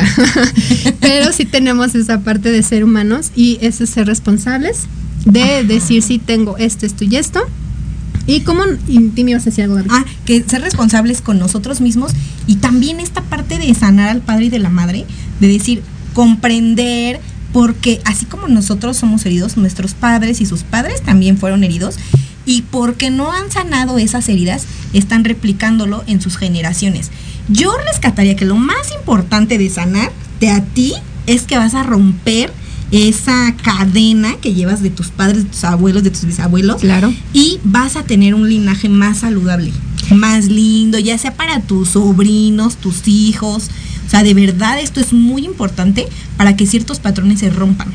Pero 0.99 1.31
sí 1.31 1.45
tenemos 1.45 1.93
esa 1.95 2.21
parte 2.21 2.51
de 2.51 2.63
ser 2.63 2.83
humanos 2.83 3.31
y 3.35 3.57
ese 3.61 3.85
ser 3.85 4.07
responsables 4.07 4.87
de 5.25 5.63
decir, 5.63 6.01
sí 6.01 6.19
tengo 6.19 6.57
esto, 6.57 6.85
esto 6.85 7.03
y 7.03 7.15
esto. 7.15 7.41
¿Y 8.27 8.41
cómo 8.41 8.63
me 8.87 9.31
ibas 9.31 9.43
a 9.43 9.45
decir 9.45 9.63
algo? 9.63 9.79
Ah, 9.89 10.05
que 10.25 10.43
ser 10.43 10.61
responsables 10.61 11.21
con 11.21 11.39
nosotros 11.39 11.81
mismos 11.81 12.11
y 12.47 12.57
también 12.57 12.99
esta 12.99 13.21
parte 13.21 13.57
de 13.57 13.73
sanar 13.73 14.09
al 14.09 14.21
padre 14.21 14.45
y 14.45 14.49
de 14.49 14.59
la 14.59 14.69
madre, 14.69 15.05
de 15.39 15.47
decir, 15.47 15.83
comprender, 16.13 17.19
porque 17.53 18.01
así 18.05 18.25
como 18.25 18.47
nosotros 18.47 18.97
somos 18.97 19.25
heridos, 19.25 19.57
nuestros 19.57 19.93
padres 19.93 20.41
y 20.41 20.45
sus 20.45 20.63
padres 20.63 21.01
también 21.01 21.37
fueron 21.37 21.63
heridos 21.63 21.95
y 22.45 22.63
porque 22.63 23.09
no 23.09 23.31
han 23.31 23.51
sanado 23.51 23.97
esas 23.97 24.27
heridas, 24.29 24.65
están 24.93 25.23
replicándolo 25.23 26.03
en 26.07 26.21
sus 26.21 26.37
generaciones. 26.37 27.11
Yo 27.49 27.73
rescataría 27.85 28.35
que 28.35 28.45
lo 28.45 28.55
más 28.55 28.91
importante 28.97 29.57
de 29.57 29.69
sanar 29.69 30.11
de 30.39 30.49
a 30.49 30.63
ti 30.63 30.93
es 31.27 31.43
que 31.43 31.57
vas 31.57 31.75
a 31.75 31.83
romper 31.83 32.51
esa 32.91 33.55
cadena 33.63 34.35
que 34.41 34.53
llevas 34.53 34.81
de 34.81 34.89
tus 34.89 35.09
padres, 35.09 35.45
de 35.45 35.49
tus 35.49 35.63
abuelos, 35.63 36.03
de 36.03 36.11
tus 36.11 36.25
bisabuelos. 36.25 36.81
Claro. 36.81 37.13
Y 37.33 37.59
vas 37.63 37.95
a 37.95 38.03
tener 38.03 38.35
un 38.35 38.49
linaje 38.49 38.89
más 38.89 39.19
saludable, 39.19 39.71
más 40.11 40.45
lindo, 40.45 40.99
ya 40.99 41.17
sea 41.17 41.33
para 41.33 41.61
tus 41.61 41.89
sobrinos, 41.89 42.77
tus 42.77 43.07
hijos. 43.07 43.69
O 44.05 44.09
sea, 44.09 44.23
de 44.23 44.33
verdad 44.33 44.79
esto 44.79 44.99
es 44.99 45.13
muy 45.13 45.45
importante 45.45 46.07
para 46.37 46.55
que 46.55 46.65
ciertos 46.65 46.99
patrones 46.99 47.39
se 47.39 47.49
rompan. 47.49 47.87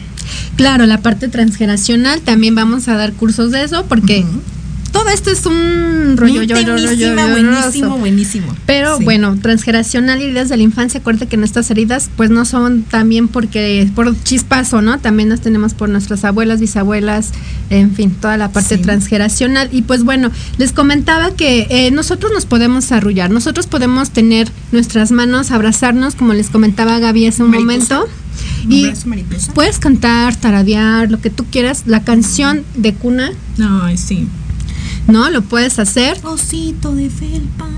Claro, 0.57 0.86
la 0.86 1.03
parte 1.03 1.28
transgeneracional 1.28 2.22
también 2.22 2.55
vamos 2.55 2.88
a 2.88 2.97
dar 2.97 3.12
cursos 3.12 3.53
de 3.53 3.62
eso 3.62 3.84
porque 3.86 4.24
todo 4.97 5.09
esto 5.11 5.30
es 5.30 5.44
un 5.47 6.14
rollo, 6.16 6.42
yo, 6.42 6.59
yo, 6.61 6.76
yo, 6.92 7.14
buenísimo, 7.14 7.99
buenísimo. 7.99 8.55
Pero 8.64 8.97
Sí. 8.99 9.05
bueno, 9.05 9.36
transgeneracional 9.40 10.20
y 10.20 10.24
heridas 10.24 10.49
de 10.49 10.57
la 10.57 10.62
infancia, 10.62 11.01
acuérdate 11.01 11.26
que 11.26 11.36
nuestras 11.36 11.70
heridas 11.70 12.09
pues 12.16 12.30
no 12.30 12.44
son 12.44 12.82
también 12.82 13.28
porque 13.28 13.88
por 13.94 14.14
chispazo, 14.22 14.80
¿no? 14.80 14.99
También 14.99 15.28
las 15.28 15.40
tenemos 15.42 15.74
por 15.74 15.88
nuestras 15.90 16.24
abuelas, 16.24 16.61
bisabuelas, 16.61 17.32
en 17.70 17.92
fin, 17.94 18.11
toda 18.11 18.36
la 18.36 18.51
parte 18.53 18.76
Sí. 18.76 18.82
transgeneracional. 18.82 19.68
Y 19.70 19.82
pues 19.82 20.03
bueno, 20.03 20.30
les 20.57 20.72
comentaba 20.72 21.32
que 21.32 21.66
eh, 21.68 21.90
nosotros 21.90 22.32
nos 22.32 22.47
podemos 22.47 22.90
arrullar, 22.92 23.30
nosotros 23.30 23.66
podemos 23.66 24.11
tener 24.11 24.49
nuestras 24.72 25.12
manos, 25.12 25.51
abrazarnos, 25.51 26.14
como 26.14 26.32
les 26.32 26.49
comentaba 26.49 26.99
Gaby 26.99 27.26
hace 27.26 27.42
un 27.42 27.51
Mariposa. 27.51 27.97
momento. 27.97 28.12
Y 28.68 28.90
puedes 29.55 29.78
cantar, 29.78 30.36
taradear, 30.36 31.11
lo 31.11 31.20
que 31.20 31.30
tú 31.30 31.44
quieras, 31.51 31.84
la 31.86 32.03
canción 32.03 32.64
de 32.76 32.94
cuna, 32.94 33.30
Ay, 33.82 33.97
sí. 33.97 34.26
¿No? 35.07 35.30
Lo 35.30 35.42
puedes 35.42 35.78
hacer. 35.78 36.18
Osito 36.24 36.94
de 36.94 37.11
felpa. 37.11 37.68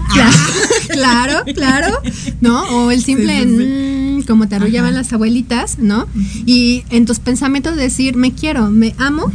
Claro, 0.88 1.44
claro, 1.44 1.44
claro, 1.54 1.98
¿no? 2.40 2.62
O 2.62 2.90
el 2.90 3.04
simple, 3.04 3.42
Sí, 3.42 3.56
sí, 3.58 3.64
mm, 3.66 4.22
como 4.22 4.48
te 4.48 4.56
arrullaban 4.56 4.94
las 4.94 5.12
abuelitas, 5.12 5.78
¿no? 5.78 6.06
Y 6.46 6.84
en 6.88 7.04
tus 7.04 7.18
pensamientos 7.18 7.76
decir, 7.76 8.16
me 8.16 8.32
quiero, 8.32 8.70
me 8.70 8.94
amo, 8.98 9.30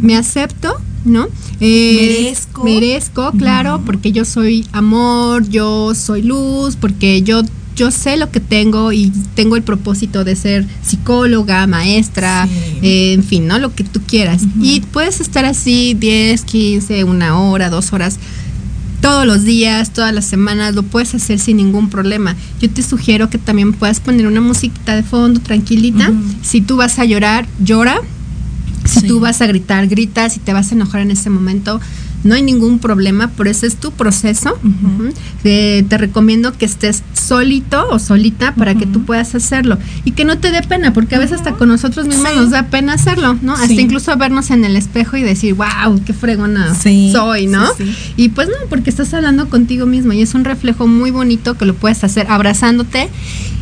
me 0.00 0.16
acepto, 0.16 0.80
¿no? 1.04 1.28
Eh, 1.60 2.16
Merezco. 2.24 2.64
Merezco, 2.64 3.32
claro, 3.32 3.82
porque 3.84 4.12
yo 4.12 4.24
soy 4.24 4.66
amor, 4.72 5.46
yo 5.48 5.94
soy 5.94 6.22
luz, 6.22 6.76
porque 6.76 7.22
yo 7.22 7.42
yo 7.76 7.90
sé 7.90 8.16
lo 8.16 8.30
que 8.30 8.40
tengo 8.40 8.92
y 8.92 9.10
tengo 9.34 9.56
el 9.56 9.62
propósito 9.62 10.24
de 10.24 10.36
ser 10.36 10.64
psicóloga, 10.82 11.66
maestra, 11.66 12.46
Sí. 12.46 12.78
eh, 12.82 13.12
en 13.14 13.24
fin, 13.24 13.46
¿no? 13.46 13.58
Lo 13.58 13.74
que 13.74 13.84
tú 13.84 14.00
quieras. 14.06 14.42
Y 14.60 14.80
puedes 14.80 15.20
estar 15.20 15.44
así 15.44 15.94
10, 15.94 16.42
15, 16.44 17.04
una 17.04 17.38
hora, 17.38 17.70
dos 17.70 17.92
horas 17.92 18.18
todos 19.00 19.26
los 19.26 19.42
días, 19.44 19.92
todas 19.92 20.14
las 20.14 20.24
semanas, 20.24 20.74
lo 20.74 20.82
puedes 20.82 21.14
hacer 21.14 21.38
sin 21.38 21.58
ningún 21.58 21.90
problema. 21.90 22.36
Yo 22.58 22.70
te 22.70 22.82
sugiero 22.82 23.28
que 23.28 23.36
también 23.36 23.74
puedas 23.74 24.00
poner 24.00 24.26
una 24.26 24.40
musiquita 24.40 24.96
de 24.96 25.02
fondo 25.02 25.40
tranquilita. 25.40 26.10
Si 26.42 26.62
tú 26.62 26.76
vas 26.78 26.98
a 26.98 27.04
llorar, 27.04 27.46
llora. 27.62 28.00
Si 28.86 29.00
Sí. 29.00 29.06
tú 29.06 29.20
vas 29.20 29.42
a 29.42 29.46
gritar, 29.46 29.88
grita. 29.88 30.30
Si 30.30 30.40
te 30.40 30.54
vas 30.54 30.70
a 30.72 30.74
enojar 30.74 31.02
en 31.02 31.10
ese 31.10 31.28
momento, 31.28 31.80
no 32.24 32.34
hay 32.34 32.42
ningún 32.42 32.78
problema, 32.78 33.30
pero 33.36 33.50
ese 33.50 33.66
es 33.66 33.76
tu 33.76 33.92
proceso. 33.92 34.58
Eh, 35.44 35.84
te 35.88 35.98
recomiendo 35.98 36.52
que 36.52 36.64
estés 36.64 37.02
solito 37.12 37.86
o 37.90 37.98
solita 37.98 38.54
para 38.54 38.74
que 38.74 38.86
tú 38.86 39.04
puedas 39.04 39.34
hacerlo 39.34 39.78
y 40.04 40.12
que 40.12 40.24
no 40.24 40.38
te 40.38 40.50
dé 40.50 40.62
pena, 40.62 40.92
porque 40.92 41.14
a 41.16 41.18
veces 41.18 41.38
hasta 41.38 41.52
con 41.52 41.68
nosotros 41.68 42.06
mismos 42.06 42.28
Sí. 42.32 42.36
nos 42.36 42.50
da 42.50 42.64
pena 42.68 42.94
hacerlo, 42.94 43.36
¿no? 43.42 43.52
Hasta 43.54 43.72
incluso 43.74 44.16
vernos 44.16 44.50
en 44.50 44.64
el 44.64 44.76
espejo 44.76 45.16
y 45.16 45.22
decir, 45.22 45.54
wow, 45.54 46.00
qué 46.04 46.12
fregona 46.14 46.74
Sí, 46.74 47.10
soy, 47.12 47.46
¿no? 47.46 47.64
Y 48.16 48.30
pues 48.30 48.48
no, 48.48 48.54
porque 48.68 48.90
estás 48.90 49.12
hablando 49.14 49.48
contigo 49.50 49.86
mismo 49.86 50.12
y 50.12 50.22
es 50.22 50.34
un 50.34 50.44
reflejo 50.44 50.86
muy 50.86 51.10
bonito 51.10 51.54
que 51.58 51.66
lo 51.66 51.74
puedes 51.74 52.02
hacer 52.04 52.26
abrazándote. 52.30 53.08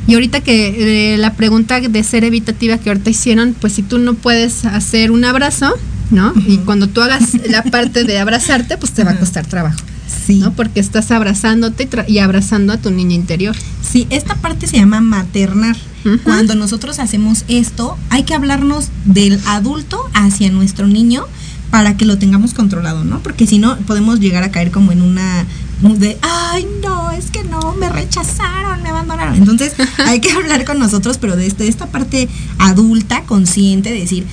Y 0.07 0.15
ahorita 0.15 0.41
que 0.41 1.15
eh, 1.15 1.19
la 1.19 1.35
pregunta 1.35 1.81
de 1.81 2.03
ser 2.03 2.25
evitativa 2.25 2.79
que 2.79 2.91
ahorita 2.91 3.11
hicieron, 3.11 3.55
pues 3.61 3.75
si 3.75 3.83
tú 3.83 3.99
no 3.99 4.15
puedes 4.15 4.65
hacer 4.65 5.11
un 5.11 5.25
abrazo, 5.25 5.73
¿no? 6.11 6.33
Y 6.47 6.59
cuando 6.59 6.89
tú 6.89 7.01
hagas 7.03 7.35
la 7.49 7.63
parte 7.63 8.05
de 8.05 8.19
abrazarte, 8.19 8.77
pues 8.79 8.93
te 8.93 9.05
va 9.05 9.13
a 9.13 9.19
costar 9.19 9.47
trabajo, 9.47 9.79
Sí. 10.27 10.39
¿no? 10.39 10.53
Porque 10.53 10.81
estás 10.81 11.11
abrazándote 11.11 11.89
y 12.09 12.19
abrazando 12.19 12.73
a 12.73 12.77
tu 12.77 12.91
niña 12.91 13.15
interior. 13.15 13.57
Sí, 13.83 14.07
esta 14.11 14.35
parte 14.37 14.67
se 14.67 14.77
llama 14.77 15.01
maternar. 15.01 15.77
Cuando 16.25 16.57
nosotros 16.57 16.99
hacemos 16.99 17.45
esto, 17.47 17.97
hay 18.11 18.25
que 18.25 18.35
hablarnos 18.35 18.89
del 19.05 19.39
adulto 19.47 20.01
hacia 20.15 20.51
nuestro 20.51 20.89
niño 20.89 21.27
para 21.71 21.97
que 21.97 22.05
lo 22.05 22.19
tengamos 22.19 22.55
controlado, 22.55 23.05
¿no? 23.05 23.21
Porque 23.23 23.47
si 23.47 23.59
no, 23.59 23.79
podemos 23.79 24.19
llegar 24.19 24.43
a 24.43 24.51
caer 24.51 24.73
como 24.73 24.91
en 24.91 25.01
una 25.01 25.47
de, 25.83 26.17
ay, 26.23 26.67
no, 26.83 27.02
es 27.25 27.31
que 27.31 27.45
no, 27.45 27.75
me 27.75 27.89
rechazaron, 27.89 28.83
me 28.83 28.89
abandonaron. 28.89 29.35
Entonces, 29.35 29.75
hay 29.99 30.21
que 30.21 30.33
hablar 30.33 30.65
con 30.65 30.79
nosotros, 30.79 31.19
pero 31.19 31.37
desde 31.37 31.69
esta 31.69 31.87
parte 31.87 32.29
adulta, 32.59 33.23
consciente, 33.25 33.93
de 33.93 34.01
decir, 34.01 34.27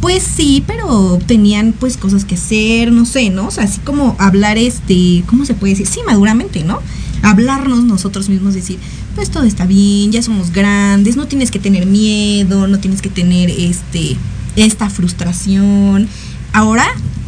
pues 0.00 0.22
sí, 0.22 0.62
pero 0.66 1.18
tenían 1.26 1.72
pues 1.72 1.96
cosas 1.96 2.24
que 2.24 2.34
hacer, 2.34 2.92
no 2.92 3.04
sé, 3.04 3.30
¿no? 3.30 3.48
O 3.48 3.50
sea, 3.50 3.64
así 3.64 3.80
como 3.80 4.14
hablar 4.18 4.58
este, 4.58 5.24
¿cómo 5.26 5.44
se 5.44 5.54
puede 5.54 5.72
decir? 5.72 5.86
Sí, 5.86 6.00
maduramente, 6.06 6.64
¿no? 6.64 6.80
Hablarnos 7.22 7.84
nosotros 7.84 8.28
mismos, 8.28 8.54
decir, 8.54 8.78
pues 9.14 9.30
todo 9.30 9.44
está 9.44 9.66
bien, 9.66 10.12
ya 10.12 10.22
somos 10.22 10.52
grandes, 10.52 11.16
no 11.16 11.26
tienes 11.26 11.50
que 11.50 11.58
tener 11.58 11.86
miedo, 11.86 12.68
no 12.68 12.78
tienes 12.78 13.00
que 13.02 13.08
tener 13.08 13.50
este, 13.50 14.16
esta 14.54 14.90
frustración. 14.90 16.08
Ahora, 16.52 16.86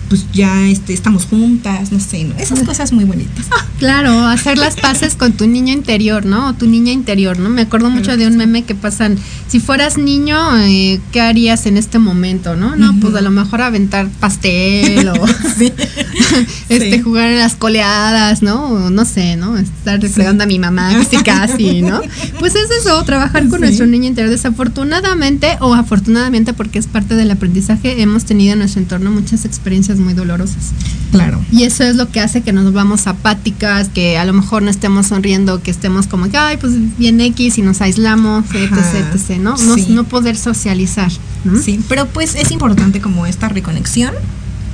pues 0.09 0.26
ya 0.32 0.66
este, 0.68 0.92
estamos 0.94 1.26
juntas, 1.26 1.92
no 1.92 2.00
sé, 2.00 2.24
¿no? 2.24 2.34
Esas 2.38 2.62
cosas 2.62 2.92
muy 2.92 3.04
bonitas. 3.04 3.46
Claro, 3.78 4.26
hacer 4.26 4.59
las 4.59 4.76
paces 4.76 5.14
con 5.14 5.32
tu 5.32 5.46
niño 5.46 5.72
interior, 5.72 6.24
¿no? 6.24 6.48
O 6.48 6.52
tu 6.54 6.66
niña 6.66 6.92
interior, 6.92 7.38
¿no? 7.38 7.48
Me 7.50 7.62
acuerdo 7.62 7.90
mucho 7.90 8.16
de 8.16 8.26
un 8.26 8.36
meme 8.36 8.64
que 8.64 8.74
pasan, 8.74 9.18
si 9.48 9.61
fueras 9.61 9.98
niño, 9.98 10.36
eh, 10.59 11.00
¿qué 11.12 11.20
harías 11.20 11.66
en 11.66 11.76
este 11.76 11.98
momento, 11.98 12.56
no? 12.56 12.74
No, 12.76 12.98
pues 13.00 13.14
a 13.14 13.20
lo 13.20 13.30
mejor 13.30 13.61
aventar 13.61 14.09
pastel 14.20 15.09
o 15.09 15.14
este 16.68 16.96
Sí. 16.96 17.00
jugar 17.02 17.30
en 17.30 17.38
las 17.38 17.54
coleadas, 17.54 18.42
¿no? 18.42 18.64
O 18.66 18.90
no 18.90 19.04
sé, 19.04 19.36
¿no? 19.36 19.56
Estar 19.59 20.00
refregando 20.00 20.44
a 20.44 20.46
mi 20.46 20.59
mamá 20.59 20.92
casi 20.92 21.16
casi, 21.22 21.82
¿no? 21.82 22.00
Pues 22.38 22.54
es 22.54 22.70
eso, 22.70 23.02
trabajar 23.04 23.48
con 23.48 23.61
nuestro 23.61 23.86
niño 23.86 24.06
interior. 24.06 24.30
Desafortunadamente 24.30 25.56
o 25.61 25.74
afortunadamente 25.74 26.52
porque 26.52 26.78
es 26.78 26.86
parte 26.86 27.14
del 27.14 27.30
aprendizaje, 27.30 28.00
hemos 28.00 28.24
tenido 28.24 28.52
en 28.52 28.61
nuestro 28.61 28.80
entorno 28.80 29.11
muchas 29.11 29.44
experiencias 29.44 29.97
muy 29.99 30.14
dolorosas. 30.14 30.72
Claro. 31.11 31.40
Y 31.51 31.62
eso 31.64 31.84
es 31.84 31.96
lo 31.96 32.11
que 32.11 32.20
hace 32.20 32.42
que 32.42 32.53
nos 32.53 32.64
volvamos 32.64 33.07
apáticas, 33.07 33.88
que 33.88 34.18
a 34.18 34.24
lo 34.24 34.32
mejor 34.32 34.62
no 34.62 34.70
estemos 34.70 35.07
sonriendo, 35.07 35.62
que 35.62 35.70
estemos 35.70 36.07
como 36.07 36.28
que, 36.30 36.36
ay, 36.36 36.57
pues 36.59 36.74
bien 36.99 37.20
X 37.20 37.59
y 37.59 37.62
nos 37.62 37.80
aislamos, 37.80 38.44
etc, 38.55 38.72
etc, 39.14 39.38
¿no? 39.38 39.57
No, 39.57 39.74
Sí. 39.74 39.86
no 39.90 40.05
poder 40.05 40.36
socializar. 40.36 41.11
¿no? 41.44 41.61
Sí, 41.61 41.80
pero 41.88 42.07
pues 42.07 42.34
es 42.34 42.51
importante 42.51 43.01
como 43.01 43.24
esta 43.26 43.49
reconexión, 43.49 44.12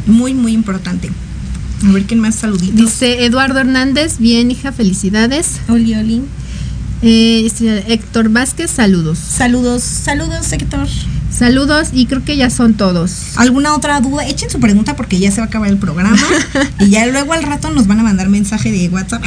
muy, 0.07 0.35
muy 0.35 0.53
importante. 0.53 1.11
A 1.87 1.93
ver, 1.93 2.05
¿quién 2.05 2.21
más 2.21 2.35
saluditos? 2.37 2.77
Dice 2.77 3.25
Eduardo 3.27 3.61
Hernández, 3.61 4.19
bien 4.19 4.51
hija, 4.51 4.73
felicidades. 4.73 5.61
Oli, 5.69 5.95
Oli. 5.95 6.23
Eh, 7.03 7.51
Héctor 7.89 8.31
Vázquez, 8.31 8.71
saludos. 8.71 9.19
Saludos, 9.19 9.83
saludos, 9.83 10.51
Héctor. 10.53 10.89
Saludos 11.37 11.89
y 11.93 12.07
creo 12.07 12.25
que 12.25 12.37
ya 12.37 12.49
son 12.49 12.75
todos. 12.75 13.37
¿Alguna 13.37 13.75
otra 13.75 14.01
duda? 14.01 14.27
Echen 14.27 14.51
su 14.51 14.61
pregunta 14.61 14.95
porque 14.95 15.19
ya 15.19 15.31
se 15.33 15.39
va 15.39 15.45
a 15.45 15.49
acabar 15.49 15.69
el 15.69 15.79
programa. 15.79 16.17
y 16.81 16.91
ya 16.91 17.07
luego 17.07 17.33
al 17.33 17.43
rato 17.43 17.71
nos 17.71 17.87
van 17.89 18.01
a 18.01 18.03
mandar 18.05 18.29
mensaje 18.29 18.71
de 18.71 18.89
WhatsApp. 18.89 19.25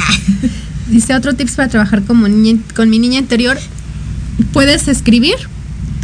Dice 0.88 1.14
otro 1.14 1.34
tips 1.34 1.56
para 1.56 1.68
trabajar 1.68 2.02
como 2.02 2.26
niña, 2.28 2.60
con 2.74 2.88
mi 2.88 2.98
niña 2.98 3.18
interior. 3.18 3.58
Puedes 4.54 4.88
escribir, 4.88 5.34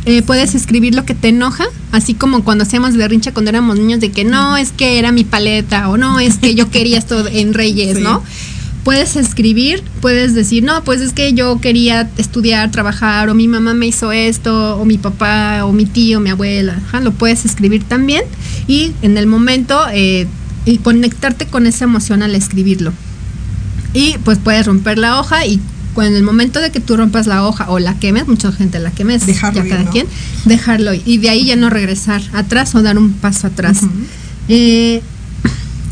eh, 0.05 0.20
puedes 0.20 0.55
escribir 0.55 0.94
lo 0.94 1.07
que 1.07 1.14
te 1.14 1.28
enoja, 1.28 1.64
así 1.90 2.12
como 2.12 2.44
cuando 2.44 2.64
hacíamos 2.64 2.96
berrincha 2.96 3.32
cuando 3.32 3.48
éramos 3.50 3.78
niños 3.78 4.00
de 4.00 4.11
que 4.11 4.24
no, 4.24 4.59
es 4.59 4.72
que 4.72 4.98
era 4.98 5.11
mi 5.11 5.24
paleta 5.24 5.88
o 5.88 5.96
no, 5.96 6.20
es 6.20 6.36
que 6.36 6.55
yo 6.55 6.70
quería 6.70 6.98
esto 6.98 7.26
en 7.28 7.55
Reyes, 7.55 7.96
Sí. 7.96 8.02
¿no? 8.02 8.22
Puedes 8.85 9.16
escribir, 9.16 9.82
puedes 10.01 10.35
decir, 10.35 10.62
no, 10.62 10.85
pues 10.85 11.01
es 11.01 11.12
que 11.12 11.32
yo 11.32 11.61
quería 11.61 12.11
estudiar, 12.18 12.70
trabajar, 12.70 13.30
o 13.30 13.35
mi 13.35 13.49
mamá 13.49 13.72
me 13.74 13.87
hizo 13.87 14.12
esto, 14.12 14.76
o 14.76 14.85
mi 14.85 14.99
papá, 14.99 15.64
o 15.64 15.72
mi 15.72 15.87
tío, 15.87 16.20
mi 16.20 16.30
abuela. 16.30 16.80
Ajá, 16.87 17.01
lo 17.01 17.12
puedes 17.12 17.45
escribir 17.47 17.82
también 17.85 18.22
y 18.68 18.93
en 19.03 19.16
el 19.16 19.26
momento 19.26 19.80
eh, 19.93 20.26
y 20.66 20.78
conectarte 20.78 21.47
con 21.47 21.66
esa 21.66 21.85
emoción 21.85 22.22
al 22.22 22.35
escribirlo 22.35 22.93
y 23.95 24.16
pues 24.24 24.39
puedes 24.39 24.66
romper 24.66 24.99
la 24.99 25.20
hoja 25.20 25.47
y 25.47 25.61
cuando 25.95 26.11
en 26.11 26.16
el 26.16 26.22
momento 26.24 26.61
de 26.61 26.72
que 26.72 26.80
tú 26.80 26.97
rompas 26.97 27.28
la 27.28 27.47
hoja 27.47 27.70
o 27.70 27.78
la 27.78 27.95
quemes, 27.95 28.26
mucha 28.26 28.51
gente 28.51 28.80
la 28.80 28.91
quemes, 28.91 29.24
Dejarlo 29.24 29.61
ya 29.61 29.66
ir, 29.66 29.70
cada 29.70 29.85
¿no? 29.85 29.91
quien, 29.93 30.07
dejarlo 30.45 30.93
y 30.93 31.18
de 31.18 31.30
ahí 31.30 31.47
ya 31.47 31.57
no 31.57 31.70
regresar 31.70 32.20
atrás 32.32 32.74
o 32.74 32.82
dar 32.82 32.99
un 32.99 33.12
paso 33.12 33.47
atrás. 33.47 33.80
Eh, 34.49 35.03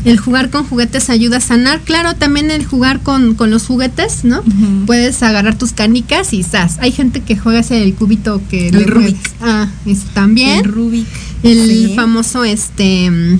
el 0.05 0.19
jugar 0.19 0.49
con 0.49 0.65
juguetes 0.65 1.09
ayuda 1.09 1.37
a 1.37 1.41
sanar, 1.41 1.81
claro, 1.81 2.15
también 2.15 2.51
el 2.51 2.65
jugar 2.65 3.01
con, 3.01 3.35
con 3.35 3.49
los 3.51 3.65
juguetes, 3.67 4.23
¿no? 4.23 4.43
Puedes 4.85 5.23
agarrar 5.23 5.57
tus 5.57 5.71
canicas 5.71 6.33
y 6.33 6.43
¡zas! 6.43 6.77
Hay 6.79 6.91
gente 6.91 7.21
que 7.21 7.37
juega 7.37 7.59
ese 7.59 7.81
el 7.83 7.93
cubito 7.95 8.41
que 8.49 8.69
El 8.69 8.85
Rubik. 8.85 9.17
Ah, 9.41 9.67
también. 10.13 10.59
El 10.65 10.71
Rubik. 10.71 11.07
El 11.43 11.67
Sí. 11.67 11.93
famoso 11.95 12.43
este 12.43 13.09
mm, 13.09 13.39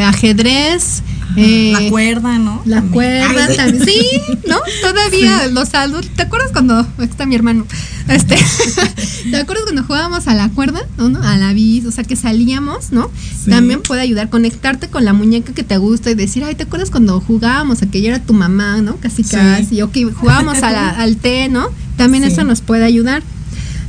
ajedrez. 0.00 1.02
Eh, 1.36 1.72
la 1.72 1.88
cuerda, 1.90 2.38
¿no? 2.38 2.62
la 2.64 2.76
También. 2.76 2.92
cuerda 2.92 3.46
Ay, 3.48 3.56
también. 3.56 3.84
Sí, 3.84 4.00
¿no? 4.48 4.56
Todavía 4.82 5.46
los 5.48 5.74
adultos. 5.74 6.10
¿Te 6.16 6.22
acuerdas 6.22 6.50
cuando 6.52 6.78
aquí 6.80 7.04
está 7.04 7.26
mi 7.26 7.34
hermano? 7.34 7.66
Este, 8.08 8.36
¿te 9.30 9.36
acuerdas 9.36 9.64
cuando 9.64 9.84
jugábamos 9.84 10.26
a 10.28 10.34
la 10.34 10.48
cuerda? 10.48 10.80
¿No? 10.98 11.08
¿No? 11.08 11.22
A 11.22 11.36
la 11.36 11.52
bis, 11.52 11.86
o 11.86 11.90
sea, 11.92 12.04
que 12.04 12.16
salíamos, 12.16 12.90
¿no? 12.92 13.10
Sí. 13.44 13.50
También 13.50 13.82
puede 13.82 14.00
ayudar 14.00 14.26
a 14.26 14.30
conectarte 14.30 14.88
con 14.88 15.04
la 15.04 15.12
muñeca 15.12 15.52
que 15.52 15.62
te 15.62 15.76
gusta 15.76 16.10
y 16.10 16.14
decir, 16.14 16.42
ay, 16.44 16.54
¿te 16.54 16.64
acuerdas 16.64 16.90
cuando 16.90 17.20
jugábamos 17.20 17.82
a 17.82 17.86
que 17.86 17.98
ella 17.98 18.08
era 18.16 18.18
tu 18.22 18.32
mamá, 18.34 18.80
¿no? 18.82 18.96
Casi 18.96 19.22
Sí. 19.22 19.36
casi, 19.36 19.82
o 19.82 19.90
que 19.92 20.04
jugábamos 20.04 20.58
a 20.62 20.70
la- 20.72 20.90
al 20.90 21.16
té, 21.16 21.48
¿no? 21.48 21.68
También 21.96 22.24
Sí. 22.24 22.30
eso 22.32 22.44
nos 22.44 22.60
puede 22.60 22.84
ayudar. 22.84 23.22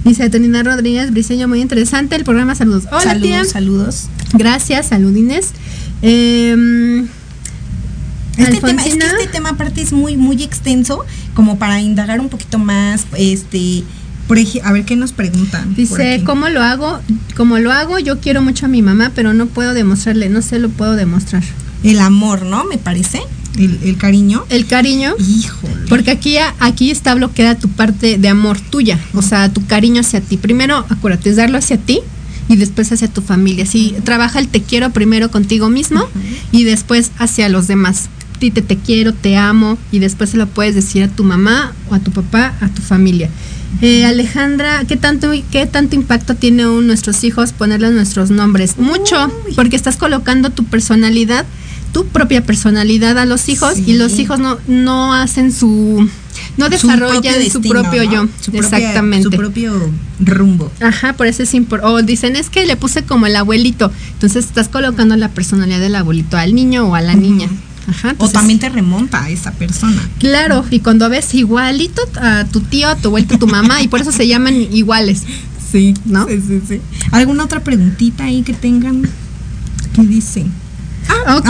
Dice 0.03 0.29
Tonina 0.31 0.63
Rodríguez, 0.63 1.11
Briseño, 1.11 1.47
muy 1.47 1.61
interesante 1.61 2.15
el 2.15 2.23
programa. 2.23 2.55
Saludos. 2.55 2.85
Hola, 2.91 3.01
saludos, 3.01 3.21
tía. 3.21 3.45
saludos. 3.45 4.05
Gracias, 4.33 4.87
saludines. 4.87 5.49
Eh, 6.01 7.05
Este 8.43 8.61
tema, 8.61 8.85
es 8.85 8.95
que 8.95 9.05
este 9.05 9.27
tema 9.27 9.49
aparte 9.49 9.81
es 9.81 9.93
muy, 9.93 10.17
muy 10.17 10.41
extenso, 10.43 11.05
como 11.33 11.57
para 11.57 11.81
indagar 11.81 12.19
un 12.19 12.29
poquito 12.29 12.57
más, 12.57 13.05
este, 13.17 13.83
a 14.63 14.71
ver 14.71 14.85
qué 14.85 14.95
nos 14.95 15.11
preguntan. 15.11 15.75
Dice. 15.75 16.21
¿cómo 16.25 16.49
lo 16.49 16.61
hago? 16.61 16.99
Como 17.35 17.59
lo 17.59 17.71
hago, 17.71 17.99
yo 17.99 18.19
quiero 18.19 18.41
mucho 18.41 18.65
a 18.65 18.69
mi 18.69 18.81
mamá, 18.81 19.11
pero 19.13 19.33
no 19.33 19.47
puedo 19.47 19.73
demostrarle, 19.73 20.29
no 20.29 20.41
se 20.41 20.59
lo 20.59 20.69
puedo 20.69 20.95
demostrar. 20.95 21.43
El 21.83 21.99
amor, 21.99 22.43
¿no? 22.43 22.63
Me 22.65 22.77
parece. 22.77 23.21
El, 23.57 23.79
el 23.83 23.97
cariño. 23.97 24.45
El 24.49 24.65
cariño. 24.65 25.15
Híjole. 25.19 25.87
Porque 25.89 26.11
aquí, 26.11 26.37
aquí 26.59 26.91
está 26.91 27.13
bloqueada 27.15 27.55
tu 27.55 27.67
parte 27.69 28.17
de 28.17 28.27
amor 28.29 28.59
tuya, 28.59 28.99
o 29.13 29.21
sea, 29.21 29.49
tu 29.49 29.65
cariño 29.65 30.01
hacia 30.01 30.21
ti. 30.21 30.37
Primero, 30.37 30.85
acuérdate, 30.89 31.31
es 31.31 31.35
darlo 31.35 31.57
hacia 31.57 31.77
ti 31.77 31.99
y 32.47 32.55
después 32.55 32.91
hacia 32.91 33.07
tu 33.07 33.21
familia. 33.21 33.65
Si 33.65 33.95
trabaja 34.03 34.39
el 34.39 34.47
te 34.47 34.61
quiero 34.61 34.91
primero 34.91 35.31
contigo 35.31 35.69
mismo 35.69 36.07
y 36.51 36.63
después 36.63 37.11
hacia 37.17 37.49
los 37.49 37.67
demás. 37.67 38.09
Dite 38.41 38.61
te 38.63 38.75
quiero, 38.75 39.13
te 39.13 39.37
amo 39.37 39.77
y 39.91 39.99
después 39.99 40.31
se 40.31 40.37
lo 40.37 40.47
puedes 40.47 40.73
decir 40.75 41.03
a 41.03 41.07
tu 41.07 41.23
mamá 41.23 41.73
o 41.89 41.93
a 41.95 41.99
tu 41.99 42.11
papá, 42.11 42.55
a 42.59 42.67
tu 42.69 42.81
familia. 42.81 43.29
Eh, 43.81 44.03
Alejandra, 44.05 44.83
¿qué 44.87 44.97
tanto, 44.97 45.29
¿qué 45.51 45.65
tanto 45.67 45.95
impacto 45.95 46.35
tiene 46.35 46.63
nuestros 46.63 47.23
hijos 47.23 47.53
ponerles 47.53 47.91
nuestros 47.93 48.31
nombres? 48.31 48.77
Mucho, 48.79 49.31
porque 49.55 49.75
estás 49.75 49.95
colocando 49.95 50.49
tu 50.49 50.65
personalidad, 50.65 51.45
tu 51.93 52.07
propia 52.07 52.43
personalidad 52.43 53.17
a 53.19 53.25
los 53.25 53.47
hijos 53.47 53.77
y 53.85 53.93
los 53.93 54.17
hijos 54.19 54.39
no, 54.39 54.57
no 54.67 55.13
hacen 55.13 55.51
su, 55.53 56.09
no 56.57 56.65
Su 56.65 56.71
desarrollan 56.71 57.49
su 57.51 57.61
propio 57.61 58.03
¿no? 58.05 58.11
yo. 58.11 58.27
Su 58.41 58.51
propia- 58.51 58.77
Exactamente. 58.77 59.23
Su 59.23 59.31
propio 59.31 59.89
rumbo. 60.19 60.71
Ajá, 60.79 61.13
por 61.13 61.27
eso 61.27 61.43
es 61.43 61.53
importante. 61.53 61.93
O 61.93 62.01
dicen, 62.01 62.35
es 62.35 62.49
que 62.49 62.65
le 62.65 62.75
puse 62.75 63.03
como 63.03 63.27
el 63.27 63.35
abuelito. 63.35 63.91
Entonces 64.13 64.45
estás 64.45 64.67
colocando 64.67 65.15
la 65.15 65.29
personalidad 65.29 65.79
del 65.79 65.95
abuelito 65.95 66.37
al 66.37 66.55
niño 66.55 66.87
o 66.87 66.95
a 66.95 67.01
la 67.01 67.13
niña. 67.13 67.47
Ajá. 67.87 68.15
O 68.19 68.29
también 68.29 68.59
te 68.59 68.69
remonta 68.69 69.23
a 69.23 69.29
esa 69.29 69.51
persona. 69.51 70.01
Claro, 70.19 70.63
y 70.69 70.79
cuando 70.79 71.09
ves 71.09 71.33
igualito 71.33 72.01
a 72.21 72.45
tu 72.45 72.61
tío, 72.61 72.87
a 72.89 72.95
tu 72.95 73.07
abuelito, 73.09 73.35
a 73.35 73.39
tu 73.39 73.47
mamá, 73.47 73.81
y 73.81 73.87
por 73.87 74.01
eso 74.01 74.11
se 74.11 74.27
llaman 74.27 74.55
iguales. 74.71 75.23
Sí, 75.71 75.93
¿no? 76.05 76.27
Sí, 76.27 76.41
sí, 76.45 76.61
sí. 76.67 76.81
¿Alguna 77.11 77.45
otra 77.45 77.63
preguntita 77.63 78.25
ahí 78.25 78.43
que 78.43 78.53
tengan? 78.53 79.09
¿Qué 79.95 80.01
dice? 80.03 80.45
Ok. 81.37 81.47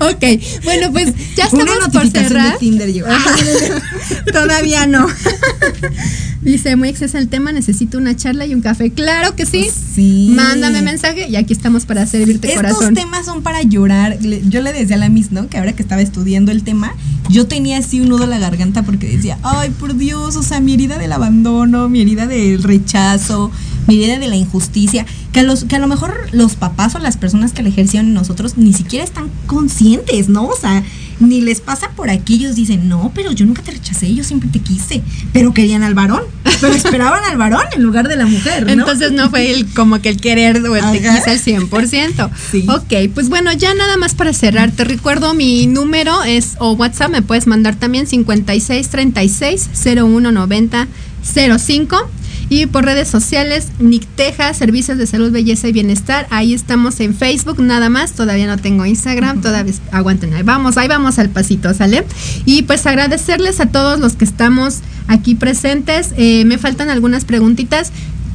ok. 0.00 0.24
Bueno, 0.64 0.92
pues 0.92 1.12
ya 1.36 1.48
Una 1.52 1.62
estamos 1.64 1.78
por 1.88 1.94
notificación 1.94 2.28
cerrar. 2.28 2.52
de 2.52 2.58
Tinder 2.58 2.92
yo. 2.92 3.06
Ajá. 3.06 3.34
Todavía 4.32 4.86
no. 4.86 5.06
Dice, 6.42 6.74
muy 6.74 6.88
exceso 6.88 7.18
el 7.18 7.28
tema, 7.28 7.52
necesito 7.52 7.98
una 7.98 8.16
charla 8.16 8.46
y 8.46 8.54
un 8.54 8.62
café. 8.62 8.90
Claro 8.90 9.36
que 9.36 9.44
sí. 9.44 9.68
Sí. 9.94 10.32
Mándame 10.34 10.80
mensaje 10.80 11.28
y 11.28 11.36
aquí 11.36 11.52
estamos 11.52 11.84
para 11.84 12.06
servirte 12.06 12.48
Estos 12.48 12.62
corazón. 12.62 12.94
temas 12.94 13.26
son 13.26 13.42
para 13.42 13.62
llorar. 13.62 14.18
Yo 14.20 14.62
le 14.62 14.72
decía 14.72 14.96
a 14.96 14.98
la 14.98 15.10
Miss, 15.10 15.32
¿no? 15.32 15.48
Que 15.48 15.58
ahora 15.58 15.74
que 15.74 15.82
estaba 15.82 16.00
estudiando 16.00 16.50
el 16.50 16.62
tema, 16.62 16.94
yo 17.28 17.46
tenía 17.46 17.78
así 17.78 18.00
un 18.00 18.08
nudo 18.08 18.24
en 18.24 18.30
la 18.30 18.38
garganta 18.38 18.82
porque 18.82 19.06
decía, 19.08 19.38
ay, 19.42 19.68
por 19.70 19.96
Dios, 19.96 20.36
o 20.36 20.42
sea, 20.42 20.60
mi 20.60 20.72
herida 20.74 20.96
del 20.98 21.12
abandono, 21.12 21.90
mi 21.90 22.00
herida 22.00 22.26
del 22.26 22.62
rechazo, 22.62 23.50
mi 23.90 24.04
herida 24.04 24.20
de 24.20 24.28
la 24.28 24.36
injusticia, 24.36 25.04
que 25.32 25.40
a, 25.40 25.42
los, 25.42 25.64
que 25.64 25.74
a 25.74 25.78
lo 25.80 25.88
mejor 25.88 26.14
los 26.30 26.54
papás 26.54 26.94
o 26.94 27.00
las 27.00 27.16
personas 27.16 27.52
que 27.52 27.62
la 27.62 27.70
ejercieron 27.70 28.08
en 28.08 28.14
nosotros 28.14 28.56
ni 28.56 28.72
siquiera 28.72 29.04
están 29.04 29.28
conscientes, 29.46 30.28
¿no? 30.28 30.46
O 30.46 30.56
sea, 30.56 30.84
ni 31.18 31.40
les 31.40 31.60
pasa 31.60 31.90
por 31.96 32.08
aquí, 32.08 32.34
ellos 32.34 32.54
dicen, 32.54 32.88
no, 32.88 33.10
pero 33.14 33.32
yo 33.32 33.44
nunca 33.44 33.62
te 33.62 33.72
rechacé, 33.72 34.14
yo 34.14 34.22
siempre 34.22 34.48
te 34.48 34.60
quise, 34.60 35.02
pero 35.32 35.52
querían 35.52 35.82
al 35.82 35.94
varón, 35.94 36.22
pero 36.60 36.72
esperaban 36.72 37.24
al 37.24 37.36
varón 37.36 37.64
en 37.74 37.82
lugar 37.82 38.08
de 38.08 38.16
la 38.16 38.26
mujer, 38.26 38.64
¿no? 38.64 38.72
Entonces 38.72 39.10
no 39.10 39.28
fue 39.28 39.50
el, 39.50 39.66
como 39.74 40.00
que 40.00 40.08
el 40.08 40.20
querer 40.20 40.64
o 40.64 40.76
el 40.76 40.84
te 40.92 40.98
quise 40.98 41.30
al 41.30 41.68
100%. 41.68 42.30
Sí. 42.52 42.66
Ok, 42.68 43.12
pues 43.12 43.28
bueno, 43.28 43.52
ya 43.52 43.74
nada 43.74 43.96
más 43.96 44.14
para 44.14 44.32
cerrar, 44.32 44.70
te 44.70 44.84
recuerdo 44.84 45.34
mi 45.34 45.66
número 45.66 46.22
es 46.22 46.54
o 46.58 46.72
WhatsApp, 46.72 47.10
me 47.10 47.22
puedes 47.22 47.48
mandar 47.48 47.74
también 47.74 48.06
5636 48.06 49.68
0190 49.74 50.86
05 51.22 52.10
y 52.50 52.66
por 52.66 52.84
redes 52.84 53.08
sociales 53.08 53.68
Nick 53.78 54.06
Teja, 54.16 54.52
Servicios 54.52 54.98
de 54.98 55.06
Salud, 55.06 55.30
Belleza 55.30 55.68
y 55.68 55.72
Bienestar. 55.72 56.26
Ahí 56.30 56.52
estamos 56.52 56.98
en 57.00 57.14
Facebook, 57.14 57.60
nada 57.62 57.88
más. 57.88 58.12
Todavía 58.12 58.48
no 58.48 58.58
tengo 58.58 58.84
Instagram, 58.84 59.40
todavía 59.40 59.72
aguanten, 59.92 60.34
ahí 60.34 60.42
vamos, 60.42 60.76
ahí 60.76 60.88
vamos 60.88 61.18
al 61.20 61.30
pasito, 61.30 61.72
¿sale? 61.72 62.04
Y 62.44 62.62
pues 62.62 62.84
agradecerles 62.86 63.60
a 63.60 63.66
todos 63.66 64.00
los 64.00 64.14
que 64.16 64.24
estamos 64.24 64.80
aquí 65.06 65.36
presentes. 65.36 66.12
Eh, 66.16 66.44
me 66.44 66.58
faltan 66.58 66.90
algunas 66.90 67.24
preguntitas. 67.24 67.92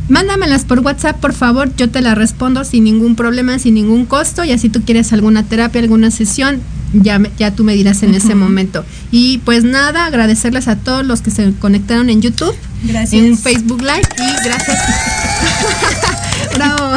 Mándamelas 0.07 0.63
por 0.63 0.79
WhatsApp, 0.79 1.19
por 1.19 1.33
favor, 1.33 1.75
yo 1.75 1.89
te 1.89 1.99
las 1.99 2.17
respondo 2.17 2.63
sin 2.63 2.85
ningún 2.85 3.15
problema, 3.15 3.59
sin 3.59 3.73
ningún 3.73 4.05
costo. 4.05 4.45
Y 4.45 4.53
así 4.53 4.69
tú 4.69 4.83
quieres 4.83 5.11
alguna 5.11 5.43
terapia, 5.43 5.81
alguna 5.81 6.09
sesión, 6.09 6.61
ya, 7.01 7.21
ya 7.37 7.51
tú 7.51 7.63
me 7.63 7.73
dirás 7.73 8.03
en 8.03 8.15
ese 8.15 8.35
momento. 8.35 8.83
Y 9.11 9.39
pues 9.39 9.63
nada, 9.63 10.05
agradecerles 10.05 10.67
a 10.67 10.75
todos 10.75 11.05
los 11.05 11.21
que 11.21 11.31
se 11.31 11.51
conectaron 11.59 12.09
en 12.09 12.21
YouTube, 12.21 12.55
Gracias. 12.83 13.21
en 13.23 13.37
Facebook 13.37 13.81
Live 13.81 14.07
y 14.17 14.45
gracias. 14.45 14.79
Bravo. 16.55 16.95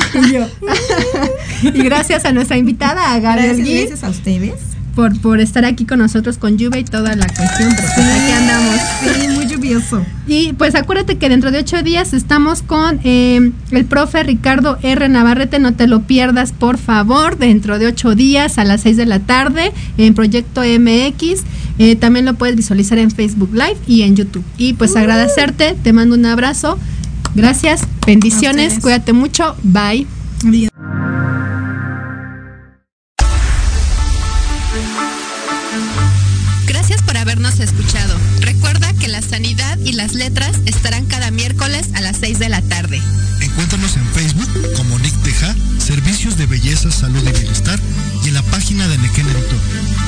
y 1.62 1.82
gracias 1.82 2.24
a 2.24 2.32
nuestra 2.32 2.56
invitada, 2.56 3.12
a 3.12 3.18
Gabriel 3.20 3.56
Gracias, 3.56 3.78
gracias 3.88 4.04
a 4.04 4.10
ustedes. 4.10 4.52
por, 4.94 5.20
por 5.20 5.40
estar 5.40 5.64
aquí 5.64 5.84
con 5.84 5.98
nosotros 5.98 6.38
con 6.38 6.58
lluvia 6.58 6.80
y 6.80 6.84
toda 6.84 7.14
la 7.16 7.26
cuestión. 7.26 7.74
Pero 7.76 7.88
pues 7.94 8.06
aquí 8.06 8.32
andamos. 8.32 8.76
Sí, 9.02 9.37
Y 10.26 10.52
pues 10.54 10.74
acuérdate 10.74 11.16
que 11.16 11.28
dentro 11.28 11.50
de 11.50 11.58
ocho 11.58 11.82
días 11.82 12.12
estamos 12.12 12.62
con 12.62 13.00
eh, 13.04 13.52
el 13.70 13.84
profe 13.84 14.22
Ricardo 14.22 14.78
R. 14.82 15.08
Navarrete, 15.08 15.58
no 15.58 15.74
te 15.74 15.86
lo 15.86 16.02
pierdas 16.02 16.52
por 16.52 16.78
favor, 16.78 17.38
dentro 17.38 17.78
de 17.78 17.86
ocho 17.86 18.14
días 18.14 18.58
a 18.58 18.64
las 18.64 18.82
seis 18.82 18.96
de 18.96 19.06
la 19.06 19.20
tarde 19.20 19.72
en 19.96 20.14
Proyecto 20.14 20.62
MX. 20.62 21.42
Eh, 21.78 21.96
también 21.96 22.24
lo 22.24 22.34
puedes 22.34 22.56
visualizar 22.56 22.98
en 22.98 23.10
Facebook 23.10 23.50
Live 23.52 23.76
y 23.86 24.02
en 24.02 24.16
YouTube. 24.16 24.44
Y 24.56 24.74
pues 24.74 24.96
agradecerte, 24.96 25.76
te 25.82 25.92
mando 25.92 26.14
un 26.14 26.26
abrazo. 26.26 26.78
Gracias, 27.34 27.82
bendiciones, 28.06 28.78
cuídate 28.80 29.12
mucho, 29.12 29.54
bye. 29.62 30.06
Adiós. 30.46 30.77
6 42.18 42.38
de 42.38 42.48
la 42.48 42.62
tarde. 42.62 43.00
Encuéntranos 43.40 43.96
en 43.96 44.06
Facebook 44.08 44.48
como 44.76 44.98
Nick 44.98 45.14
Teja, 45.22 45.54
Servicios 45.78 46.36
de 46.36 46.46
Belleza, 46.46 46.90
Salud 46.90 47.22
y 47.22 47.32
Bienestar 47.32 47.78
y 48.24 48.28
en 48.28 48.34
la 48.34 48.42
página 48.42 48.88
de 48.88 48.98
Nequén 48.98 49.26
Editor. 49.26 50.07